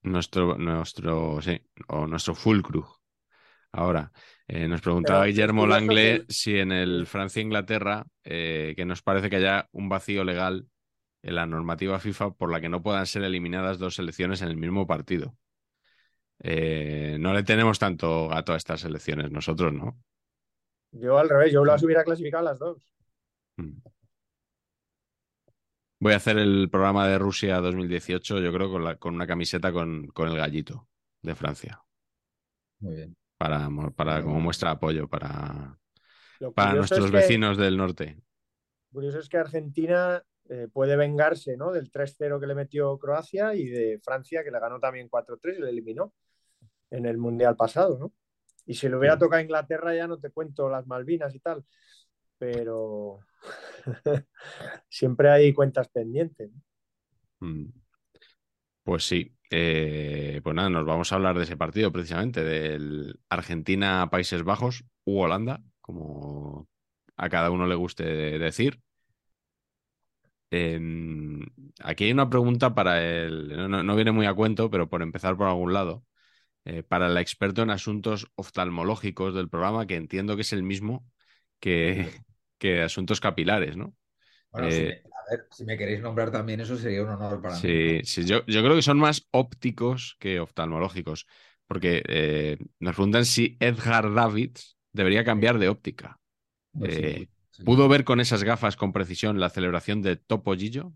nuestro, 0.02 0.56
nuestro, 0.58 1.40
sí, 1.40 1.60
o 1.88 2.06
nuestro 2.06 2.34
Fulcrum. 2.34 2.84
Ahora, 3.72 4.12
eh, 4.46 4.68
nos 4.68 4.80
preguntaba 4.82 5.20
Pero 5.20 5.28
Guillermo 5.32 5.62
que- 5.66 6.24
si 6.28 6.58
en 6.58 6.72
el 6.72 7.06
Francia-Inglaterra, 7.06 8.04
eh, 8.24 8.74
que 8.76 8.84
nos 8.84 9.00
parece 9.02 9.30
que 9.30 9.36
haya 9.36 9.68
un 9.72 9.88
vacío 9.88 10.24
legal 10.24 10.68
en 11.22 11.34
la 11.36 11.46
normativa 11.46 11.98
FIFA 11.98 12.32
por 12.34 12.50
la 12.52 12.60
que 12.60 12.68
no 12.68 12.82
puedan 12.82 13.06
ser 13.06 13.22
eliminadas 13.22 13.78
dos 13.78 13.94
selecciones 13.94 14.42
en 14.42 14.48
el 14.48 14.56
mismo 14.56 14.86
partido. 14.86 15.36
Eh, 16.44 17.16
no 17.20 17.32
le 17.32 17.44
tenemos 17.44 17.78
tanto 17.78 18.28
gato 18.28 18.52
a 18.52 18.56
estas 18.56 18.80
selecciones 18.80 19.30
nosotros, 19.30 19.72
¿no? 19.72 20.02
Yo 20.90 21.18
al 21.18 21.28
revés, 21.28 21.52
yo 21.52 21.64
las 21.64 21.82
hubiera 21.82 22.02
clasificado 22.04 22.44
las 22.44 22.58
dos. 22.58 22.92
Mm. 23.56 23.78
Voy 26.00 26.12
a 26.14 26.16
hacer 26.16 26.36
el 26.38 26.68
programa 26.68 27.06
de 27.06 27.18
Rusia 27.18 27.58
2018, 27.60 28.40
yo 28.40 28.52
creo, 28.52 28.70
con, 28.70 28.82
la- 28.84 28.96
con 28.96 29.14
una 29.14 29.26
camiseta 29.26 29.72
con, 29.72 30.08
con 30.08 30.28
el 30.28 30.36
gallito 30.36 30.88
de 31.22 31.34
Francia, 31.36 31.80
Muy 32.80 32.96
bien. 32.96 33.16
para, 33.38 33.68
para 33.94 34.22
como 34.22 34.40
muestra 34.40 34.70
de 34.70 34.74
apoyo 34.76 35.08
para, 35.08 35.78
para 36.56 36.74
nuestros 36.74 37.04
es 37.04 37.10
que- 37.12 37.16
vecinos 37.16 37.56
del 37.56 37.76
norte. 37.76 38.18
curioso 38.92 39.20
es 39.20 39.28
que 39.28 39.36
Argentina 39.38 40.20
eh, 40.48 40.66
puede 40.72 40.96
vengarse 40.96 41.56
¿no? 41.56 41.70
del 41.70 41.92
3-0 41.92 42.40
que 42.40 42.48
le 42.48 42.56
metió 42.56 42.98
Croacia 42.98 43.54
y 43.54 43.66
de 43.66 44.00
Francia 44.02 44.42
que 44.42 44.50
le 44.50 44.58
ganó 44.58 44.80
también 44.80 45.08
4-3 45.08 45.58
y 45.58 45.62
le 45.62 45.70
eliminó 45.70 46.12
en 46.92 47.06
el 47.06 47.18
Mundial 47.18 47.56
pasado, 47.56 47.98
¿no? 47.98 48.12
Y 48.66 48.74
si 48.74 48.88
le 48.88 48.96
hubiera 48.96 49.18
tocado 49.18 49.40
a 49.40 49.42
Inglaterra 49.44 49.94
ya 49.96 50.08
no 50.08 50.18
te 50.20 50.30
cuento 50.30 50.70
las 50.70 50.86
Malvinas 50.86 51.34
y 51.34 51.40
tal, 51.40 51.64
pero 52.38 53.20
siempre 54.88 55.30
hay 55.30 55.52
cuentas 55.54 55.88
pendientes. 55.88 56.50
¿no? 57.40 57.48
Mm. 57.48 57.72
Pues 58.84 59.04
sí, 59.06 59.36
eh, 59.50 60.40
pues 60.42 60.56
nada, 60.56 60.68
nos 60.68 60.84
vamos 60.84 61.12
a 61.12 61.14
hablar 61.14 61.36
de 61.38 61.44
ese 61.44 61.56
partido 61.56 61.92
precisamente, 61.92 62.42
del 62.42 63.20
Argentina-Países 63.28 64.42
Bajos 64.42 64.84
u 65.04 65.20
Holanda, 65.20 65.62
como 65.80 66.68
a 67.16 67.28
cada 67.28 67.50
uno 67.50 67.66
le 67.66 67.76
guste 67.76 68.04
decir. 68.04 68.80
Aquí 71.80 72.04
hay 72.04 72.12
una 72.12 72.30
pregunta 72.30 72.74
para 72.74 73.02
el, 73.02 73.48
no, 73.48 73.68
no- 73.68 73.82
no 73.82 73.96
viene 73.96 74.12
muy 74.12 74.26
a 74.26 74.34
cuento, 74.34 74.70
pero 74.70 74.88
por 74.88 75.02
empezar 75.02 75.36
por 75.36 75.46
algún 75.48 75.72
lado, 75.72 76.04
eh, 76.64 76.82
para 76.82 77.08
el 77.08 77.16
experto 77.18 77.62
en 77.62 77.70
asuntos 77.70 78.28
oftalmológicos 78.36 79.34
del 79.34 79.48
programa, 79.48 79.86
que 79.86 79.96
entiendo 79.96 80.36
que 80.36 80.42
es 80.42 80.52
el 80.52 80.62
mismo 80.62 81.06
que, 81.60 82.10
que 82.58 82.82
asuntos 82.82 83.20
capilares, 83.20 83.76
¿no? 83.76 83.94
Bueno, 84.50 84.70
si 84.70 84.82
Eh, 84.82 84.84
me, 84.84 84.92
a 84.92 85.30
ver, 85.30 85.48
si 85.50 85.64
me 85.64 85.76
queréis 85.78 86.00
nombrar 86.00 86.30
también, 86.30 86.60
eso 86.60 86.76
sería 86.76 87.02
un 87.02 87.08
honor 87.10 87.40
para 87.42 87.58
mí. 87.60 87.74
Sí, 88.02 88.24
yo, 88.24 88.44
yo 88.46 88.62
creo 88.62 88.74
que 88.74 88.82
son 88.82 88.98
más 88.98 89.26
ópticos 89.30 90.16
que 90.18 90.40
oftalmológicos, 90.40 91.26
porque 91.66 92.02
eh, 92.08 92.58
nos 92.80 92.94
preguntan 92.94 93.26
si 93.26 93.56
Edgar 93.60 94.12
Davids 94.14 94.78
debería 94.92 95.24
cambiar 95.24 95.58
de 95.58 95.68
óptica. 95.68 96.18
Pues 96.78 96.94
sí, 96.94 97.28
sí. 97.50 97.64
¿Pudo 97.64 97.88
ver 97.88 98.04
con 98.04 98.20
esas 98.20 98.44
gafas 98.44 98.76
con 98.76 98.92
precisión 98.92 99.40
la 99.40 99.50
celebración 99.50 100.02
de 100.02 100.16
Topo 100.16 100.54
Gillo? 100.56 100.92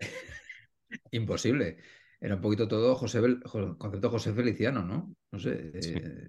Imposible. 1.12 1.76
Era 2.20 2.36
un 2.36 2.40
poquito 2.40 2.68
todo 2.68 2.94
José 2.94 3.20
Bel- 3.20 3.42
concepto 3.78 4.10
José 4.10 4.32
Feliciano, 4.32 4.82
¿no? 4.84 5.14
No 5.32 5.38
sé. 5.38 5.72
Sí. 5.82 5.94
eh, 5.96 6.28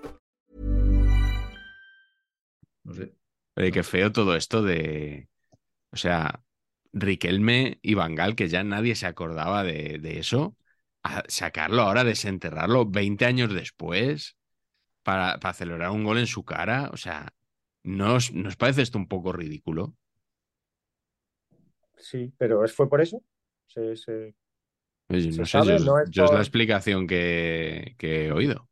no 2.91 3.05
sé. 3.05 3.13
Oye, 3.55 3.71
qué 3.71 3.83
feo 3.83 4.11
todo 4.11 4.35
esto 4.35 4.61
de. 4.63 5.29
O 5.91 5.97
sea, 5.97 6.43
Riquelme 6.93 7.79
y 7.81 7.95
Bangal, 7.95 8.35
que 8.35 8.49
ya 8.49 8.63
nadie 8.63 8.95
se 8.95 9.07
acordaba 9.07 9.63
de, 9.63 9.99
de 9.99 10.19
eso, 10.19 10.57
a 11.03 11.23
sacarlo 11.29 11.83
ahora, 11.83 12.03
desenterrarlo 12.05 12.85
20 12.87 13.25
años 13.25 13.53
después 13.53 14.37
para, 15.03 15.39
para 15.39 15.53
celebrar 15.55 15.91
un 15.91 16.03
gol 16.05 16.19
en 16.19 16.27
su 16.27 16.45
cara. 16.45 16.89
O 16.93 16.97
sea, 16.97 17.33
¿no 17.83 18.15
os, 18.15 18.33
¿no 18.33 18.49
os 18.49 18.57
parece 18.57 18.83
esto 18.83 18.97
un 18.99 19.07
poco 19.09 19.33
ridículo? 19.33 19.95
Sí, 21.97 22.33
pero 22.37 22.63
¿es- 22.65 22.73
¿fue 22.73 22.89
por 22.89 23.01
eso? 23.01 23.23
Se- 23.67 23.95
se- 23.95 24.35
Oye, 25.09 25.31
Se 25.31 25.45
no 25.45 25.45
sé, 25.45 25.61
sabe, 25.61 25.75
yo, 25.77 25.77
es- 25.77 25.85
no 25.85 25.99
es 25.99 26.09
yo 26.09 26.23
es 26.23 26.31
la 26.31 26.39
explicación 26.39 27.05
que, 27.07 27.95
que 27.97 28.27
he 28.27 28.31
oído. 28.31 28.69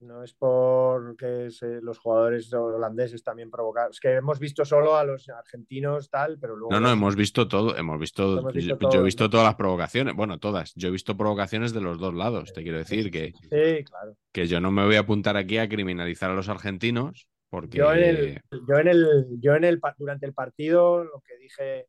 No 0.00 0.22
es 0.24 0.32
porque 0.32 1.50
se- 1.50 1.82
los 1.82 1.98
jugadores 1.98 2.50
holandeses 2.54 3.22
también 3.22 3.50
provocaron. 3.50 3.90
Es 3.90 4.00
que 4.00 4.14
hemos 4.14 4.38
visto 4.38 4.64
solo 4.64 4.96
a 4.96 5.04
los 5.04 5.28
argentinos 5.28 6.08
tal, 6.08 6.38
pero 6.38 6.56
luego. 6.56 6.72
No, 6.72 6.80
no, 6.80 6.90
hemos 6.90 7.16
visto 7.16 7.46
todo, 7.48 7.76
hemos 7.76 7.98
visto, 8.00 8.38
Hemos 8.38 8.54
visto 8.54 8.70
yo, 8.74 8.78
todo, 8.78 8.92
yo 8.92 9.00
he 9.00 9.04
visto 9.04 9.24
¿no? 9.24 9.30
todas 9.30 9.44
las 9.46 9.56
provocaciones, 9.56 10.14
bueno, 10.16 10.38
todas, 10.38 10.72
yo 10.74 10.88
he 10.88 10.90
visto 10.90 11.16
provocaciones 11.18 11.74
de 11.74 11.82
los 11.82 11.98
dos 11.98 12.14
lados, 12.14 12.52
te 12.54 12.62
quiero 12.62 12.78
decir 12.78 13.10
que, 13.10 13.34
Sí, 13.50 13.84
claro. 13.84 14.16
que 14.32 14.46
yo 14.46 14.58
no 14.60 14.70
me 14.70 14.86
voy 14.86 14.96
a 14.96 15.00
apuntar 15.00 15.36
aquí 15.36 15.58
a 15.58 15.68
criminalizar 15.68 16.30
a 16.30 16.34
los 16.34 16.48
argentinos, 16.48 17.28
porque 17.50 17.76
Yo 17.78 17.92
en 17.92 18.02
el, 18.02 18.40
yo 18.68 18.78
en 18.78 18.88
el, 18.88 19.26
yo 19.38 19.54
en 19.54 19.64
el 19.64 19.80
durante 19.98 20.24
el 20.24 20.32
partido, 20.32 21.04
lo 21.04 21.20
que 21.26 21.36
dije 21.36 21.88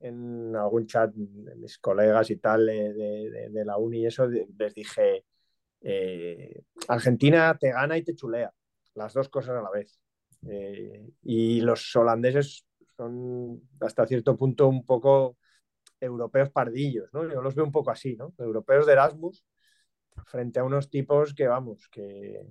en 0.00 0.54
algún 0.56 0.86
chat 0.86 1.12
de 1.14 1.54
mis 1.56 1.78
colegas 1.78 2.30
y 2.30 2.36
tal 2.36 2.66
de, 2.66 2.92
de- 2.92 3.48
de- 3.50 3.64
la 3.64 3.76
uni 3.78 4.00
y 4.00 4.06
eso, 4.06 4.26
les 4.26 4.74
dije, 4.74 5.24
eh, 5.82 6.62
Argentina 6.88 7.56
te 7.58 7.72
gana 7.72 7.96
y 7.98 8.02
te 8.02 8.14
chulea, 8.14 8.52
las 8.94 9.12
dos 9.14 9.28
cosas 9.28 9.56
a 9.56 9.62
la 9.62 9.70
vez. 9.70 10.00
Eh, 10.48 11.08
y 11.22 11.60
los 11.60 11.94
holandeses 11.94 12.66
son 12.96 13.62
hasta 13.80 14.06
cierto 14.06 14.36
punto 14.36 14.68
un 14.68 14.84
poco 14.84 15.36
europeos 16.00 16.50
pardillos, 16.50 17.08
¿no? 17.12 17.30
Yo 17.30 17.40
los 17.40 17.54
veo 17.54 17.64
un 17.64 17.72
poco 17.72 17.90
así, 17.90 18.16
¿no? 18.16 18.34
Europeos 18.38 18.86
de 18.86 18.92
Erasmus 18.92 19.44
frente 20.26 20.58
a 20.58 20.64
unos 20.64 20.90
tipos 20.90 21.32
que, 21.32 21.46
vamos, 21.46 21.88
que, 21.88 22.46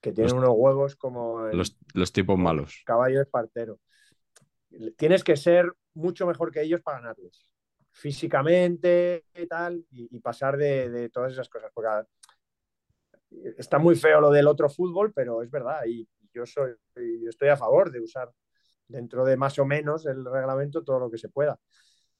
que 0.00 0.12
tienen 0.12 0.34
Los- 0.34 0.42
unos 0.44 0.54
huevos 0.56 0.96
como 0.96 1.46
el 1.46 1.58
Los, 1.58 1.78
los 1.94 2.12
tipos 2.12 2.38
malos. 2.38 2.82
caballo 2.86 3.20
espartero. 3.20 3.80
Tienes 4.96 5.24
que 5.24 5.36
ser 5.36 5.72
mucho 5.94 6.26
mejor 6.26 6.50
que 6.52 6.62
ellos 6.62 6.80
para 6.80 7.00
ganarles, 7.00 7.52
físicamente 7.90 9.24
y 9.34 9.46
tal, 9.46 9.84
y, 9.90 10.16
y 10.16 10.20
pasar 10.20 10.56
de, 10.56 10.88
de 10.88 11.08
todas 11.10 11.32
esas 11.32 11.48
cosas. 11.48 11.70
Porque 11.74 12.08
está 13.58 13.78
muy 13.78 13.96
feo 13.96 14.20
lo 14.20 14.30
del 14.30 14.46
otro 14.46 14.68
fútbol, 14.68 15.12
pero 15.12 15.42
es 15.42 15.50
verdad, 15.50 15.80
y 15.86 16.08
yo, 16.32 16.46
soy, 16.46 16.72
yo 16.96 17.28
estoy 17.30 17.48
a 17.48 17.56
favor 17.56 17.90
de 17.90 18.00
usar 18.00 18.30
dentro 18.88 19.24
de 19.24 19.36
más 19.36 19.58
o 19.58 19.64
menos 19.64 20.06
el 20.06 20.24
reglamento 20.24 20.82
todo 20.84 21.00
lo 21.00 21.10
que 21.10 21.18
se 21.18 21.28
pueda. 21.28 21.58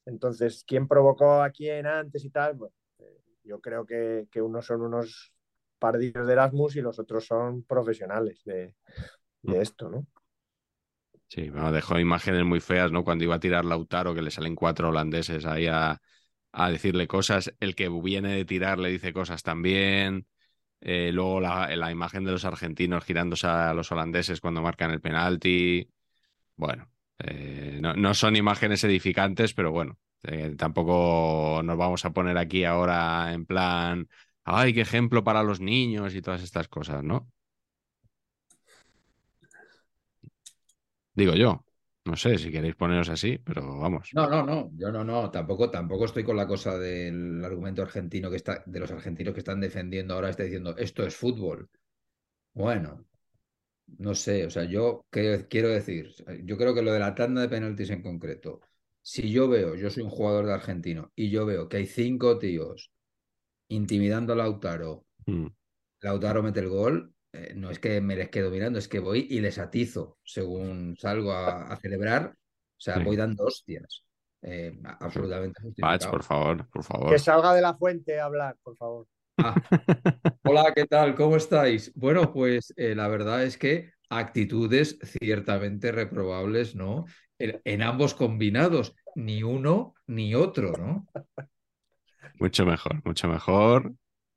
Entonces, 0.06 0.64
¿quién 0.66 0.88
provocó 0.88 1.42
a 1.42 1.50
quién 1.50 1.86
antes 1.86 2.24
y 2.24 2.30
tal? 2.30 2.54
Bueno, 2.54 2.74
eh, 2.98 3.20
yo 3.44 3.60
creo 3.60 3.86
que, 3.86 4.28
que 4.30 4.42
unos 4.42 4.66
son 4.66 4.82
unos 4.82 5.32
pardillos 5.78 6.26
de 6.26 6.32
Erasmus 6.32 6.76
y 6.76 6.82
los 6.82 6.98
otros 6.98 7.26
son 7.26 7.64
profesionales 7.64 8.42
de, 8.44 8.74
de 9.42 9.62
esto, 9.62 9.88
¿no? 9.90 10.06
Sí, 11.28 11.48
bueno, 11.48 11.70
dejó 11.72 11.98
imágenes 11.98 12.44
muy 12.44 12.60
feas, 12.60 12.90
¿no? 12.90 13.04
Cuando 13.04 13.22
iba 13.24 13.36
a 13.36 13.40
tirar 13.40 13.64
Lautaro, 13.64 14.14
que 14.14 14.22
le 14.22 14.30
salen 14.32 14.56
cuatro 14.56 14.88
holandeses 14.88 15.46
ahí 15.46 15.66
a, 15.68 16.00
a 16.52 16.70
decirle 16.70 17.06
cosas. 17.06 17.52
El 17.60 17.76
que 17.76 17.88
viene 17.88 18.34
de 18.36 18.44
tirar 18.44 18.78
le 18.80 18.90
dice 18.90 19.12
cosas 19.12 19.42
también. 19.44 20.26
Eh, 20.80 21.10
luego 21.12 21.40
la, 21.40 21.90
imagen 21.90 22.24
de 22.24 22.32
los 22.32 22.44
argentinos 22.44 23.04
girándose 23.04 23.46
a 23.46 23.74
los 23.74 23.92
holandeses 23.92 24.40
cuando 24.40 24.62
marcan 24.62 24.90
el 24.90 25.00
penalti. 25.00 25.88
Bueno, 26.56 26.90
eh, 27.18 27.78
no, 27.82 27.94
no 27.94 28.14
son 28.14 28.36
imágenes 28.36 28.84
edificantes, 28.84 29.54
pero 29.54 29.72
bueno, 29.72 29.98
eh, 30.22 30.54
tampoco 30.56 31.62
nos 31.64 31.76
vamos 31.78 32.04
a 32.04 32.12
poner 32.12 32.38
aquí 32.38 32.64
ahora 32.64 33.32
en 33.32 33.46
plan, 33.46 34.08
ay, 34.44 34.74
qué 34.74 34.82
ejemplo 34.82 35.24
para 35.24 35.42
los 35.42 35.60
niños 35.60 36.14
y 36.14 36.22
todas 36.22 36.42
estas 36.42 36.68
cosas, 36.68 37.02
¿no? 37.04 37.30
Digo 41.14 41.34
yo. 41.34 41.64
No 42.04 42.16
sé 42.16 42.38
si 42.38 42.50
queréis 42.50 42.74
poneros 42.76 43.08
así, 43.08 43.38
pero 43.38 43.78
vamos. 43.78 44.10
No, 44.12 44.28
no, 44.28 44.44
no, 44.44 44.70
yo 44.76 44.90
no, 44.90 45.04
no, 45.04 45.30
tampoco, 45.30 45.70
tampoco 45.70 46.06
estoy 46.06 46.24
con 46.24 46.36
la 46.36 46.46
cosa 46.46 46.76
del 46.78 47.44
argumento 47.44 47.82
argentino 47.82 48.28
que 48.28 48.36
está, 48.36 48.62
de 48.66 48.80
los 48.80 48.90
argentinos 48.90 49.34
que 49.34 49.40
están 49.40 49.60
defendiendo 49.60 50.14
ahora, 50.14 50.30
está 50.30 50.42
diciendo 50.42 50.76
esto 50.76 51.04
es 51.06 51.14
fútbol. 51.14 51.68
Bueno, 52.54 53.06
no 53.98 54.14
sé, 54.14 54.46
o 54.46 54.50
sea, 54.50 54.64
yo 54.64 55.06
¿qué 55.10 55.46
quiero 55.48 55.68
decir, 55.68 56.14
yo 56.44 56.56
creo 56.58 56.74
que 56.74 56.82
lo 56.82 56.92
de 56.92 57.00
la 57.00 57.14
tanda 57.14 57.42
de 57.42 57.48
penaltis 57.48 57.90
en 57.90 58.02
concreto, 58.02 58.60
si 59.02 59.30
yo 59.30 59.48
veo, 59.48 59.76
yo 59.76 59.90
soy 59.90 60.02
un 60.04 60.10
jugador 60.10 60.46
de 60.46 60.54
argentino 60.54 61.12
y 61.16 61.30
yo 61.30 61.46
veo 61.46 61.68
que 61.68 61.78
hay 61.78 61.86
cinco 61.86 62.38
tíos 62.38 62.92
intimidando 63.68 64.32
a 64.34 64.36
Lautaro, 64.36 65.06
Mm. 65.26 65.50
Lautaro 66.00 66.42
mete 66.42 66.60
el 66.60 66.68
gol, 66.68 67.14
eh, 67.32 67.52
no 67.54 67.70
es 67.70 67.78
que 67.78 68.00
me 68.00 68.16
les 68.16 68.28
quedo 68.30 68.50
mirando, 68.50 68.78
es 68.78 68.88
que 68.88 68.98
voy 68.98 69.26
y 69.30 69.40
les 69.40 69.58
atizo 69.58 70.18
según 70.24 70.96
salgo 70.98 71.32
a, 71.32 71.64
a 71.72 71.76
celebrar, 71.76 72.34
o 72.34 72.80
sea, 72.80 72.96
Sí. 72.96 73.04
voy 73.04 73.16
dando 73.16 73.44
hostias. 73.44 74.04
Eh, 74.42 74.78
absolutamente 75.00 75.60
Pach, 75.60 75.66
justificado. 75.66 76.10
por 76.12 76.22
favor, 76.22 76.68
por 76.70 76.82
favor. 76.84 77.10
Que 77.12 77.18
salga 77.18 77.52
de 77.54 77.60
la 77.62 77.74
fuente 77.74 78.18
a 78.18 78.24
hablar, 78.24 78.56
por 78.62 78.76
favor. 78.76 79.06
Ah, 79.38 79.54
hola, 80.44 80.72
¿qué 80.74 80.86
tal? 80.86 81.14
¿Cómo 81.14 81.36
estáis? 81.36 81.92
Bueno, 81.94 82.32
pues 82.32 82.72
eh, 82.76 82.94
la 82.94 83.08
verdad 83.08 83.42
es 83.44 83.56
que 83.58 83.92
actitudes 84.08 84.98
ciertamente 85.02 85.92
reprobables, 85.92 86.74
¿no? 86.74 87.04
En, 87.38 87.60
en 87.64 87.82
ambos 87.82 88.14
combinados, 88.14 88.94
ni 89.14 89.42
uno 89.42 89.94
ni 90.06 90.34
otro, 90.34 90.72
¿no? 90.72 91.06
Mucho 92.38 92.64
mejor, 92.66 93.02
mucho 93.04 93.28
mejor. 93.28 93.94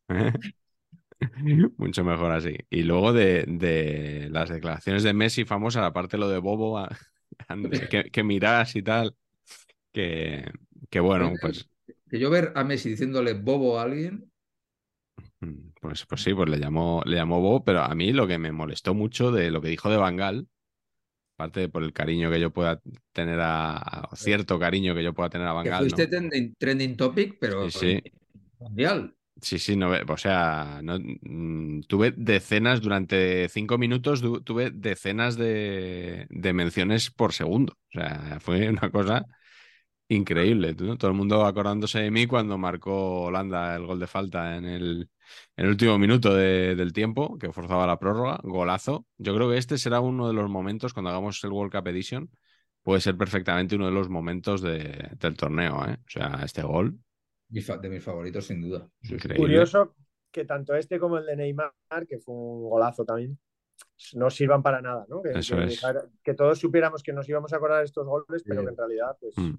¿eh? 0.10 0.34
Mucho 1.78 2.04
mejor 2.04 2.32
así. 2.32 2.58
Y 2.70 2.84
luego 2.84 3.14
de, 3.14 3.46
de 3.48 4.30
las 4.32 4.50
declaraciones 4.50 5.04
de 5.04 5.14
Messi 5.14 5.46
famosa, 5.46 5.86
aparte 5.86 6.18
lo 6.18 6.30
de 6.30 6.40
Bobo, 6.40 6.78
a- 6.78 6.90
que, 7.90 8.12
que 8.12 8.24
mirás 8.24 8.76
y 8.76 8.84
tal, 8.84 9.16
que, 9.94 10.52
que 10.90 11.00
bueno, 11.02 11.38
pues, 11.40 11.70
Que 12.10 12.18
yo 12.20 12.30
ver 12.30 12.54
a 12.56 12.64
Messi 12.64 12.90
diciéndole 12.92 13.34
bobo 13.34 13.78
a 13.80 13.84
alguien, 13.84 14.32
pues, 15.82 16.06
pues 16.06 16.22
sí, 16.22 16.34
pues 16.34 16.50
le 16.50 16.58
llamó, 16.60 17.02
le 17.06 17.16
llamó 17.18 17.40
Bobo, 17.42 17.64
pero 17.64 17.82
a 17.82 17.94
mí 17.96 18.12
lo 18.14 18.28
que 18.28 18.38
me 18.38 18.52
molestó 18.52 18.94
mucho 18.94 19.32
de 19.32 19.52
lo 19.52 19.62
que 19.62 19.70
dijo 19.70 19.90
de 19.90 19.98
Bangal, 19.98 20.48
aparte 21.38 21.62
de 21.62 21.70
por 21.70 21.84
el 21.84 21.94
cariño 21.94 22.32
que 22.32 22.40
yo 22.40 22.52
pueda 22.54 22.82
tener 23.14 23.40
a, 23.42 23.78
a- 23.78 24.16
cierto 24.18 24.60
cariño 24.60 24.96
que 24.96 25.04
yo 25.04 25.14
pueda 25.16 25.30
tener 25.32 25.48
a 25.48 25.54
que 25.62 25.72
Bangal, 25.72 25.78
fuiste 25.78 26.04
¿no? 26.04 26.08
trending, 26.08 26.56
trending 26.60 26.96
topic, 26.98 27.38
pero 27.40 27.58
Sí, 27.60 27.72
sí. 27.72 28.02
mundial. 28.60 29.16
Sí, 29.44 29.60
sí, 29.60 29.76
no, 29.76 29.92
o 30.08 30.18
sea, 30.18 30.80
no, 30.84 30.98
mm, 31.00 31.82
tuve 31.82 32.12
decenas, 32.16 32.80
durante 32.82 33.50
cinco 33.50 33.78
minutos 33.78 34.22
tuve 34.46 34.72
decenas 34.72 35.36
de, 35.36 36.28
menciones 36.54 37.12
por 37.12 37.34
segundo. 37.34 37.74
O 37.90 38.00
sea, 38.00 38.40
fue 38.40 38.70
una 38.70 38.90
cosa 38.90 39.26
increíble. 40.10 40.76
Todo 40.76 41.08
el 41.10 41.14
mundo 41.18 41.46
acordándose 41.46 42.00
de 42.00 42.12
mí 42.12 42.28
cuando 42.28 42.58
marcó 42.58 43.24
Holanda 43.24 43.76
el 43.76 43.86
gol 43.88 44.00
de 44.00 44.08
falta 44.08 44.58
en 44.58 44.66
el, 44.66 45.10
último 45.58 46.00
minuto 46.00 46.34
de- 46.36 46.76
del 46.76 46.94
tiempo, 46.94 47.38
que 47.40 47.52
forzaba 47.54 47.88
la 47.88 48.00
prórroga, 48.00 48.40
golazo. 48.44 49.08
Yo 49.18 49.36
creo 49.36 49.50
que 49.52 49.58
este 49.58 49.78
será 49.78 50.00
uno 50.02 50.28
de 50.28 50.34
los 50.34 50.50
momentos, 50.50 50.94
cuando 50.94 51.12
hagamos 51.12 51.44
el 51.44 51.52
World 51.52 51.74
Cup 51.74 51.88
Edition, 51.90 52.30
puede 52.84 53.02
ser 53.02 53.18
perfectamente 53.18 53.76
uno 53.76 53.88
de 53.88 53.94
los 53.94 54.10
momentos 54.10 54.62
de- 54.62 55.10
del 55.20 55.38
torneo. 55.38 55.86
¿eh? 55.88 55.98
O 56.08 56.10
sea, 56.10 56.42
este 56.46 56.64
gol, 56.64 57.00
De 57.54 57.90
mis 57.90 58.04
favoritos, 58.04 58.46
sin 58.48 58.62
duda. 58.62 58.90
Increíble. 59.04 59.38
Curioso 59.38 59.96
que 60.32 60.46
tanto 60.46 60.74
este 60.76 61.00
como 61.00 61.18
el 61.20 61.26
de 61.28 61.36
Neymar, 61.36 61.72
que 62.10 62.18
fue 62.18 62.34
un 62.34 62.68
golazo 62.70 63.06
también, 63.06 63.38
no 64.16 64.30
sirvan 64.32 64.64
para 64.64 64.82
nada, 64.82 65.06
¿no? 65.08 65.22
Que, 65.22 65.32
Eso 65.38 65.56
que- 65.58 65.66
es. 65.66 65.82
que 66.24 66.34
todos 66.34 66.58
supiéramos 66.58 67.04
que 67.04 67.14
nos 67.14 67.30
íbamos 67.30 67.54
a 67.54 67.58
acordar 67.58 67.80
de 67.80 67.86
estos 67.86 68.08
goles, 68.08 68.44
pero 68.44 68.62
Sí. 68.62 68.66
que 68.66 68.72
en 68.72 68.78
realidad 68.78 69.18
pues, 69.20 69.38
Mm. 69.38 69.54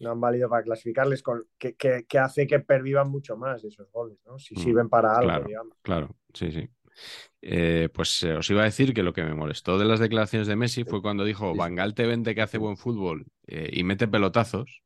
no 0.00 0.10
han 0.10 0.20
valido 0.20 0.48
para 0.48 0.64
clasificarles, 0.64 1.22
con, 1.22 1.44
que, 1.58 1.74
que- 1.76 2.04
que 2.08 2.18
hace 2.18 2.46
que 2.48 2.58
pervivan 2.58 3.08
mucho 3.08 3.36
más 3.36 3.62
esos 3.62 3.88
goles, 3.92 4.18
¿no? 4.26 4.38
Si 4.40 4.54
Mm, 4.54 4.58
sirven 4.58 4.88
para 4.88 5.12
algo, 5.12 5.28
claro. 5.28 5.44
digamos. 5.46 5.76
Claro, 5.82 6.16
sí, 6.34 6.50
sí. 6.50 6.68
Eh, 7.40 7.88
pues 7.94 8.22
eh, 8.24 8.34
os 8.34 8.50
iba 8.50 8.62
a 8.62 8.64
decir 8.64 8.92
que 8.92 9.02
lo 9.02 9.12
que 9.12 9.22
me 9.22 9.34
molestó 9.34 9.78
de 9.78 9.84
las 9.84 10.00
declaraciones 10.00 10.48
de 10.48 10.56
Messi 10.56 10.84
fue 10.84 11.00
cuando 11.00 11.24
dijo, 11.24 11.52
Sí. 11.52 11.58
Bangal 11.58 11.94
te 11.94 12.06
vende 12.06 12.34
que 12.34 12.42
hace 12.42 12.58
buen 12.58 12.76
fútbol 12.76 13.26
eh, 13.46 13.70
y 13.72 13.84
mete 13.84 14.06
pelotazos, 14.08 14.82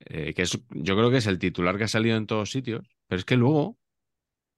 eh, 0.00 0.34
que 0.34 0.42
es, 0.42 0.58
yo 0.70 0.96
creo 0.96 1.10
que 1.10 1.18
es 1.18 1.26
el 1.26 1.38
titular 1.38 1.78
que 1.78 1.84
ha 1.84 1.88
salido 1.88 2.16
en 2.16 2.26
todos 2.26 2.50
sitios, 2.50 2.86
pero 3.06 3.18
es 3.18 3.24
que 3.24 3.36
luego 3.36 3.78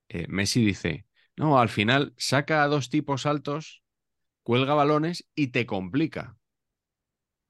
eh, 0.08 0.26
Messi 0.28 0.64
dice, 0.64 1.06
no, 1.36 1.58
al 1.60 1.68
final 1.68 2.14
saca 2.18 2.62
a 2.64 2.68
dos 2.68 2.90
tipos 2.90 3.26
altos, 3.26 3.82
cuelga 4.44 4.74
balones 4.74 5.28
y 5.34 5.48
te 5.48 5.66
complica. 5.66 6.38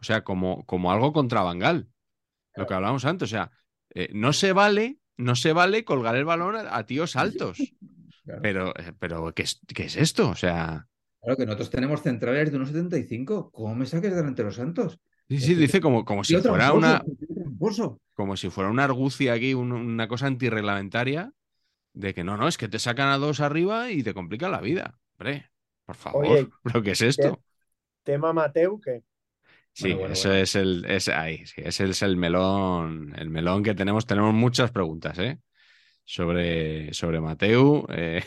O 0.01 0.05
sea, 0.05 0.22
como, 0.24 0.64
como 0.66 0.93
algo 0.93 1.12
contra 1.12 1.43
Bangal, 1.43 1.89
lo 2.57 2.66
que 2.66 2.74
hablábamos 2.74 3.05
antes, 3.07 3.28
o 3.30 3.30
sea, 3.30 3.53
eh, 3.95 4.11
no 4.14 4.32
se 4.34 4.53
vale, 4.53 5.01
no 5.16 5.36
se 5.36 5.53
vale 5.53 5.84
colgar 5.84 6.16
el 6.16 6.26
balón 6.26 6.57
a- 6.57 6.76
a 6.76 6.86
tíos 6.86 7.16
altos. 7.16 7.74
Claro. 8.24 8.43
Pero, 8.43 8.74
pero 9.01 9.34
¿qué 9.34 9.43
es, 9.45 9.61
qué 9.74 9.84
es 9.86 9.97
esto? 9.97 10.30
O 10.30 10.36
sea, 10.36 10.89
Claro 11.20 11.36
que 11.39 11.47
nosotros 11.47 11.70
tenemos 11.70 12.03
centrales 12.03 12.51
de 12.51 12.57
unos 12.57 12.68
75. 12.70 13.51
¿Cómo 13.53 13.74
me 13.76 13.86
saques 13.86 14.14
delante 14.16 14.43
de 14.43 14.47
los 14.49 14.57
santos? 14.57 14.99
sí, 15.28 15.41
sí, 15.41 15.55
dice 15.55 15.80
como, 15.80 16.05
como 16.05 16.24
si 16.24 16.39
fuera 16.39 16.72
una, 16.72 17.07
como 18.14 18.36
si 18.36 18.50
fuera 18.50 18.70
una 18.70 18.84
argucia 18.84 19.32
aquí, 19.34 19.54
un- 19.54 19.72
una 19.72 20.09
cosa 20.09 20.26
antirreglamentaria, 20.26 21.32
de 21.94 22.14
que 22.14 22.24
no, 22.24 22.36
no, 22.38 22.48
es 22.48 22.59
que 22.59 22.68
te 22.68 22.78
sacan 22.80 23.09
a 23.11 23.18
dos 23.18 23.40
arriba 23.40 23.90
y 23.92 24.02
te 24.04 24.14
complican 24.14 24.52
la 24.52 24.61
vida. 24.62 24.98
Hombre, 25.18 25.50
por 25.86 25.96
favor, 25.96 26.20
Oye, 26.20 26.52
¿pero 26.64 26.82
qué 26.82 26.92
es 26.92 27.02
esto? 27.02 27.42
Tema 28.04 28.32
Mateu, 28.32 28.80
que 28.80 29.04
Sí, 29.72 29.94
Bueno, 29.94 29.98
bueno, 29.98 30.14
eso 30.14 30.32
bueno. 30.32 30.34
es 30.34 30.56
el, 30.56 30.84
es 30.86 31.09
ahí, 31.09 31.46
sí, 31.46 31.62
ese 31.64 31.84
es 31.88 32.02
el 32.02 32.16
melón, 32.16 33.14
el 33.16 33.30
melón 33.30 33.62
que 33.62 33.74
tenemos. 33.74 34.06
Tenemos 34.06 34.34
muchas 34.34 34.72
preguntas, 34.72 35.18
¿eh? 35.20 35.38
Sobre, 36.04 36.94
sobre 36.94 37.20
Mateu. 37.20 37.86
eh, 37.90 38.24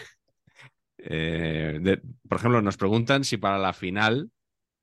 eh, 1.00 1.80
de- 1.82 2.02
por 2.30 2.38
ejemplo, 2.40 2.62
nos 2.62 2.78
preguntan 2.78 3.24
si 3.26 3.38
para 3.38 3.58
la 3.60 3.74
final 3.74 4.32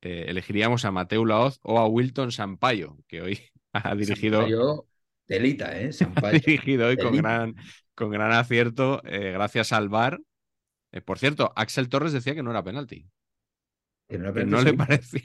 eh, 0.01 0.25
elegiríamos 0.29 0.85
a 0.85 0.91
Mateu 0.91 1.25
Laoz 1.25 1.59
o 1.63 1.79
a 1.79 1.87
Wilton 1.87 2.31
Sampaio, 2.31 2.97
que 3.07 3.21
hoy 3.21 3.39
ha 3.73 3.95
dirigido, 3.95 4.41
Sampaio, 4.41 4.87
telita, 5.25 5.79
¿eh? 5.79 5.91
ha 6.23 6.31
dirigido 6.31 6.87
hoy 6.87 6.97
con 6.97 7.15
gran, 7.15 7.55
con 7.95 8.09
gran 8.09 8.31
acierto, 8.31 9.01
eh, 9.05 9.31
gracias 9.31 9.71
al 9.73 9.89
VAR. 9.89 10.19
Eh, 10.91 11.01
por 11.01 11.19
cierto, 11.19 11.53
Axel 11.55 11.89
Torres 11.89 12.13
decía 12.13 12.35
que 12.35 12.43
no 12.43 12.51
era 12.51 12.63
penalti. 12.63 13.07
Que 14.07 14.17
no, 14.17 14.33
que 14.33 14.43
no 14.45 14.61
le 14.61 14.73
parecía 14.73 15.21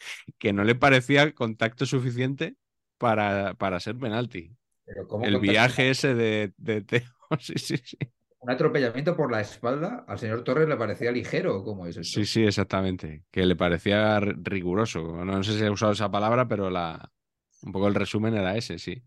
que 0.38 0.52
no 0.52 0.64
le 0.64 0.74
parecía 0.74 1.32
contacto 1.32 1.86
suficiente 1.86 2.56
para, 2.98 3.54
para 3.54 3.80
ser 3.80 3.96
penalti. 3.96 4.54
Pero 4.84 5.06
¿cómo 5.06 5.24
El 5.24 5.38
viaje 5.38 5.90
ese 5.90 6.14
de, 6.14 6.52
de 6.56 6.82
Teo, 6.82 7.02
sí, 7.40 7.54
sí, 7.56 7.76
sí. 7.78 7.98
un 8.40 8.50
atropellamiento 8.50 9.16
por 9.16 9.30
la 9.30 9.40
espalda 9.40 10.04
al 10.06 10.18
señor 10.18 10.44
Torres 10.44 10.68
le 10.68 10.76
parecía 10.76 11.12
ligero, 11.12 11.62
¿cómo 11.62 11.86
es 11.86 11.96
eso? 11.96 12.20
Sí, 12.20 12.24
sí, 12.24 12.44
exactamente. 12.44 13.24
Que 13.30 13.44
le 13.46 13.56
parecía 13.56 14.20
riguroso. 14.20 15.24
No 15.24 15.42
sé 15.42 15.58
si 15.58 15.64
he 15.64 15.70
usado 15.70 15.92
esa 15.92 16.10
palabra, 16.10 16.48
pero 16.48 16.70
la... 16.70 17.10
un 17.62 17.72
poco 17.72 17.88
el 17.88 17.94
resumen 17.94 18.34
era 18.34 18.56
ese, 18.56 18.78
sí. 18.78 19.02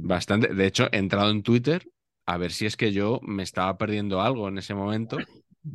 Bastante. 0.00 0.54
De 0.54 0.66
hecho, 0.66 0.88
he 0.92 0.98
entrado 0.98 1.30
en 1.30 1.42
Twitter 1.42 1.86
a 2.26 2.36
ver 2.38 2.52
si 2.52 2.66
es 2.66 2.76
que 2.76 2.92
yo 2.92 3.20
me 3.22 3.42
estaba 3.42 3.76
perdiendo 3.78 4.20
algo 4.22 4.48
en 4.48 4.58
ese 4.58 4.74
momento 4.74 5.28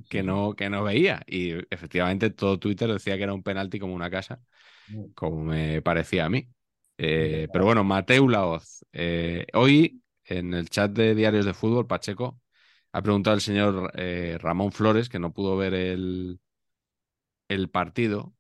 que 0.10 0.24
no, 0.24 0.56
que 0.56 0.70
no 0.70 0.84
veía. 0.84 1.22
Y 1.28 1.52
efectivamente 1.74 2.30
todo 2.32 2.60
Twitter 2.60 2.92
decía 2.92 3.18
que 3.18 3.24
era 3.24 3.34
un 3.34 3.44
penalti 3.44 3.80
como 3.80 3.94
una 3.96 4.10
casa, 4.10 4.42
como 5.16 5.44
me 5.44 5.82
parecía 5.82 6.26
a 6.26 6.30
mí. 6.30 6.50
Eh, 6.98 7.48
pero 7.52 7.66
bueno, 7.66 7.84
Mateu 7.84 8.28
Laoz. 8.30 8.86
Eh, 8.94 9.46
hoy 9.54 10.02
en 10.26 10.54
el 10.54 10.70
chat 10.70 10.92
de 10.92 11.16
Diarios 11.16 11.46
de 11.46 11.54
Fútbol, 11.54 11.88
Pacheco 11.88 12.40
ha 12.92 13.02
preguntado 13.02 13.36
al 13.36 13.42
señor 13.42 13.92
eh, 13.96 14.38
Ramón 14.40 14.72
Flores, 14.72 15.10
que 15.10 15.20
no 15.20 15.34
pudo 15.34 15.58
ver 15.58 15.74
el, 15.74 16.40
el 17.48 17.70
partido, 17.70 18.34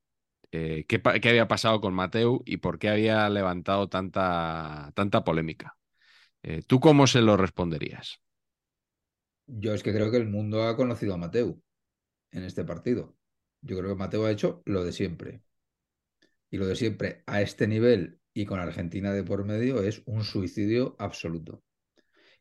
qué, 0.52 0.86
qué, 1.22 1.30
había 1.30 1.48
pasado 1.48 1.82
con 1.82 1.94
Mateu 1.94 2.42
y 2.46 2.58
por 2.58 2.80
qué 2.80 2.90
había 2.90 3.30
levantado 3.30 3.90
tanta, 3.90 4.92
tanta 4.96 5.24
polémica. 5.24 5.78
¿Tú 6.68 6.80
cómo 6.80 7.06
se 7.06 7.22
lo 7.22 7.36
responderías? 7.38 8.22
Yo 9.48 9.74
es 9.74 9.84
que 9.84 9.94
creo 9.94 10.12
que 10.12 10.18
el 10.18 10.30
mundo 10.30 10.64
ha 10.64 10.76
conocido 10.76 11.14
a 11.14 11.18
Mateu 11.18 11.62
en 12.32 12.44
este 12.44 12.64
partido. 12.64 13.18
Yo 13.62 13.78
creo 13.78 13.90
que 13.90 14.00
Mateu 14.00 14.26
ha 14.26 14.32
hecho 14.32 14.62
lo 14.66 14.84
de 14.84 14.92
siempre. 14.92 15.42
Y 16.52 16.58
lo 16.58 16.68
de 16.68 16.76
siempre 16.76 17.24
a 17.26 17.42
este 17.42 17.68
nivel 17.68 18.20
y 18.34 18.46
con 18.46 18.60
Argentina 18.60 19.12
de 19.12 19.24
por 19.24 19.46
medio 19.46 19.82
es 19.84 20.02
un 20.06 20.24
suicidio 20.24 20.96
absoluto. 21.00 21.64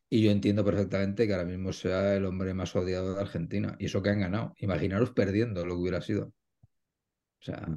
Y 0.09 0.23
yo 0.23 0.31
entiendo 0.31 0.65
perfectamente 0.65 1.27
que 1.27 1.33
ahora 1.33 1.45
mismo 1.45 1.71
sea 1.71 2.15
el 2.15 2.25
hombre 2.25 2.53
más 2.53 2.75
odiado 2.75 3.15
de 3.15 3.21
Argentina. 3.21 3.75
Y 3.79 3.85
eso 3.85 4.01
que 4.01 4.09
han 4.09 4.19
ganado. 4.19 4.53
Imaginaros 4.57 5.11
perdiendo 5.11 5.65
lo 5.65 5.75
que 5.75 5.81
hubiera 5.81 6.01
sido. 6.01 6.25
O 6.25 7.43
sea, 7.43 7.67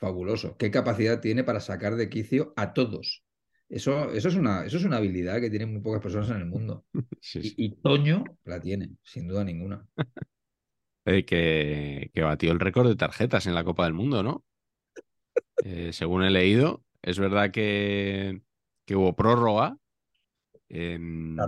fabuloso. 0.00 0.56
¿Qué 0.56 0.70
capacidad 0.70 1.20
tiene 1.20 1.44
para 1.44 1.60
sacar 1.60 1.94
de 1.94 2.08
quicio 2.08 2.52
a 2.56 2.72
todos? 2.72 3.22
Eso, 3.68 4.10
eso, 4.10 4.28
es 4.28 4.34
una, 4.34 4.64
eso 4.64 4.78
es 4.78 4.84
una 4.84 4.96
habilidad 4.96 5.40
que 5.40 5.50
tienen 5.50 5.72
muy 5.72 5.80
pocas 5.80 6.02
personas 6.02 6.30
en 6.30 6.38
el 6.38 6.46
mundo. 6.46 6.84
Y, 7.34 7.76
Toño 7.76 8.24
la 8.44 8.60
tiene, 8.60 8.90
sin 9.04 9.28
duda 9.28 9.44
ninguna. 9.44 9.86
Eh, 11.06 11.24
que, 11.24 12.10
que, 12.12 12.20
batió 12.20 12.52
el 12.52 12.60
récord 12.60 12.86
de 12.86 12.94
tarjetas 12.94 13.46
en 13.46 13.54
la 13.54 13.64
Copa 13.64 13.84
del 13.84 13.94
Mundo, 13.94 14.22
¿no? 14.22 14.44
Eh, 15.64 15.94
según 15.94 16.22
he 16.22 16.30
leído, 16.30 16.84
es 17.00 17.18
verdad 17.18 17.50
que, 17.50 18.42
que 18.84 18.96
hubo 18.96 19.16
prórroga. 19.16 19.78
Em, 20.68 21.38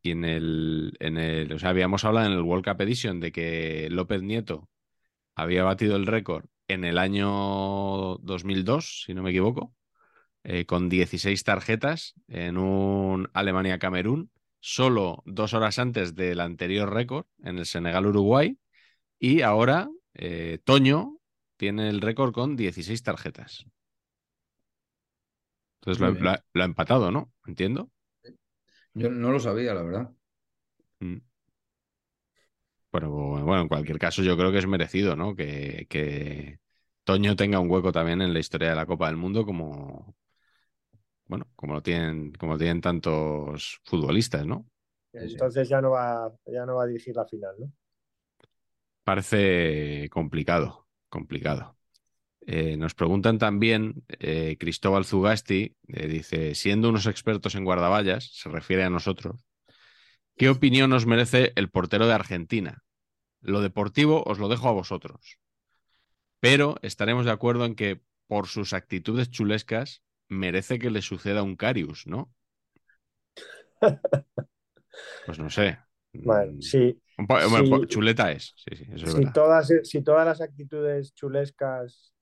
y 0.00 0.12
en 0.12 0.24
el, 0.24 0.96
en 1.00 1.18
el. 1.18 1.52
O 1.52 1.58
sea, 1.58 1.70
habíamos 1.70 2.04
hablado 2.04 2.28
en 2.28 2.34
el 2.34 2.42
World 2.42 2.64
Cup 2.64 2.80
Edition 2.82 3.18
de 3.18 3.32
que 3.32 3.88
López 3.90 4.22
Nieto 4.22 4.70
había 5.34 5.64
batido 5.64 5.96
el 5.96 6.06
récord 6.06 6.46
en 6.68 6.84
el 6.84 6.98
año 6.98 8.16
2002, 8.18 9.04
si 9.06 9.14
no 9.14 9.22
me 9.22 9.30
equivoco. 9.30 9.74
Eh, 10.46 10.66
con 10.66 10.90
16 10.90 11.42
tarjetas 11.42 12.14
en 12.28 12.58
un 12.58 13.30
Alemania-Camerún, 13.32 14.30
solo 14.60 15.22
dos 15.24 15.54
horas 15.54 15.78
antes 15.78 16.14
del 16.14 16.40
anterior 16.40 16.92
récord 16.92 17.24
en 17.42 17.58
el 17.58 17.66
Senegal-Uruguay. 17.66 18.58
Y 19.18 19.40
ahora 19.40 19.88
eh, 20.12 20.58
Toño 20.64 21.18
tiene 21.56 21.88
el 21.88 22.02
récord 22.02 22.32
con 22.32 22.56
16 22.56 23.02
tarjetas. 23.02 23.64
Entonces 25.80 26.20
lo, 26.20 26.30
ha 26.30 26.64
empatado, 26.64 27.10
¿no? 27.10 27.32
Entiendo. 27.46 27.90
Yo 28.92 29.10
no 29.10 29.32
lo 29.32 29.40
sabía, 29.40 29.74
la 29.74 29.82
verdad. 29.82 30.10
Mm. 31.00 31.18
Pero 32.94 33.10
bueno, 33.10 33.62
en 33.62 33.66
cualquier 33.66 33.98
caso, 33.98 34.22
yo 34.22 34.36
creo 34.36 34.52
que 34.52 34.58
es 34.58 34.68
merecido, 34.68 35.16
¿no? 35.16 35.34
Que, 35.34 35.84
que, 35.90 36.60
Toño 37.02 37.34
tenga 37.34 37.58
un 37.58 37.68
hueco 37.68 37.90
también 37.90 38.22
en 38.22 38.32
la 38.32 38.38
historia 38.38 38.68
de 38.68 38.76
la 38.76 38.86
Copa 38.86 39.08
del 39.08 39.16
Mundo 39.16 39.44
como, 39.44 40.14
bueno, 41.26 41.48
como 41.56 41.74
lo 41.74 41.82
tienen, 41.82 42.30
como 42.34 42.56
tienen 42.56 42.80
tantos 42.80 43.80
futbolistas, 43.82 44.46
¿no? 44.46 44.70
Entonces 45.12 45.68
ya 45.68 45.80
no 45.80 45.90
va, 45.90 46.32
ya 46.46 46.64
no 46.64 46.76
va 46.76 46.84
a 46.84 46.86
dirigir 46.86 47.16
la 47.16 47.24
final, 47.24 47.56
¿no? 47.58 47.72
Parece 49.02 50.08
complicado, 50.08 50.86
complicado. 51.08 51.76
Eh, 52.46 52.76
nos 52.76 52.94
preguntan 52.94 53.38
también, 53.38 54.04
eh, 54.20 54.56
Cristóbal 54.56 55.04
Zugasti 55.04 55.74
eh, 55.88 56.06
dice, 56.06 56.54
siendo 56.54 56.90
unos 56.90 57.08
expertos 57.08 57.56
en 57.56 57.64
guardaballas, 57.64 58.30
se 58.32 58.48
refiere 58.50 58.84
a 58.84 58.90
nosotros, 58.90 59.44
¿qué 60.36 60.48
opinión 60.48 60.90
nos 60.90 61.06
merece 61.06 61.52
el 61.56 61.70
portero 61.70 62.06
de 62.06 62.14
Argentina? 62.14 62.84
Lo 63.40 63.60
deportivo 63.60 64.22
os 64.26 64.38
lo 64.38 64.48
dejo 64.48 64.68
a 64.68 64.72
vosotros, 64.72 65.38
pero 66.40 66.76
estaremos 66.82 67.24
de 67.24 67.32
acuerdo 67.32 67.64
en 67.64 67.74
que 67.74 68.02
por 68.26 68.46
sus 68.46 68.72
actitudes 68.72 69.30
chulescas 69.30 70.02
merece 70.28 70.78
que 70.78 70.90
le 70.90 71.02
suceda 71.02 71.42
un 71.42 71.56
Carius, 71.56 72.06
¿no? 72.06 72.32
Pues 75.26 75.38
no 75.40 75.50
sé. 75.50 75.78
Bueno, 76.12 76.52
mm, 76.52 76.60
sí. 76.60 77.00
chuleta 77.88 78.30
es. 78.30 78.54
Sí, 78.56 78.76
sí, 78.76 78.86
eso 78.92 79.06
si, 79.08 79.32
todas, 79.32 79.72
si 79.82 80.02
todas 80.02 80.24
las 80.24 80.40
actitudes 80.40 81.12
chulescas 81.14 82.14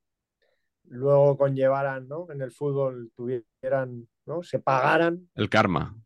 luego 0.85 1.37
conllevaran, 1.37 2.09
¿no? 2.09 2.27
En 2.31 2.41
el 2.41 2.51
fútbol 2.51 3.13
tuvieran, 3.15 4.09
¿no? 4.27 4.43
Se 4.43 4.59
pagaran. 4.59 5.29
El 5.35 5.49
karma. 5.49 5.97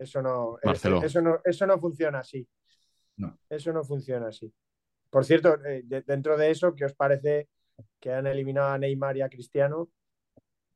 Eso 0.00 0.22
no, 0.22 0.58
eso 0.62 1.20
no, 1.20 1.40
eso 1.44 1.66
no 1.66 1.78
funciona 1.78 2.20
así. 2.20 2.48
No. 3.18 3.38
Eso 3.50 3.70
no 3.70 3.84
funciona 3.84 4.28
así. 4.28 4.50
Por 5.10 5.26
cierto, 5.26 5.62
eh, 5.62 5.82
dentro 6.06 6.38
de 6.38 6.50
eso, 6.50 6.74
¿qué 6.74 6.86
os 6.86 6.94
parece 6.94 7.48
que 8.00 8.10
han 8.10 8.26
eliminado 8.26 8.68
a 8.70 8.78
Neymar 8.78 9.18
y 9.18 9.20
a 9.20 9.28
Cristiano? 9.28 9.90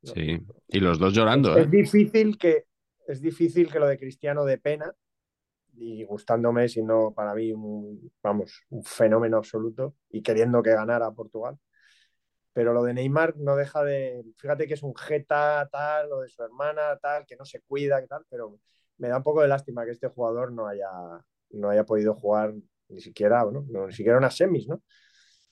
Sí, 0.03 0.39
y 0.68 0.81
los 0.81 0.99
dos 0.99 1.14
llorando. 1.14 1.57
Es, 1.57 1.66
¿eh? 1.66 1.70
difícil 1.70 2.37
que, 2.37 2.66
es 3.07 3.22
difícil 3.22 3.72
que 3.72 3.79
lo 3.79 3.87
de 3.87 3.99
Cristiano 3.99 4.45
de 4.45 4.59
pena, 4.59 4.95
y 5.77 6.05
gustándome, 6.05 6.68
sino 6.68 7.14
para 7.14 7.35
mí, 7.35 7.51
un, 7.51 8.12
vamos, 8.22 8.64
un 8.68 8.85
fenómeno 8.85 9.39
absoluto, 9.39 9.97
y 10.11 10.22
queriendo 10.22 10.62
que 10.62 10.75
ganara 10.75 11.11
Portugal. 11.12 11.59
Pero 12.53 12.75
lo 12.75 12.85
de 12.85 12.93
Neymar 12.93 13.39
no 13.39 13.57
deja 13.57 13.83
de. 13.83 14.22
Fíjate 14.37 14.68
que 14.68 14.75
es 14.75 14.83
un 14.83 14.95
jeta, 14.95 15.66
tal, 15.72 16.11
lo 16.11 16.20
de 16.20 16.29
su 16.29 16.43
hermana, 16.43 16.99
tal, 17.01 17.25
que 17.25 17.37
no 17.37 17.47
se 17.47 17.62
cuida, 17.62 18.01
que 18.03 18.07
tal, 18.07 18.25
pero 18.29 18.61
me 18.99 19.09
da 19.09 19.18
un 19.18 19.22
poco 19.22 19.42
de 19.42 19.49
lástima 19.49 19.84
que 19.84 19.92
este 19.92 20.09
jugador 20.09 20.53
no 20.53 20.66
haya, 20.66 20.90
no 21.51 21.70
haya 21.70 21.84
podido 21.84 22.14
jugar 22.14 22.55
ni 22.88 23.01
siquiera, 23.01 23.45
¿no? 23.45 23.64
ni 23.86 23.92
siquiera 23.92 24.18
unas 24.18 24.36
semis, 24.36 24.68
¿no? 24.68 24.82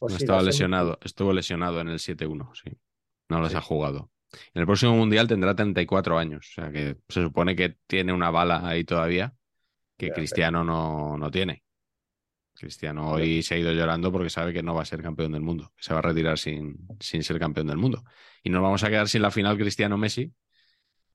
no 0.01 0.17
estaba 0.17 0.43
lesionado, 0.43 0.99
estuvo 1.03 1.33
lesionado 1.33 1.81
en 1.81 1.89
el 1.89 1.99
7-1, 1.99 2.51
sí. 2.55 2.77
No 3.29 3.41
las 3.41 3.55
ha 3.55 3.61
jugado. 3.61 4.11
En 4.53 4.61
el 4.61 4.67
próximo 4.67 4.95
mundial 4.95 5.29
tendrá 5.29 5.55
34 5.55 6.19
años, 6.19 6.49
o 6.51 6.61
sea 6.61 6.73
que 6.73 6.97
se 7.09 7.23
supone 7.23 7.55
que 7.55 7.77
tiene 7.87 8.13
una 8.13 8.31
bala 8.31 8.67
ahí 8.67 8.85
todavía 8.85 9.35
que 9.97 10.11
Cristiano 10.11 10.65
no, 10.65 11.17
no 11.17 11.31
tiene. 11.31 11.63
Cristiano 12.55 13.13
hoy 13.13 13.43
se 13.43 13.55
ha 13.55 13.59
ido 13.59 13.73
llorando 13.73 14.13
porque 14.13 14.31
sabe 14.31 14.53
que 14.53 14.63
no 14.63 14.75
va 14.75 14.83
a 14.83 14.87
ser 14.87 15.03
campeón 15.03 15.33
del 15.33 15.43
mundo, 15.43 15.73
que 15.77 15.83
se 15.83 15.93
va 15.93 16.01
a 16.01 16.03
retirar 16.03 16.39
sin, 16.39 16.77
sin 17.01 17.23
ser 17.23 17.39
campeón 17.39 17.67
del 17.67 17.79
mundo. 17.79 18.05
Y 18.43 18.51
nos 18.51 18.63
vamos 18.63 18.83
a 18.85 18.89
quedar 18.89 19.09
sin 19.09 19.23
la 19.23 19.31
final 19.31 19.57
Cristiano-Messi, 19.57 20.33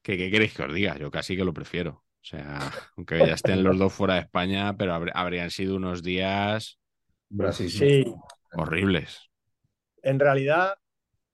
que 0.01 0.17
qué 0.17 0.32
queréis 0.32 0.53
que 0.53 0.63
os 0.63 0.73
diga, 0.73 0.97
yo 0.97 1.11
casi 1.11 1.36
que 1.36 1.43
lo 1.43 1.53
prefiero. 1.53 2.03
O 2.28 2.30
sea, 2.30 2.59
aunque 2.97 3.19
ya 3.19 3.34
estén 3.34 3.63
los 3.63 3.78
dos 3.78 3.93
fuera 3.93 4.15
de 4.15 4.21
España, 4.21 4.75
pero 4.75 4.93
habrían 5.13 5.49
sido 5.49 5.78
unos 5.78 6.03
días 6.03 6.78
sí. 7.53 8.03
horribles. 8.53 9.30
En 10.01 10.19
realidad, 10.19 10.78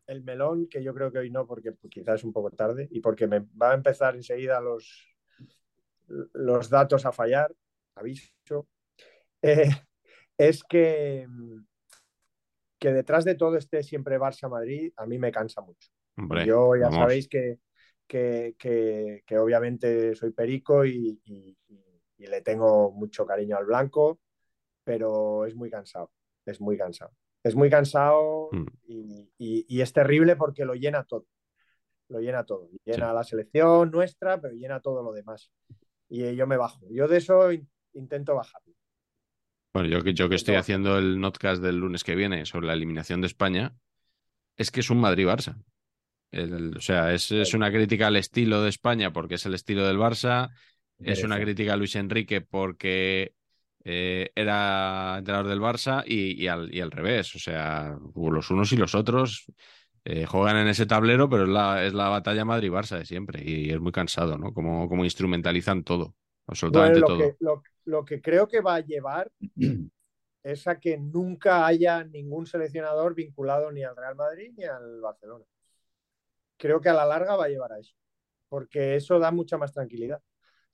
el 0.06 0.24
melón, 0.24 0.68
que 0.68 0.84
yo 0.84 0.94
creo 0.94 1.12
que 1.12 1.18
hoy 1.18 1.32
no, 1.32 1.48
porque 1.48 1.74
quizás 1.90 2.20
es 2.20 2.24
un 2.24 2.34
poco 2.34 2.52
tarde 2.52 2.88
y 2.92 3.00
porque 3.00 3.26
me 3.26 3.40
va 3.40 3.72
a 3.72 3.76
empezar 3.76 4.16
enseguida 4.16 4.62
los, 4.62 5.18
los 6.08 6.70
datos 6.70 7.06
a 7.08 7.12
fallar, 7.12 7.52
aviso, 7.96 8.68
eh, 9.42 9.70
es 10.38 10.64
que, 10.64 11.28
que 12.78 12.94
detrás 12.94 13.26
de 13.26 13.34
todo 13.34 13.58
este 13.58 13.82
siempre 13.82 14.20
Barça-Madrid, 14.20 14.94
a 14.96 15.08
mí 15.08 15.18
me 15.18 15.32
cansa 15.32 15.62
mucho. 15.62 15.90
yo 16.46 16.76
ya 16.76 16.92
sabéis 16.92 17.28
que, 17.28 17.58
que, 18.14 19.24
que, 19.26 19.38
obviamente 19.38 20.16
soy 20.16 20.32
perico 20.32 20.86
y, 20.86 21.20
y, 21.26 21.58
le 22.18 22.42
tengo 22.42 22.92
mucho 22.92 23.26
cariño 23.26 23.58
al 23.58 23.66
blanco, 23.66 24.22
pero 24.84 25.46
es 25.46 25.56
muy 25.56 25.70
cansado, 25.70 26.10
es 26.46 26.62
muy 26.62 26.78
cansado 26.78 27.14
es 27.44 27.56
muy 27.56 27.70
cansado 27.70 28.50
mm. 28.52 28.66
y, 29.38 29.82
es 29.82 29.92
terrible 29.92 30.36
porque 30.36 30.66
lo 30.66 30.76
llena 30.76 31.04
todo. 31.04 31.28
Lo 32.10 32.20
llena 32.20 32.46
todo. 32.46 32.70
Llena 32.86 33.14
la 33.14 33.24
selección 33.24 33.92
nuestra, 33.92 34.40
pero 34.40 34.54
llena 34.54 34.80
todo 34.80 35.04
lo 35.04 35.12
demás. 35.12 35.52
Y 36.10 36.36
yo 36.36 36.48
me 36.48 36.58
bajo. 36.58 36.86
Yo 36.90 37.08
de 37.08 37.18
eso 37.18 37.50
intento 37.94 38.36
bajar. 38.36 38.62
Bueno, 39.74 39.90
yo, 39.90 40.00
yo 40.12 40.30
que 40.30 40.36
estoy 40.36 40.56
haciendo 40.56 40.98
el 40.98 41.20
notcast 41.20 41.62
del 41.62 41.78
lunes 41.78 42.04
que 42.04 42.16
viene 42.16 42.46
sobre 42.46 42.68
la 42.68 42.74
eliminación 42.74 43.20
de 43.22 43.28
España, 43.28 43.76
es 44.56 44.70
que 44.72 44.82
es 44.82 44.90
un 44.90 45.02
Madrid-Barça. 45.02 45.62
O 46.34 46.82
sea, 46.82 47.14
es, 47.14 47.32
es, 47.32 47.54
una 47.54 47.72
crítica 47.72 48.08
al 48.08 48.16
estilo 48.16 48.62
de 48.62 48.70
España 48.70 49.14
porque 49.14 49.36
es 49.36 49.46
el 49.46 49.54
estilo 49.54 49.86
del 49.86 49.98
Barça. 49.98 50.50
Es 51.00 51.24
una 51.24 51.40
crítica 51.40 51.74
a 51.74 51.78
Luis 51.78 51.96
Enrique 51.96 52.42
porque 52.42 53.34
eh, 53.84 54.32
era 54.36 55.16
entrenador 55.18 55.50
del 55.50 55.60
Barça 55.60 56.04
y, 56.06 56.42
y 56.42 56.48
al, 56.48 56.74
y 56.74 56.80
al 56.80 56.92
revés. 56.92 57.36
O 57.36 57.40
sea, 57.40 57.98
los 58.16 58.50
unos 58.50 58.72
y 58.72 58.78
los 58.78 58.96
otros 58.96 59.46
eh, 60.06 60.26
juegan 60.26 60.58
en 60.58 60.68
ese 60.68 60.86
tablero, 60.86 61.30
pero 61.30 61.44
es 61.44 61.50
la, 61.50 61.86
es 61.86 61.94
la 61.94 62.10
batalla 62.10 62.44
Madrid-Barça 62.44 62.98
de 62.98 63.06
siempre 63.06 63.42
y 63.44 63.70
es 63.72 63.80
muy 63.80 63.92
cansado, 63.92 64.38
¿no? 64.38 64.54
Como, 64.54 64.90
como 64.90 65.06
instrumentalizan 65.06 65.84
todo, 65.84 66.16
absolutamente 66.46 67.00
Bueno, 67.00 67.08
lo, 67.08 67.08
todo. 67.08 67.18
que, 67.18 67.38
lo, 67.40 67.64
lo 67.86 68.06
que 68.06 68.22
creo 68.22 68.48
que 68.48 68.60
va 68.60 68.76
a 68.76 68.80
llevar 68.82 69.32
es 70.44 70.68
a 70.68 70.80
que 70.80 70.98
nunca 70.98 71.66
haya 71.66 72.04
ningún 72.04 72.46
seleccionador 72.46 73.16
vinculado 73.16 73.72
ni 73.72 73.84
al 73.84 73.96
Real 73.96 74.16
Madrid 74.16 74.52
ni 74.58 74.66
al 74.66 75.00
Barcelona. 75.00 75.46
Creo 76.64 76.80
que 76.80 76.88
a 76.88 76.94
la 76.94 77.06
larga 77.06 77.36
va 77.36 77.44
a 77.46 77.50
llevar 77.50 77.74
a 77.74 77.80
eso, 77.80 77.94
porque 78.48 78.96
eso 78.96 79.20
da 79.20 79.32
mucha 79.32 79.58
más 79.58 79.74
tranquilidad. 79.74 80.22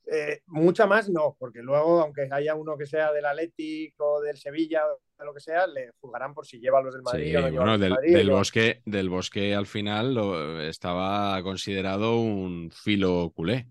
Eh, 0.05 0.41
mucha 0.45 0.85
más 0.85 1.09
no, 1.09 1.35
porque 1.39 1.63
luego, 1.63 1.99
aunque 2.01 2.27
haya 2.31 2.53
uno 2.53 2.77
que 2.77 2.85
sea 2.85 3.11
del 3.11 3.25
Atlético 3.25 4.21
del 4.21 4.37
Sevilla 4.37 4.83
de 5.17 5.25
lo 5.25 5.33
que 5.33 5.39
sea, 5.39 5.65
le 5.65 5.89
juzgarán 5.99 6.35
por 6.35 6.45
si 6.45 6.59
lleva 6.59 6.77
a 6.77 6.83
los 6.83 6.93
del 6.93 7.01
Madrid 7.01 7.29
Sí, 7.31 7.35
o 7.35 7.41
no 7.41 7.51
bueno, 7.57 7.71
del 7.71 7.81
del, 7.81 7.89
Madrid. 7.89 8.13
del 8.17 8.29
o- 8.29 8.35
bosque, 8.37 8.81
del 8.85 9.09
bosque 9.09 9.55
al 9.55 9.65
final 9.65 10.13
lo, 10.13 10.61
estaba 10.61 11.41
considerado 11.41 12.19
un 12.19 12.69
filo 12.71 13.31
culé, 13.35 13.67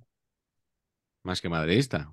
más 1.23 1.41
que 1.41 1.49
madridista. 1.49 2.12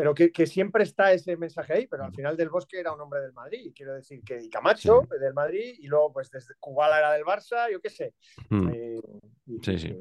Pero 0.00 0.14
que, 0.14 0.32
que 0.32 0.46
siempre 0.46 0.82
está 0.84 1.12
ese 1.12 1.36
mensaje 1.36 1.74
ahí, 1.74 1.86
pero 1.86 2.04
al 2.04 2.14
final 2.14 2.34
del 2.34 2.48
Bosque 2.48 2.80
era 2.80 2.90
un 2.94 3.02
hombre 3.02 3.20
del 3.20 3.34
Madrid. 3.34 3.70
Quiero 3.76 3.92
decir 3.92 4.22
que 4.24 4.42
y 4.42 4.48
Camacho 4.48 5.02
del 5.20 5.34
Madrid 5.34 5.74
y 5.78 5.88
luego 5.88 6.10
pues 6.10 6.30
desde 6.30 6.54
Cubala 6.58 6.98
era 6.98 7.12
del 7.12 7.22
Barça, 7.24 7.70
yo 7.70 7.82
qué 7.82 7.90
sé. 7.90 8.14
Mm, 8.48 8.70
Eh, 8.72 9.00
y, 9.44 9.58
Sí, 9.62 9.78
sí. 9.78 9.94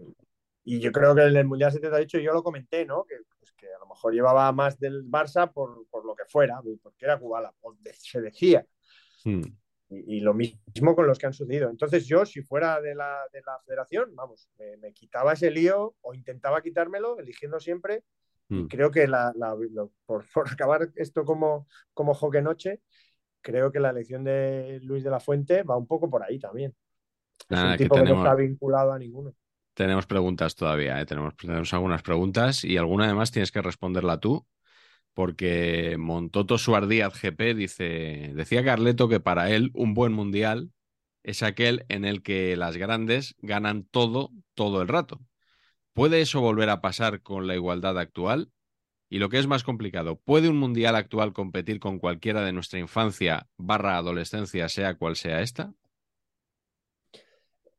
y 0.64 0.80
yo 0.80 0.94
creo 0.94 1.14
que 1.14 1.24
en 1.24 1.36
el 1.36 1.46
Mundial 1.46 1.74
78 1.74 2.18
yo 2.20 2.32
lo 2.32 2.42
comenté, 2.44 2.86
¿no? 2.86 3.04
Que, 3.04 3.16
pues, 3.40 3.52
que 3.52 3.68
a 3.68 3.78
lo 3.80 3.88
mejor 3.88 4.14
llevaba 4.14 4.50
más 4.54 4.80
del 4.80 5.04
Barça 5.04 5.52
por, 5.52 5.86
por 5.90 6.06
lo 6.06 6.16
que 6.16 6.24
fuera, 6.30 6.62
porque 6.82 7.04
era 7.06 7.18
de- 7.18 7.94
se 7.94 8.22
decía. 8.22 8.66
mm. 9.26 9.42
Y, 9.90 10.18
y 10.18 10.20
lo 10.22 10.34
mismo 10.34 10.96
con 10.96 11.08
los 11.08 11.18
que 11.20 11.26
han 11.26 11.34
sucedido. 11.34 11.70
Entonces 11.70 12.06
yo, 12.06 12.26
si 12.26 12.42
fuera 12.42 12.80
de 12.80 12.96
la, 12.96 13.22
de 13.34 13.42
la 13.42 13.60
federación, 13.66 14.16
vamos, 14.16 14.48
me, 14.58 14.78
me 14.78 14.94
quitaba 14.94 15.34
ese 15.34 15.52
lío 15.52 15.96
o 16.02 16.14
intentaba 16.14 16.62
quitármelo, 16.62 17.18
eligiendo 17.20 17.60
siempre. 17.60 18.04
Y 18.54 18.66
Mm. 18.66 18.68
creo 18.68 18.92
que 18.92 19.08
la, 19.08 19.34
la- 19.36 19.56
lo- 19.72 19.92
por, 20.06 20.26
por 20.34 20.50
acabar 20.52 20.92
esto 20.96 21.26
como, 21.26 21.68
como 21.94 22.14
Joque 22.14 22.42
Noche, 22.42 22.82
creo 23.42 23.72
que 23.72 23.80
la 23.80 23.92
elección 23.92 24.24
de 24.24 24.80
Luis 24.84 25.04
de 25.04 25.12
la 25.12 25.20
Fuente 25.22 25.64
va 25.64 25.78
un 25.78 25.88
poco 25.88 26.10
por 26.10 26.24
ahí 26.24 26.40
también. 26.40 26.76
Es 27.50 27.50
Nada, 27.50 27.72
un 27.72 27.78
que 27.78 27.84
tipo 27.84 27.96
que, 27.96 28.02
tenemos- 28.02 28.20
no 28.24 28.30
está 28.30 28.36
vinculado 28.36 28.94
a 28.94 29.00
ninguno. 29.00 29.34
Tenemos 29.74 30.06
preguntas 30.08 30.56
todavía, 30.56 31.00
¿eh? 31.00 31.06
tenemos, 31.06 31.36
tenemos 31.38 31.74
algunas 31.74 32.02
preguntas 32.04 32.66
y 32.66 32.76
alguna 32.78 33.06
además 33.06 33.32
tienes 33.32 33.52
que 33.52 33.62
responderla 33.62 34.20
tú, 34.20 34.46
porque 35.14 35.98
Montoto 36.00 36.58
Suardíaz 36.58 37.14
GP 37.22 37.56
dice, 37.56 38.34
decía 38.36 38.64
Carleto 38.66 39.10
que 39.10 39.20
para 39.22 39.52
él 39.52 39.72
un 39.76 39.94
buen 39.94 40.14
mundial 40.14 40.72
es 41.24 41.44
aquel 41.44 41.86
en 41.90 42.06
el 42.06 42.24
que 42.24 42.58
las 42.58 42.78
grandes 42.78 43.36
ganan 43.40 43.84
todo, 43.86 44.32
todo 44.56 44.82
el 44.82 44.88
rato. 44.90 45.22
¿Puede 46.00 46.22
eso 46.22 46.40
volver 46.40 46.70
a 46.70 46.80
pasar 46.80 47.22
con 47.24 47.46
la 47.46 47.56
igualdad 47.56 48.00
actual? 48.00 48.54
Y 49.10 49.20
lo 49.20 49.28
que 49.28 49.38
es 49.38 49.48
más 49.48 49.66
complicado, 49.66 50.16
¿puede 50.16 50.48
un 50.48 50.56
mundial 50.56 50.96
actual 50.96 51.34
competir 51.34 51.82
con 51.82 52.00
cualquiera 52.00 52.42
de 52.42 52.54
nuestra 52.54 52.80
infancia 52.80 53.50
barra 53.58 53.98
adolescencia, 53.98 54.70
sea 54.70 54.96
cual 54.96 55.18
sea 55.18 55.42
esta? 55.42 55.74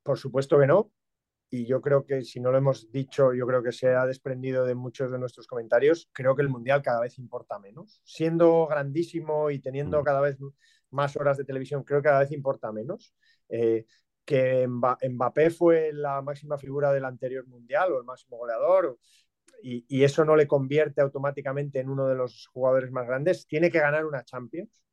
Por 0.02 0.18
supuesto 0.18 0.58
que 0.58 0.66
no. 0.66 0.92
Y 1.48 1.64
yo 1.64 1.80
creo 1.80 2.04
que 2.04 2.20
si 2.20 2.40
no 2.40 2.50
lo 2.50 2.58
hemos 2.58 2.92
dicho, 2.92 3.32
yo 3.32 3.46
creo 3.46 3.62
que 3.62 3.72
se 3.72 3.88
ha 3.94 4.04
desprendido 4.04 4.66
de 4.66 4.74
muchos 4.74 5.10
de 5.10 5.18
nuestros 5.18 5.46
comentarios. 5.46 6.10
Creo 6.12 6.36
que 6.36 6.42
el 6.42 6.50
Mundial 6.50 6.82
cada 6.82 7.00
vez 7.00 7.18
importa 7.18 7.58
menos. 7.58 8.02
Siendo 8.04 8.66
grandísimo 8.66 9.50
y 9.50 9.60
teniendo 9.60 9.98
Mm. 9.98 10.04
cada 10.04 10.20
vez 10.20 10.36
más 10.90 11.16
horas 11.16 11.38
de 11.38 11.46
televisión, 11.46 11.84
creo 11.84 12.02
que 12.02 12.08
cada 12.10 12.20
vez 12.20 12.32
importa 12.32 12.70
menos. 12.70 13.14
Eh, 13.48 13.86
que 14.24 14.66
Mba- 14.68 14.98
Mbappé 15.08 15.50
fue 15.50 15.92
la 15.92 16.22
máxima 16.22 16.58
figura 16.58 16.92
del 16.92 17.04
anterior 17.04 17.46
Mundial 17.46 17.92
o 17.92 17.98
el 17.98 18.04
máximo 18.04 18.36
goleador, 18.38 18.98
y, 19.62 19.84
y 19.88 20.04
eso 20.04 20.24
no 20.24 20.36
le 20.36 20.46
convierte 20.46 21.00
automáticamente 21.00 21.80
en 21.80 21.90
uno 21.90 22.06
de 22.06 22.14
los 22.14 22.46
jugadores 22.52 22.90
más 22.90 23.06
grandes. 23.06 23.46
Tiene 23.46 23.70
que 23.70 23.80
ganar 23.80 24.06
una 24.06 24.24
Champions. 24.24 24.84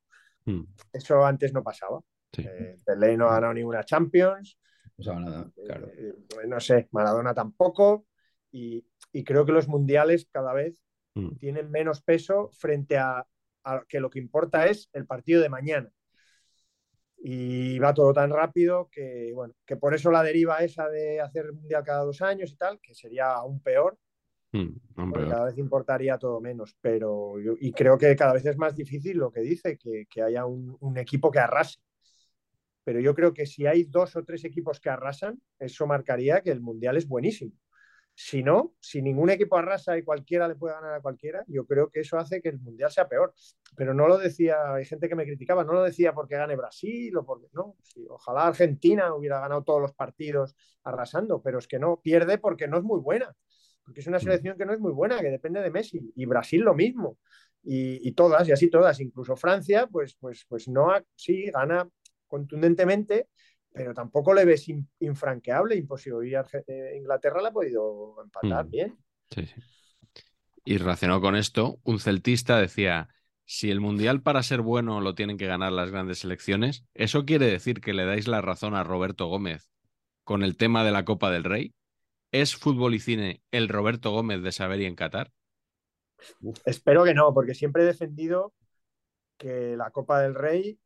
Mm, 0.45 0.63
Eso 0.91 1.25
antes 1.25 1.53
no 1.53 1.63
pasaba. 1.63 2.01
sí. 2.33 2.43
Eh, 2.45 2.75
Pelé 2.85 3.15
no 3.15 3.27
ha 3.29 3.33
ganado 3.35 3.53
ninguna 3.53 3.83
Champions. 3.83 4.57
No 4.97 5.19
nada, 5.19 5.51
claro. 5.65 5.87
Eh, 5.93 6.13
no 6.47 6.59
sé, 6.59 6.87
Maradona 6.91 7.33
tampoco. 7.33 8.07
Y, 8.51 8.85
y 9.11 9.23
creo 9.23 9.45
que 9.45 9.51
los 9.51 9.67
mundiales 9.67 10.27
cada 10.31 10.53
vez 10.53 10.83
Mm. 11.15 11.35
tienen 11.37 11.71
menos 11.71 12.01
peso 12.03 12.51
frente 12.51 12.97
a, 12.97 13.25
a 13.63 13.83
que 13.87 13.99
lo 13.99 14.09
que 14.09 14.19
importa 14.19 14.67
es 14.67 14.87
el 14.93 15.07
partido 15.07 15.41
de 15.41 15.49
mañana. 15.49 15.89
Y 17.19 17.79
va 17.79 17.93
todo 17.93 18.13
tan 18.13 18.29
rápido 18.31 18.89
que, 18.91 19.31
bueno, 19.33 19.53
que 19.65 19.75
por 19.77 19.93
eso 19.93 20.11
la 20.11 20.23
deriva 20.23 20.59
esa 20.59 20.87
de 20.89 21.19
hacer 21.21 21.51
mundial 21.53 21.83
cada 21.83 22.03
dos 22.05 22.21
años 22.21 22.51
y 22.51 22.55
tal, 22.57 22.79
que 22.81 22.93
sería 22.93 23.33
aún 23.33 23.61
peor, 23.61 23.97
Mm, 24.51 24.79
aún 24.95 25.09
porque 25.09 25.25
peor. 25.25 25.27
cada 25.27 25.45
vez 25.45 25.57
importaría 25.57 26.17
todo 26.17 26.39
menos. 26.41 26.75
Pero 26.81 27.39
yo, 27.39 27.53
y 27.59 27.71
creo 27.73 27.97
que 27.97 28.15
cada 28.15 28.33
vez 28.33 28.45
es 28.45 28.57
más 28.57 28.75
difícil 28.75 29.17
lo 29.17 29.31
que 29.31 29.41
dice, 29.41 29.77
que, 29.77 30.05
que 30.09 30.21
haya 30.21 30.45
un, 30.45 30.75
un 30.79 30.97
equipo 30.97 31.31
que 31.31 31.39
arrase. 31.39 31.79
Pero 32.83 32.99
yo 33.01 33.13
creo 33.13 33.33
que 33.33 33.45
si 33.45 33.65
hay 33.67 33.83
dos 33.83 34.15
o 34.15 34.23
tres 34.23 34.45
equipos 34.45 34.79
que 34.79 34.89
arrasan, 34.89 35.41
eso 35.59 35.85
marcaría 35.85 36.41
que 36.41 36.51
el 36.51 36.61
mundial 36.61 36.97
es 36.97 37.07
buenísimo. 37.07 37.51
Si 38.19 38.41
no, 38.41 38.73
si 38.79 38.99
ningún 38.99 39.29
equipo 39.29 39.57
arrasa 39.57 39.95
y 39.95 40.01
cualquiera 40.01 40.47
le 40.47 40.55
puede 40.55 40.73
ganar 40.73 40.95
a 40.95 41.01
cualquiera, 41.01 41.43
yo 41.47 41.67
creo 41.67 41.91
que 41.91 41.99
eso 41.99 42.17
hace 42.17 42.41
que 42.41 42.49
el 42.49 42.57
mundial 42.57 42.89
sea 42.89 43.07
peor. 43.07 43.31
Pero 43.75 43.93
no 43.93 44.07
lo 44.07 44.17
decía, 44.17 44.73
hay 44.73 44.85
gente 44.85 45.07
que 45.07 45.13
me 45.13 45.23
criticaba, 45.23 45.63
no 45.63 45.73
lo 45.73 45.83
decía 45.83 46.13
porque 46.13 46.35
gane 46.35 46.55
Brasil 46.55 47.15
o 47.15 47.23
porque 47.23 47.45
no. 47.53 47.75
Ojalá 48.09 48.47
Argentina 48.47 49.13
hubiera 49.13 49.39
ganado 49.39 49.63
todos 49.63 49.81
los 49.83 49.93
partidos 49.93 50.55
arrasando, 50.83 51.43
pero 51.43 51.59
es 51.59 51.67
que 51.67 51.77
no, 51.77 52.01
pierde 52.01 52.39
porque 52.39 52.67
no 52.67 52.79
es 52.79 52.83
muy 52.83 52.99
buena. 52.99 53.31
Porque 53.83 53.99
es 53.99 54.07
una 54.07 54.19
selección 54.19 54.57
que 54.57 54.65
no 54.65 54.73
es 54.73 54.79
muy 54.79 54.93
buena, 54.93 55.19
que 55.19 55.29
depende 55.29 55.61
de 55.61 55.69
Messi. 55.69 56.11
Y 56.15 56.25
Brasil 56.25 56.61
lo 56.61 56.73
mismo. 56.73 57.19
Y, 57.61 57.99
y 58.07 58.13
todas, 58.13 58.47
y 58.47 58.51
así 58.51 58.67
todas, 58.71 58.99
incluso 58.99 59.35
Francia, 59.35 59.85
pues, 59.85 60.17
pues, 60.19 60.43
pues 60.49 60.67
no, 60.67 60.91
sí, 61.15 61.51
gana 61.51 61.87
contundentemente, 62.27 63.27
pero 63.73 63.93
tampoco 63.93 64.33
le 64.33 64.45
ves 64.45 64.67
in- 64.69 64.87
infranqueable, 64.99 65.75
imposible. 65.75 66.27
Y 66.27 66.31
Arge- 66.33 66.63
eh, 66.67 66.95
Inglaterra 66.97 67.41
la 67.41 67.49
ha 67.49 67.53
podido 67.53 68.15
empatar 68.23 68.65
Mm. 68.65 68.69
bien. 68.69 68.97
Sí, 69.29 69.45
sí. 69.45 69.61
Y 70.65 70.77
relacionado 70.77 71.21
con 71.21 71.35
esto, 71.35 71.79
un 71.83 71.99
celtista 71.99 72.59
decía, 72.59 73.07
si 73.45 73.71
el 73.71 73.79
Mundial 73.79 74.21
para 74.21 74.43
ser 74.43 74.61
bueno 74.61 74.99
lo 74.99 75.15
tienen 75.15 75.37
que 75.37 75.47
ganar 75.47 75.71
las 75.71 75.91
grandes 75.91 76.19
selecciones, 76.19 76.85
¿eso 76.93 77.25
quiere 77.25 77.45
decir 77.45 77.79
que 77.79 77.93
le 77.93 78.05
dais 78.05 78.27
la 78.27 78.41
razón 78.41 78.75
a 78.75 78.83
Roberto 78.83 79.27
Gómez 79.27 79.71
con 80.25 80.43
el 80.43 80.57
tema 80.57 80.83
de 80.83 80.91
la 80.91 81.05
Copa 81.05 81.31
del 81.31 81.45
Rey? 81.45 81.73
¿Es 82.33 82.57
fútbol 82.57 82.93
y 82.95 82.99
cine 82.99 83.41
el 83.51 83.69
Roberto 83.69 84.11
Gómez 84.11 84.41
de 84.41 84.51
saber 84.51 84.81
y 84.81 84.85
en 84.85 84.95
Qatar? 84.95 85.31
Espero 86.65 87.05
que 87.05 87.13
no, 87.13 87.33
porque 87.33 87.53
siempre 87.53 87.83
he 87.83 87.85
defendido 87.85 88.53
que 89.37 89.77
la 89.77 89.91
Copa 89.91 90.19
del 90.19 90.35
Rey, 90.35 90.77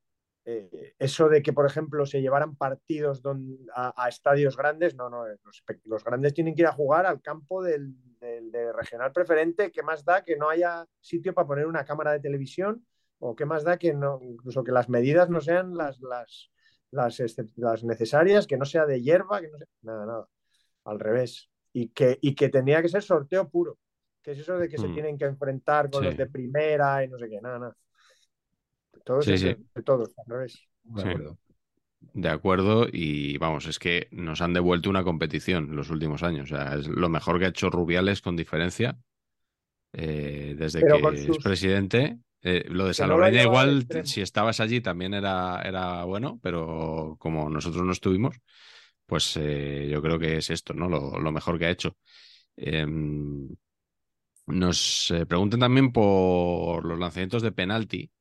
eh, 0.45 0.93
eso 0.97 1.29
de 1.29 1.41
que, 1.41 1.53
por 1.53 1.65
ejemplo, 1.65 2.05
se 2.05 2.21
llevaran 2.21 2.55
partidos 2.55 3.21
don- 3.21 3.59
a, 3.75 3.93
a 4.05 4.09
estadios 4.09 4.57
grandes, 4.57 4.95
no, 4.95 5.09
no, 5.09 5.25
los, 5.27 5.61
pe- 5.65 5.79
los 5.85 6.03
grandes 6.03 6.33
tienen 6.33 6.55
que 6.55 6.61
ir 6.63 6.67
a 6.67 6.71
jugar 6.73 7.05
al 7.05 7.21
campo 7.21 7.61
del, 7.63 7.93
del- 8.19 8.51
de 8.51 8.73
regional 8.73 9.11
preferente, 9.11 9.71
que 9.71 9.83
más 9.83 10.03
da 10.03 10.23
que 10.23 10.35
no 10.37 10.49
haya 10.49 10.85
sitio 10.99 11.33
para 11.33 11.47
poner 11.47 11.67
una 11.67 11.85
cámara 11.85 12.11
de 12.11 12.19
televisión, 12.19 12.85
o 13.19 13.35
qué 13.35 13.45
más 13.45 13.63
da 13.63 13.77
que 13.77 13.93
no, 13.93 14.19
incluso 14.23 14.63
que 14.63 14.71
las 14.71 14.89
medidas 14.89 15.29
no 15.29 15.41
sean 15.41 15.75
las, 15.77 15.99
las, 16.01 16.49
las, 16.89 17.21
las 17.55 17.83
necesarias, 17.83 18.47
que 18.47 18.57
no 18.57 18.65
sea 18.65 18.85
de 18.87 19.01
hierba, 19.01 19.41
que 19.41 19.49
no 19.49 19.57
sea, 19.59 19.67
nada, 19.83 20.05
nada, 20.07 20.27
al 20.85 20.99
revés. 20.99 21.49
Y 21.73 21.89
que, 21.89 22.17
y 22.19 22.35
que 22.35 22.49
tenía 22.49 22.81
que 22.81 22.89
ser 22.89 23.03
sorteo 23.03 23.47
puro. 23.47 23.77
que 24.23 24.31
es 24.33 24.39
eso 24.39 24.57
de 24.59 24.67
que 24.69 24.77
se 24.77 24.87
Mm. 24.87 24.93
tienen 24.93 25.17
que 25.17 25.25
enfrentar 25.25 25.89
con 25.89 26.01
Sí. 26.01 26.05
los 26.09 26.17
de 26.17 26.27
primera 26.27 27.03
y 27.03 27.07
no 27.07 27.17
sé 27.17 27.27
qué? 27.29 27.39
Nada, 27.41 27.57
nada. 27.59 27.75
Todo 29.03 29.19
Sí, 29.19 29.33
es 29.33 29.39
sí. 29.39 29.45
de, 29.45 29.57
de 29.75 29.83
todos, 29.83 30.11
al 30.17 30.25
revés. 30.27 30.59
De 30.83 31.01
Sí. 31.01 31.09
acuerdo. 31.09 31.37
De 32.13 32.29
acuerdo, 32.29 32.87
y 32.91 33.37
vamos, 33.37 33.67
es 33.67 33.79
que 33.79 34.07
nos 34.11 34.41
han 34.41 34.53
devuelto 34.53 34.89
una 34.89 35.03
competición 35.03 35.75
los 35.75 35.89
últimos 35.91 36.23
años. 36.23 36.51
O 36.51 36.55
sea, 36.57 36.75
es 36.75 36.87
lo 36.87 37.09
mejor 37.09 37.39
que 37.39 37.45
ha 37.45 37.49
hecho 37.49 37.69
Rubiales 37.69 38.21
con 38.21 38.35
diferencia 38.35 38.97
eh, 39.93 40.55
desde 40.57 40.81
Pero 40.81 40.99
que 41.01 41.25
es 41.31 41.39
presidente. 41.39 42.19
Eh, 42.43 42.65
lo 42.69 42.85
de 42.85 42.89
no 42.89 42.93
Salobreña 42.93 43.43
igual, 43.43 43.87
si 44.05 44.21
estabas 44.21 44.59
allí 44.59 44.81
también 44.81 45.13
era, 45.13 45.61
era 45.63 46.03
bueno, 46.05 46.39
pero 46.41 47.15
como 47.19 47.49
nosotros 47.49 47.83
no 47.85 47.91
estuvimos, 47.91 48.37
pues 49.05 49.37
eh, 49.37 49.87
yo 49.91 50.01
creo 50.01 50.19
que 50.19 50.37
es 50.37 50.49
esto, 50.49 50.73
¿no? 50.73 50.89
Lo, 50.89 51.19
lo 51.19 51.31
mejor 51.31 51.59
que 51.59 51.65
ha 51.65 51.69
hecho. 51.71 51.97
Em, 52.57 53.49
nos 54.47 55.11
eh, 55.11 55.25
preguntan 55.25 55.59
también 55.59 55.91
por 55.91 56.85
los 56.85 56.99
lanzamientos 56.99 57.41
de 57.43 57.51
penalti 57.51 58.11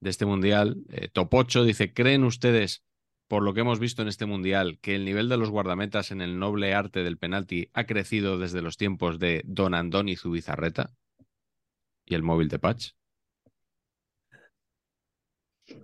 de 0.00 0.10
este 0.10 0.26
mundial. 0.26 0.76
Eh, 0.90 1.08
Topocho 1.12 1.64
dice: 1.64 1.92
¿Creen 1.92 2.24
ustedes, 2.24 2.84
por 3.28 3.42
lo 3.42 3.54
que 3.54 3.60
hemos 3.60 3.78
visto 3.80 4.02
en 4.02 4.08
este 4.08 4.26
mundial, 4.26 4.78
que 4.80 4.94
el 4.94 5.04
nivel 5.04 5.28
de 5.28 5.36
los 5.36 5.50
guardametas 5.50 6.10
en 6.10 6.20
el 6.20 6.38
noble 6.38 6.74
arte 6.74 7.02
del 7.02 7.18
penalti 7.18 7.70
ha 7.72 7.86
crecido 7.86 8.38
desde 8.38 8.62
los 8.62 8.76
tiempos 8.76 9.18
de 9.18 9.42
Don 9.46 9.74
Andoni 9.74 10.16
Zubizarreta 10.16 10.94
y 12.04 12.14
el 12.14 12.22
móvil 12.22 12.48
de 12.48 12.58
Patch? 12.58 12.90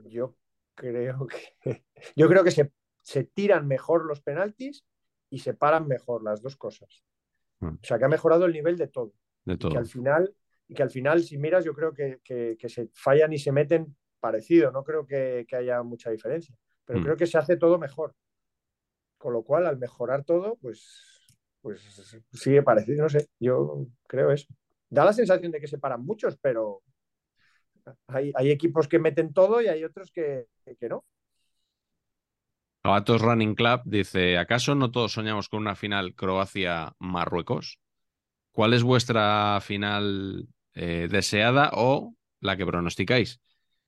Yo 0.09 0.37
creo 0.75 1.27
que 1.27 1.85
yo 2.17 2.29
creo 2.29 2.45
que 2.45 2.51
se, 2.51 2.73
se 3.03 3.25
tiran 3.25 3.67
mejor 3.67 4.05
los 4.07 4.21
penaltis 4.21 4.85
y 5.31 5.41
se 5.41 5.55
paran 5.55 5.89
mejor 5.89 6.23
las 6.23 6.43
dos 6.43 6.57
cosas. 6.57 7.03
Mm. 7.61 7.67
O 7.75 7.79
sea, 7.83 7.99
que 7.99 8.05
ha 8.05 8.09
mejorado 8.09 8.45
el 8.45 8.53
nivel 8.53 8.77
de 8.77 8.89
todo. 8.89 9.13
De 9.45 9.55
Y 9.55 9.57
todo. 9.57 9.73
que 9.73 9.79
al 9.79 9.87
final, 9.87 10.35
y 10.69 10.75
que 10.75 10.83
al 10.83 10.91
final, 10.91 11.23
si 11.23 11.39
miras, 11.39 11.65
yo 11.65 11.75
creo 11.75 11.93
que, 11.93 12.21
que- 12.23 12.57
que 12.59 12.69
se 12.69 12.91
fallan 12.93 13.33
y 13.33 13.39
se 13.39 13.51
meten 13.51 13.97
parecido. 14.23 14.73
No 14.73 14.85
creo 14.85 15.07
que, 15.07 15.45
que 15.49 15.57
haya 15.57 15.83
mucha 15.85 16.11
diferencia. 16.13 16.57
Pero 16.87 17.01
Mm. 17.01 17.05
creo 17.05 17.19
que 17.19 17.27
se 17.29 17.39
hace 17.39 17.59
todo 17.59 17.79
mejor. 17.79 18.15
Con 19.19 19.33
lo 19.35 19.43
cual, 19.43 19.67
al 19.67 19.79
mejorar 19.79 20.25
todo, 20.25 20.57
pues, 20.63 20.81
pues 21.61 21.81
sigue 22.33 22.63
parecido. 22.63 23.03
No 23.05 23.09
sé, 23.11 23.29
yo 23.41 23.87
creo 24.09 24.33
eso. 24.33 24.49
Da 24.91 25.05
la 25.05 25.13
sensación 25.13 25.53
de 25.53 25.61
que 25.61 25.69
se 25.69 25.79
paran 25.79 26.05
muchos, 26.05 26.37
pero 26.39 26.83
hay, 28.09 28.33
hay 28.35 28.51
equipos 28.51 28.89
que 28.89 28.99
meten 28.99 29.33
todo 29.33 29.61
y 29.61 29.69
hay 29.69 29.85
otros 29.85 30.11
que, 30.13 30.47
que 30.79 30.89
no. 30.89 31.05
Gatos 32.85 33.23
Running 33.23 33.55
Club 33.55 33.83
dice: 33.85 34.39
¿Acaso 34.39 34.75
no 34.75 34.91
todos 34.91 35.13
soñamos 35.13 35.49
con 35.49 35.61
una 35.61 35.77
final 35.77 36.15
Croacia-Marruecos? 36.15 37.79
¿Cuál 38.53 38.75
es 38.75 38.83
vuestra 38.83 39.61
final 39.63 40.49
eh, 40.75 41.09
deseada 41.11 41.71
o 41.75 42.15
la 42.41 42.57
que 42.57 42.67
pronosticáis? 42.67 43.41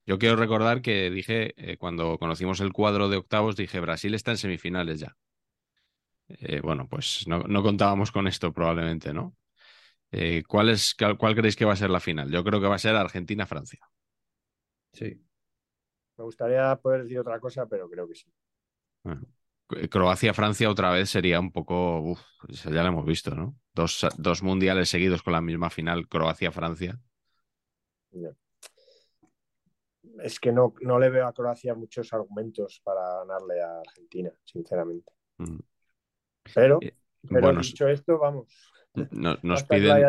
Yo 0.06 0.18
quiero 0.18 0.36
recordar 0.36 0.82
que 0.82 1.10
dije, 1.10 1.54
eh, 1.56 1.76
cuando 1.76 2.18
conocimos 2.18 2.60
el 2.60 2.72
cuadro 2.72 3.08
de 3.08 3.16
octavos, 3.18 3.56
dije 3.56 3.80
Brasil 3.80 4.14
está 4.14 4.30
en 4.32 4.38
semifinales 4.38 5.00
ya. 5.00 5.16
Eh, 6.28 6.60
bueno, 6.60 6.88
pues 6.88 7.26
no, 7.26 7.40
no 7.40 7.62
contábamos 7.62 8.10
con 8.12 8.26
esto 8.26 8.52
probablemente, 8.52 9.12
¿no? 9.12 9.36
Eh, 10.12 10.44
¿cuál, 10.48 10.70
es, 10.70 10.94
cuál, 10.94 11.18
cuál 11.18 11.34
creéis 11.34 11.56
que 11.56 11.64
va 11.64 11.74
a 11.74 11.76
ser 11.76 11.90
la 11.90 12.00
final? 12.00 12.30
Yo 12.30 12.44
creo 12.44 12.60
que 12.60 12.68
va 12.68 12.76
a 12.76 12.78
ser 12.78 12.96
Argentina-Francia. 12.96 13.80
Sí. 14.92 15.20
Me 16.16 16.24
gustaría 16.24 16.74
poder 16.76 17.02
decir 17.02 17.18
otra 17.20 17.40
cosa, 17.40 17.66
pero 17.66 17.88
creo 17.88 18.08
que 18.08 18.14
sí. 18.16 18.26
Bueno, 19.02 19.22
Croacia-Francia 19.90 20.70
otra 20.70 20.90
vez 20.90 21.10
sería 21.10 21.40
un 21.40 21.52
poco. 21.52 22.00
Uf, 22.00 22.20
ya 22.48 22.82
lo 22.82 22.88
hemos 22.88 23.06
visto, 23.06 23.34
¿no? 23.34 23.56
Dos, 23.74 24.06
dos 24.18 24.42
mundiales 24.42 24.88
seguidos 24.88 25.22
con 25.22 25.32
la 25.32 25.40
misma 25.40 25.70
final, 25.70 26.08
Croacia-Francia. 26.08 27.00
Es 30.22 30.38
que 30.38 30.52
no, 30.52 30.74
no 30.80 30.98
le 30.98 31.10
veo 31.10 31.26
a 31.26 31.32
Croacia 31.32 31.74
muchos 31.74 32.12
argumentos 32.12 32.80
para 32.84 33.00
ganarle 33.24 33.60
a 33.62 33.80
Argentina, 33.80 34.30
sinceramente. 34.44 35.12
Mm. 35.38 35.58
Pero, 36.54 36.78
Eh, 36.82 36.94
pero 37.28 37.40
bueno, 37.40 37.60
dicho 37.60 37.88
esto, 37.88 38.18
vamos. 38.18 38.48
no- 39.10 39.38
nos 39.42 39.64
piden. 39.64 40.04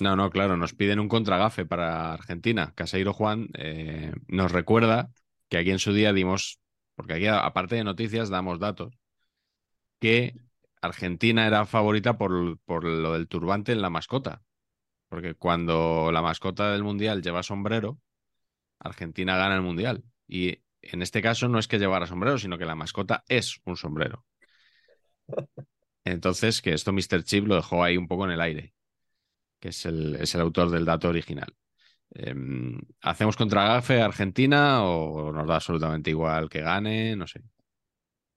No, 0.00 0.16
no, 0.16 0.30
claro, 0.30 0.56
nos 0.56 0.72
piden 0.72 0.98
un 0.98 1.08
contragafe 1.08 1.66
para 1.66 2.14
Argentina. 2.14 2.72
Caseiro 2.74 3.12
Juan 3.12 3.48
eh, 3.58 4.12
nos 4.28 4.50
recuerda 4.50 5.10
que 5.50 5.58
aquí 5.58 5.70
en 5.70 5.78
su 5.78 5.92
día 5.92 6.14
dimos, 6.14 6.58
porque 6.94 7.14
aquí 7.14 7.26
aparte 7.26 7.74
de 7.76 7.84
noticias 7.84 8.30
damos 8.30 8.58
datos, 8.58 8.94
que 9.98 10.34
Argentina 10.80 11.46
era 11.46 11.66
favorita 11.66 12.16
por, 12.16 12.58
por 12.60 12.84
lo 12.84 13.12
del 13.12 13.28
turbante 13.28 13.72
en 13.72 13.82
la 13.82 13.90
mascota. 13.90 14.42
Porque 15.08 15.34
cuando 15.34 16.10
la 16.12 16.22
mascota 16.22 16.72
del 16.72 16.84
Mundial 16.84 17.20
lleva 17.22 17.42
sombrero, 17.42 17.98
Argentina 18.80 19.36
gana 19.36 19.54
el 19.54 19.62
Mundial. 19.62 20.02
Y 20.26 20.62
en 20.82 21.02
este 21.02 21.22
caso 21.22 21.48
no 21.48 21.58
es 21.58 21.68
que 21.68 21.78
llevara 21.78 22.06
sombrero, 22.06 22.38
sino 22.38 22.58
que 22.58 22.64
la 22.64 22.74
mascota 22.74 23.24
es 23.28 23.60
un 23.64 23.76
sombrero. 23.76 24.24
Entonces, 26.04 26.62
que 26.62 26.72
esto 26.72 26.92
Mr. 26.92 27.22
Chip 27.22 27.46
lo 27.46 27.56
dejó 27.56 27.84
ahí 27.84 27.96
un 27.96 28.08
poco 28.08 28.24
en 28.24 28.32
el 28.32 28.40
aire, 28.40 28.74
que 29.60 29.68
es 29.68 29.84
el, 29.86 30.16
es 30.16 30.34
el 30.34 30.40
autor 30.40 30.70
del 30.70 30.84
dato 30.84 31.08
original. 31.08 31.54
Em, 32.12 32.76
¿Hacemos 33.02 33.36
contragafe 33.36 34.00
a 34.00 34.06
Argentina 34.06 34.84
o 34.84 35.32
nos 35.32 35.46
da 35.46 35.56
absolutamente 35.56 36.10
igual 36.10 36.48
que 36.48 36.60
gane? 36.60 37.14
No 37.14 37.26
sé. 37.26 37.42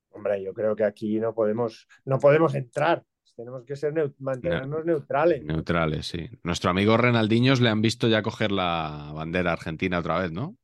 Hombre, 0.09 0.43
yo 0.43 0.53
creo 0.53 0.75
que 0.75 0.83
aquí 0.83 1.19
no 1.19 1.33
podemos, 1.33 1.87
no 2.05 2.19
podemos 2.19 2.53
entrar. 2.53 3.03
Tenemos 3.35 3.63
que 3.65 3.75
ser 3.75 3.93
neu- 3.93 4.13
mantenernos 4.19 4.85
neutrales. 4.85 5.43
Neutrales, 5.43 6.05
sí. 6.05 6.29
Nuestro 6.43 6.69
amigo 6.69 6.97
Renaldiños 6.97 7.61
le 7.61 7.69
han 7.69 7.81
visto 7.81 8.07
ya 8.07 8.21
coger 8.21 8.51
la 8.51 9.11
bandera 9.13 9.53
argentina 9.53 9.99
otra 9.99 10.19
vez, 10.19 10.31
¿no? 10.31 10.55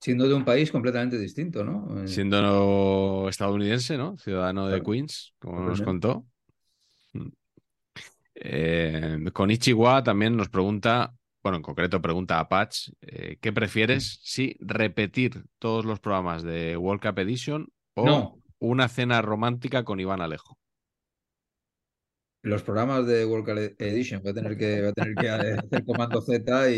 Siendo 0.00 0.28
de 0.28 0.34
un 0.34 0.44
país 0.44 0.70
completamente 0.70 1.18
distinto, 1.18 1.64
¿no? 1.64 2.02
Eh, 2.04 2.08
Siendo 2.08 3.28
estadounidense, 3.28 3.96
¿no? 3.96 4.16
Ciudadano 4.18 4.68
de. 4.68 4.82
Queens, 4.82 5.34
como 5.38 5.60
nos 5.62 5.82
contó. 5.82 6.26
Mm. 7.14 7.28
Eh, 8.34 9.18
con 9.32 9.50
Ichiwa 9.50 10.02
también 10.04 10.36
nos 10.36 10.48
pregunta, 10.48 11.12
bueno, 11.42 11.56
en 11.56 11.62
concreto 11.62 12.00
pregunta 12.00 12.38
a 12.38 12.48
Patch, 12.48 12.90
eh, 13.00 13.38
¿qué 13.40 13.52
prefieres? 13.52 14.20
Si 14.22 14.56
repetir 14.60 15.44
todos 15.58 15.84
los 15.84 15.98
programas 15.98 16.42
de 16.44 16.76
World 16.76 17.02
Cup 17.02 17.18
Edition 17.18 17.68
o 17.94 18.04
No. 18.06 18.38
una 18.60 18.88
cena 18.88 19.20
romántica 19.22 19.82
con 19.82 19.98
Iván 19.98 20.20
Alejo. 20.20 20.56
Los 22.42 22.62
programas 22.62 23.04
de 23.06 23.24
World 23.26 23.44
Cup 23.46 23.74
Edition 23.78 24.22
voy 24.22 24.30
a 24.30 24.34
tener 24.34 24.56
que, 24.56 24.80
voy 24.80 24.88
a 24.90 24.92
tener 24.92 25.14
que 25.16 25.28
hacer 25.28 25.84
comando 25.84 26.20
Z 26.20 26.70
y, 26.70 26.74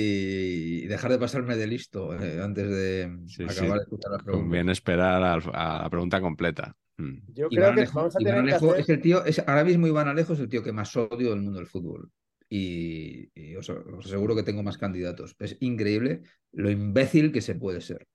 y 0.85 0.87
dejar 0.87 1.11
de 1.13 1.19
pasarme 1.19 1.57
de 1.57 1.67
listo 1.67 2.15
eh, 2.19 2.41
antes 2.43 2.69
de 2.71 3.19
Sí, 3.27 3.45
acabar 3.45 3.55
sí. 3.55 3.67
de 3.79 3.83
escuchar 3.83 4.13
las 4.13 4.23
preguntas. 4.23 4.45
Conviene 4.45 4.73
esperar 4.73 5.23
a, 5.23 5.83
la 5.83 5.91
pregunta 5.91 6.21
completa. 6.21 6.75
Mm. 6.97 7.19
Yo 7.35 7.49
Iván 7.51 7.73
creo 7.75 7.75
que 7.75 7.83
Alejo, 7.83 7.99
vamos 7.99 8.17
a 8.17 8.23
Iván 8.23 8.35
tener 8.35 8.45
que 8.49 8.55
Alejo 8.55 8.71
hacer. 8.71 8.81
es 8.81 8.89
el 8.89 9.01
tío, 9.01 9.25
es, 9.25 9.39
ahora 9.47 9.65
mismo 9.65 9.87
Iván 9.87 10.09
Alejo 10.09 10.33
es 10.33 10.41
el 10.41 10.49
tío 10.49 10.63
que 10.63 10.73
más 10.73 10.97
odio 10.97 11.31
del 11.31 11.43
mundo 11.43 11.59
del 11.59 11.69
fútbol. 11.69 12.11
Y, 12.49 13.31
y 13.35 13.55
os, 13.57 13.69
os 13.71 14.07
aseguro 14.07 14.35
que 14.35 14.43
tengo 14.43 14.63
más 14.63 14.79
candidatos. 14.79 15.37
Es 15.39 15.57
increíble 15.61 16.23
lo 16.53 16.71
imbécil 16.71 17.33
que 17.33 17.43
se 17.43 17.55
puede 17.55 17.81
ser. 17.81 18.09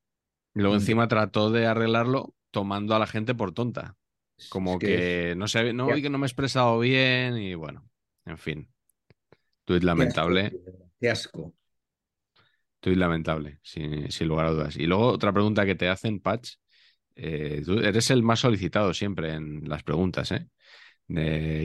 Luego 0.56 0.76
encima 0.76 1.08
trató 1.08 1.52
de 1.52 1.68
arreglarlo 1.68 2.34
tomando 2.52 2.96
a 2.96 3.00
la 3.00 3.08
gente 3.08 3.36
por 3.36 3.54
tonta. 3.54 3.96
Como 4.50 4.80
es 4.80 4.80
que, 4.80 5.34
no 5.38 5.48
sé, 5.48 5.74
no, 5.74 5.96
no 5.98 6.18
me 6.18 6.26
he 6.26 6.28
expresado 6.28 6.80
bien 6.80 7.38
y 7.38 7.56
bueno, 7.56 7.90
en 8.26 8.38
fin. 8.38 8.70
Tuit 9.66 9.84
lamentable, 9.84 10.44
Qué 10.50 10.58
asco, 10.58 10.92
qué 11.00 11.10
asco. 11.10 11.54
tuit 12.80 12.98
lamentable, 12.98 13.60
sin, 13.64 14.12
sin 14.12 14.28
lugar 14.28 14.46
a 14.48 14.52
dudas. 14.52 14.76
Y 14.78 14.86
luego 14.88 15.08
otra 15.08 15.34
pregunta 15.34 15.66
que 15.66 15.76
te 15.76 15.90
hacen, 15.90 16.20
Patch. 16.20 16.54
eh, 17.16 17.64
tú 17.66 17.80
eres 17.80 18.12
el 18.12 18.24
más 18.24 18.40
solicitado 18.42 18.94
siempre 18.94 19.34
en 19.34 19.68
las 19.70 19.84
preguntas, 19.84 20.32
¿eh? 20.34 20.48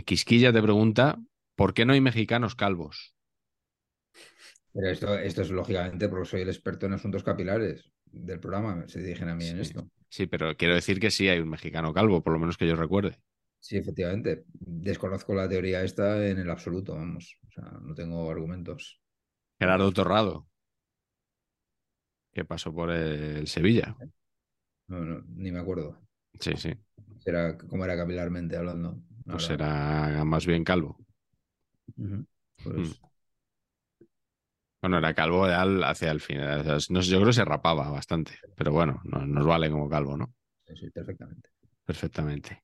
Quisquilla 0.07 0.53
te 0.53 0.63
pregunta, 0.63 1.19
¿por 1.57 1.75
qué 1.75 1.85
no 1.85 1.93
hay 1.95 2.01
mexicanos 2.01 2.55
calvos? 2.57 3.15
Pero 4.73 4.89
esto, 4.91 5.19
esto 5.19 5.43
es 5.43 5.51
lógicamente 5.51 6.09
porque 6.09 6.29
soy 6.29 6.41
el 6.43 6.49
experto 6.49 6.87
en 6.87 6.93
asuntos 6.95 7.23
capilares 7.25 7.93
del 8.13 8.41
programa. 8.41 8.85
Se 8.89 9.01
dirigen 9.01 9.29
a 9.29 9.35
mí 9.35 9.47
en 9.47 9.61
esto. 9.61 9.89
Sí, 10.09 10.27
pero 10.27 10.57
quiero 10.57 10.75
decir 10.75 11.01
que 11.01 11.11
sí 11.11 11.29
hay 11.29 11.39
un 11.41 11.49
mexicano 11.51 11.93
calvo, 11.95 12.23
por 12.23 12.33
lo 12.33 12.39
menos 12.39 12.57
que 12.57 12.67
yo 12.67 12.77
recuerde. 12.77 13.19
Sí, 13.59 13.77
efectivamente. 13.77 14.45
Desconozco 14.53 15.35
la 15.35 15.49
teoría 15.49 15.83
esta 15.83 16.27
en 16.27 16.39
el 16.39 16.51
absoluto, 16.51 16.95
vamos. 16.95 17.39
O 17.49 17.51
sea, 17.53 17.65
no 17.83 17.95
tengo 17.95 18.31
argumentos. 18.31 19.01
Gerardo 19.61 19.93
Torrado, 19.93 20.49
que 22.33 22.45
pasó 22.45 22.73
por 22.73 22.91
el 22.91 23.47
Sevilla. 23.47 23.97
No, 24.89 25.05
no, 25.05 25.23
ni 25.37 25.51
me 25.53 25.59
acuerdo. 25.61 25.97
Sí, 26.41 26.53
sí. 26.57 26.73
Era, 27.25 27.57
cómo 27.57 27.85
era 27.85 27.97
capilarmente 27.97 28.57
hablando. 28.59 29.03
la 29.25 29.35
Pues 29.35 29.49
era 29.51 30.25
más 30.25 30.47
bien 30.47 30.65
calvo. 30.65 30.99
Pues, 32.63 33.01
Mm. 33.01 33.10
Bueno, 34.81 34.99
era 34.99 35.15
calvo 35.15 35.47
ya 35.47 35.61
al- 35.63 35.85
hacia 35.85 36.11
el 36.11 36.21
final. 36.21 36.61
O 36.61 36.81
sea, 36.81 37.01
yo 37.03 37.17
creo 37.19 37.27
que 37.27 37.33
se 37.35 37.45
rapaba 37.45 37.91
bastante, 37.91 38.33
pero 38.57 38.73
bueno, 38.73 39.01
no- 39.05 39.27
nos 39.27 39.47
vale 39.47 39.71
como 39.71 39.89
calvo, 39.89 40.17
¿no? 40.17 40.33
sí, 40.67 40.75
sí, 40.77 40.91
perfectamente. 40.91 41.51
Perfectamente. 41.85 42.63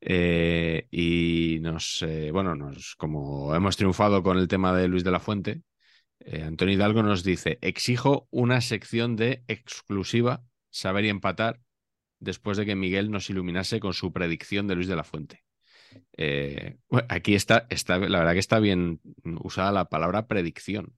Eh, 0.00 0.88
y 0.90 1.58
nos, 1.60 2.02
eh, 2.02 2.30
bueno, 2.32 2.54
nos, 2.54 2.96
como 2.96 3.54
hemos 3.54 3.76
triunfado 3.76 4.22
con 4.22 4.36
el 4.38 4.48
tema 4.48 4.74
de 4.76 4.88
Luis 4.88 5.04
de 5.04 5.12
la 5.12 5.20
Fuente, 5.20 5.62
eh, 6.20 6.42
Antonio 6.42 6.74
Hidalgo 6.74 7.02
nos 7.02 7.24
dice: 7.24 7.58
exijo 7.62 8.28
una 8.30 8.60
sección 8.60 9.16
de 9.16 9.44
exclusiva, 9.48 10.44
saber 10.70 11.04
y 11.06 11.10
empatar, 11.10 11.60
después 12.20 12.58
de 12.58 12.66
que 12.66 12.76
Miguel 12.76 13.10
nos 13.10 13.30
iluminase 13.30 13.80
con 13.80 13.94
su 13.94 14.12
predicción 14.12 14.66
de 14.68 14.76
Luis 14.76 14.88
de 14.88 14.96
la 14.96 15.04
Fuente. 15.04 15.44
Eh, 16.16 16.76
aquí 17.08 17.34
está, 17.34 17.66
está, 17.70 17.98
la 17.98 18.18
verdad 18.20 18.34
que 18.34 18.38
está 18.40 18.58
bien 18.60 19.00
usada 19.42 19.72
la 19.72 19.86
palabra 19.88 20.26
predicción. 20.26 20.94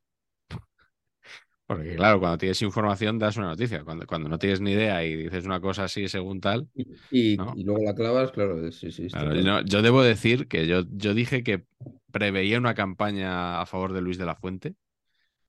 Porque 1.67 1.97
claro, 1.97 2.21
cuando 2.21 2.39
tienes 2.39 2.63
información 2.63 3.19
das 3.19 3.37
una 3.37 3.49
noticia. 3.49 3.83
Cuando, 3.83 4.07
cuando 4.07 4.29
no 4.29 4.39
tienes 4.39 4.61
ni 4.61 4.73
idea 4.73 5.05
y 5.05 5.17
dices 5.17 5.45
una 5.47 5.61
cosa 5.61 5.85
así 5.85 6.09
según 6.09 6.41
tal. 6.41 6.69
Y, 6.75 7.33
y- 7.33 7.37
¿No? 7.37 7.55
y 7.57 7.65
luego 7.65 7.83
la 7.85 7.95
clavas, 7.95 8.31
claro, 8.31 8.71
sí, 8.71 8.93
sí. 8.93 9.09
Claro, 9.09 9.35
yo, 9.35 9.61
yo 9.63 9.83
debo 9.83 10.03
decir 10.03 10.47
que 10.47 10.67
yo, 10.69 10.83
yo 10.93 11.13
dije 11.13 11.43
que 11.43 11.65
preveía 12.13 12.59
una 12.59 12.75
campaña 12.75 13.61
a 13.61 13.67
favor 13.67 13.93
de 13.93 14.01
Luis 14.01 14.17
de 14.19 14.27
la 14.27 14.37
Fuente, 14.37 14.75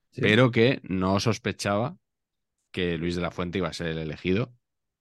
Sí. 0.09 0.21
pero 0.21 0.49
que 0.49 0.79
no 0.83 1.19
sospechaba 1.19 1.97
que 2.71 2.97
Luis 2.97 3.15
de 3.15 3.21
la 3.21 3.29
Fuente 3.31 3.59
iba 3.59 3.67
a 3.67 3.73
ser 3.73 3.87
el 3.87 3.99
elegido. 3.99 4.51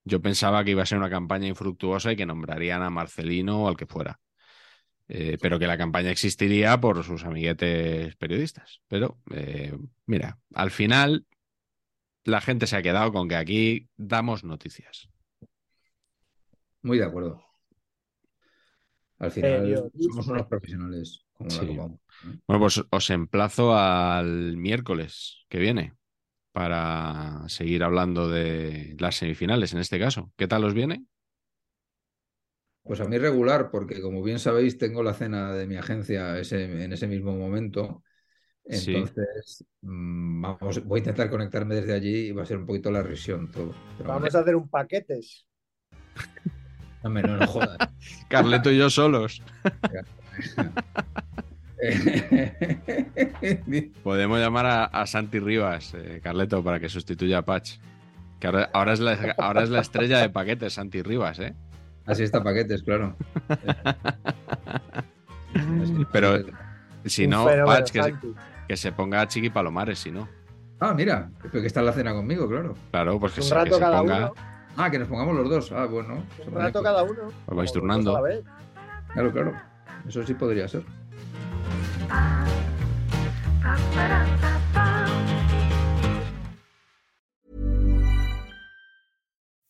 Yo 0.05 0.21
pensaba 0.21 0.62
que 0.64 0.73
iba 0.73 0.83
a 0.83 0.87
ser 0.87 0.99
una 0.99 1.09
campaña 1.11 1.49
infructuosa 1.49 2.12
y 2.12 2.17
que 2.17 2.27
nombrarían 2.27 2.83
a 2.83 2.91
Marcelino 2.91 3.64
o 3.64 3.69
al 3.69 3.77
que 3.77 3.87
fuera. 3.87 4.21
Eh, 5.09 5.39
pero 5.41 5.59
que 5.59 5.69
la 5.69 5.79
campaña 5.79 6.11
existiría 6.11 6.81
por 6.81 7.05
sus 7.05 7.25
amiguetes 7.25 8.17
periodistas. 8.17 8.81
Pero, 8.89 9.19
eh, 9.31 9.77
mira, 10.07 10.39
al 10.55 10.71
final 10.73 11.27
la 12.25 12.41
gente 12.41 12.67
se 12.67 12.77
ha 12.77 12.83
quedado 12.83 13.13
con 13.13 13.29
que 13.29 13.37
aquí 13.37 13.89
damos 13.97 14.43
noticias. 14.43 15.09
Muy 16.83 16.99
de 16.99 17.05
acuerdo. 17.05 17.41
Al 19.19 19.31
final 19.31 19.91
somos 19.99 20.27
unos 20.27 20.47
profesionales 20.47 21.25
como 21.33 21.51
Sí. 21.51 21.67
la 21.67 21.83
Copa. 21.83 21.99
Bueno, 22.47 22.61
pues 22.61 22.83
os 22.91 23.11
emplazo 23.11 23.77
al 23.77 24.57
miércoles 24.57 25.45
que 25.49 25.59
viene 25.59 25.95
para 26.53 27.45
seguir 27.49 27.83
hablando 27.85 28.29
de 28.29 28.97
las 28.99 29.17
semifinales 29.17 29.73
en 29.73 29.79
este 29.81 29.99
caso. 29.99 30.33
¿Qué 30.37 30.49
tal 30.49 30.65
os 30.65 30.75
viene? 30.75 31.05
Pues 32.87 33.01
a 33.01 33.05
mí 33.09 33.18
regular, 33.18 33.70
porque 33.70 34.01
como 34.01 34.22
bien 34.22 34.39
sabéis, 34.39 34.78
tengo 34.78 35.03
la 35.03 35.14
cena 35.14 35.53
de 35.53 35.66
mi 35.66 35.76
agencia 35.76 36.39
ese- 36.39 36.84
en 36.84 36.93
ese 36.93 37.07
mismo 37.09 37.37
momento. 37.37 38.03
Sí. 38.70 38.95
Entonces, 38.95 39.64
mm, 39.82 40.43
vamos, 40.43 40.84
voy 40.84 40.99
a 40.99 41.03
intentar 41.03 41.30
conectarme 41.30 41.76
desde 41.76 41.95
allí 41.95 42.28
y 42.28 42.32
va 42.32 42.43
a 42.43 42.47
ser 42.47 42.59
un 42.59 42.66
poquito 42.66 42.91
la 42.91 43.03
risión 43.03 43.51
todo. 43.51 43.74
Pero 43.99 44.09
Vamos 44.09 44.22
bueno, 44.22 44.39
a 44.39 44.43
hacer 44.43 44.57
un 44.57 44.68
paquetes. 44.68 45.47
hombre, 47.03 47.22
no, 47.22 47.37
no 47.37 47.47
jodas. 47.47 47.76
Carleto 48.28 48.70
y 48.70 48.78
yo 48.78 48.91
solos. 48.91 49.43
Podemos 54.03 54.39
llamar 54.39 54.66
a, 54.66 54.84
a 54.87 55.07
Santi 55.07 55.39
Rivas, 55.39 55.95
eh, 55.95 56.20
Carleto, 56.22 56.62
para 56.64 56.80
que 56.80 56.89
sustituya 56.89 57.39
a 57.39 57.45
Patch. 57.45 57.78
Que 58.41 58.47
ahora, 58.49 58.70
ahora 58.72 58.93
es 58.93 59.01
la, 59.01 59.34
ahora 59.39 59.62
es 59.62 59.70
la 59.70 59.80
estrella 59.80 60.18
de 60.20 60.30
paquetes, 60.30 60.74
Santi 60.74 61.03
Rivas, 61.03 61.39
¿eh? 61.39 61.55
Así 62.07 62.23
está 62.23 62.43
paquetes, 62.43 62.83
claro. 62.83 63.17
Pero 66.13 66.39
si 67.05 67.27
no, 67.27 67.47
Patch, 67.47 67.91
que 67.91 68.03
se, 68.03 68.11
Santi. 68.11 68.35
que 68.69 68.77
se 68.77 68.93
ponga 68.93 69.21
a 69.23 69.29
Chiqui 69.29 69.51
Palomares, 69.51 69.99
si 69.99 70.11
no. 70.11 70.29
Ah, 70.81 70.93
mira, 70.93 71.31
pero 71.41 71.53
que 71.63 71.67
está 71.67 71.81
en 71.81 71.87
la 71.87 71.93
cena 71.93 72.13
conmigo, 72.13 72.47
claro. 72.49 72.75
Claro, 72.91 73.19
pues 73.19 73.33
que, 73.33 73.41
Un 73.41 73.47
se, 73.47 73.55
que 73.55 73.59
rato 73.61 73.75
se 73.77 73.81
cada 73.81 73.99
ponga. 74.01 74.17
uno. 74.17 74.33
Ah, 74.77 74.91
que 74.91 74.99
nos 74.99 75.09
pongamos 75.09 75.35
los 75.37 75.49
dos. 75.49 75.73
Ah, 75.73 75.87
bueno. 75.87 76.23
Un 76.47 76.55
rato 76.55 76.83
cada 76.83 77.03
uno. 77.03 77.33
Os 77.47 77.57
vais 77.57 77.73
turnando. 77.73 78.21
vez. 78.23 78.45
Claro, 79.15 79.33
claro. 79.33 79.55
Eso 80.07 80.23
sí 80.27 80.35
podría 80.35 80.69
ser. 80.69 80.83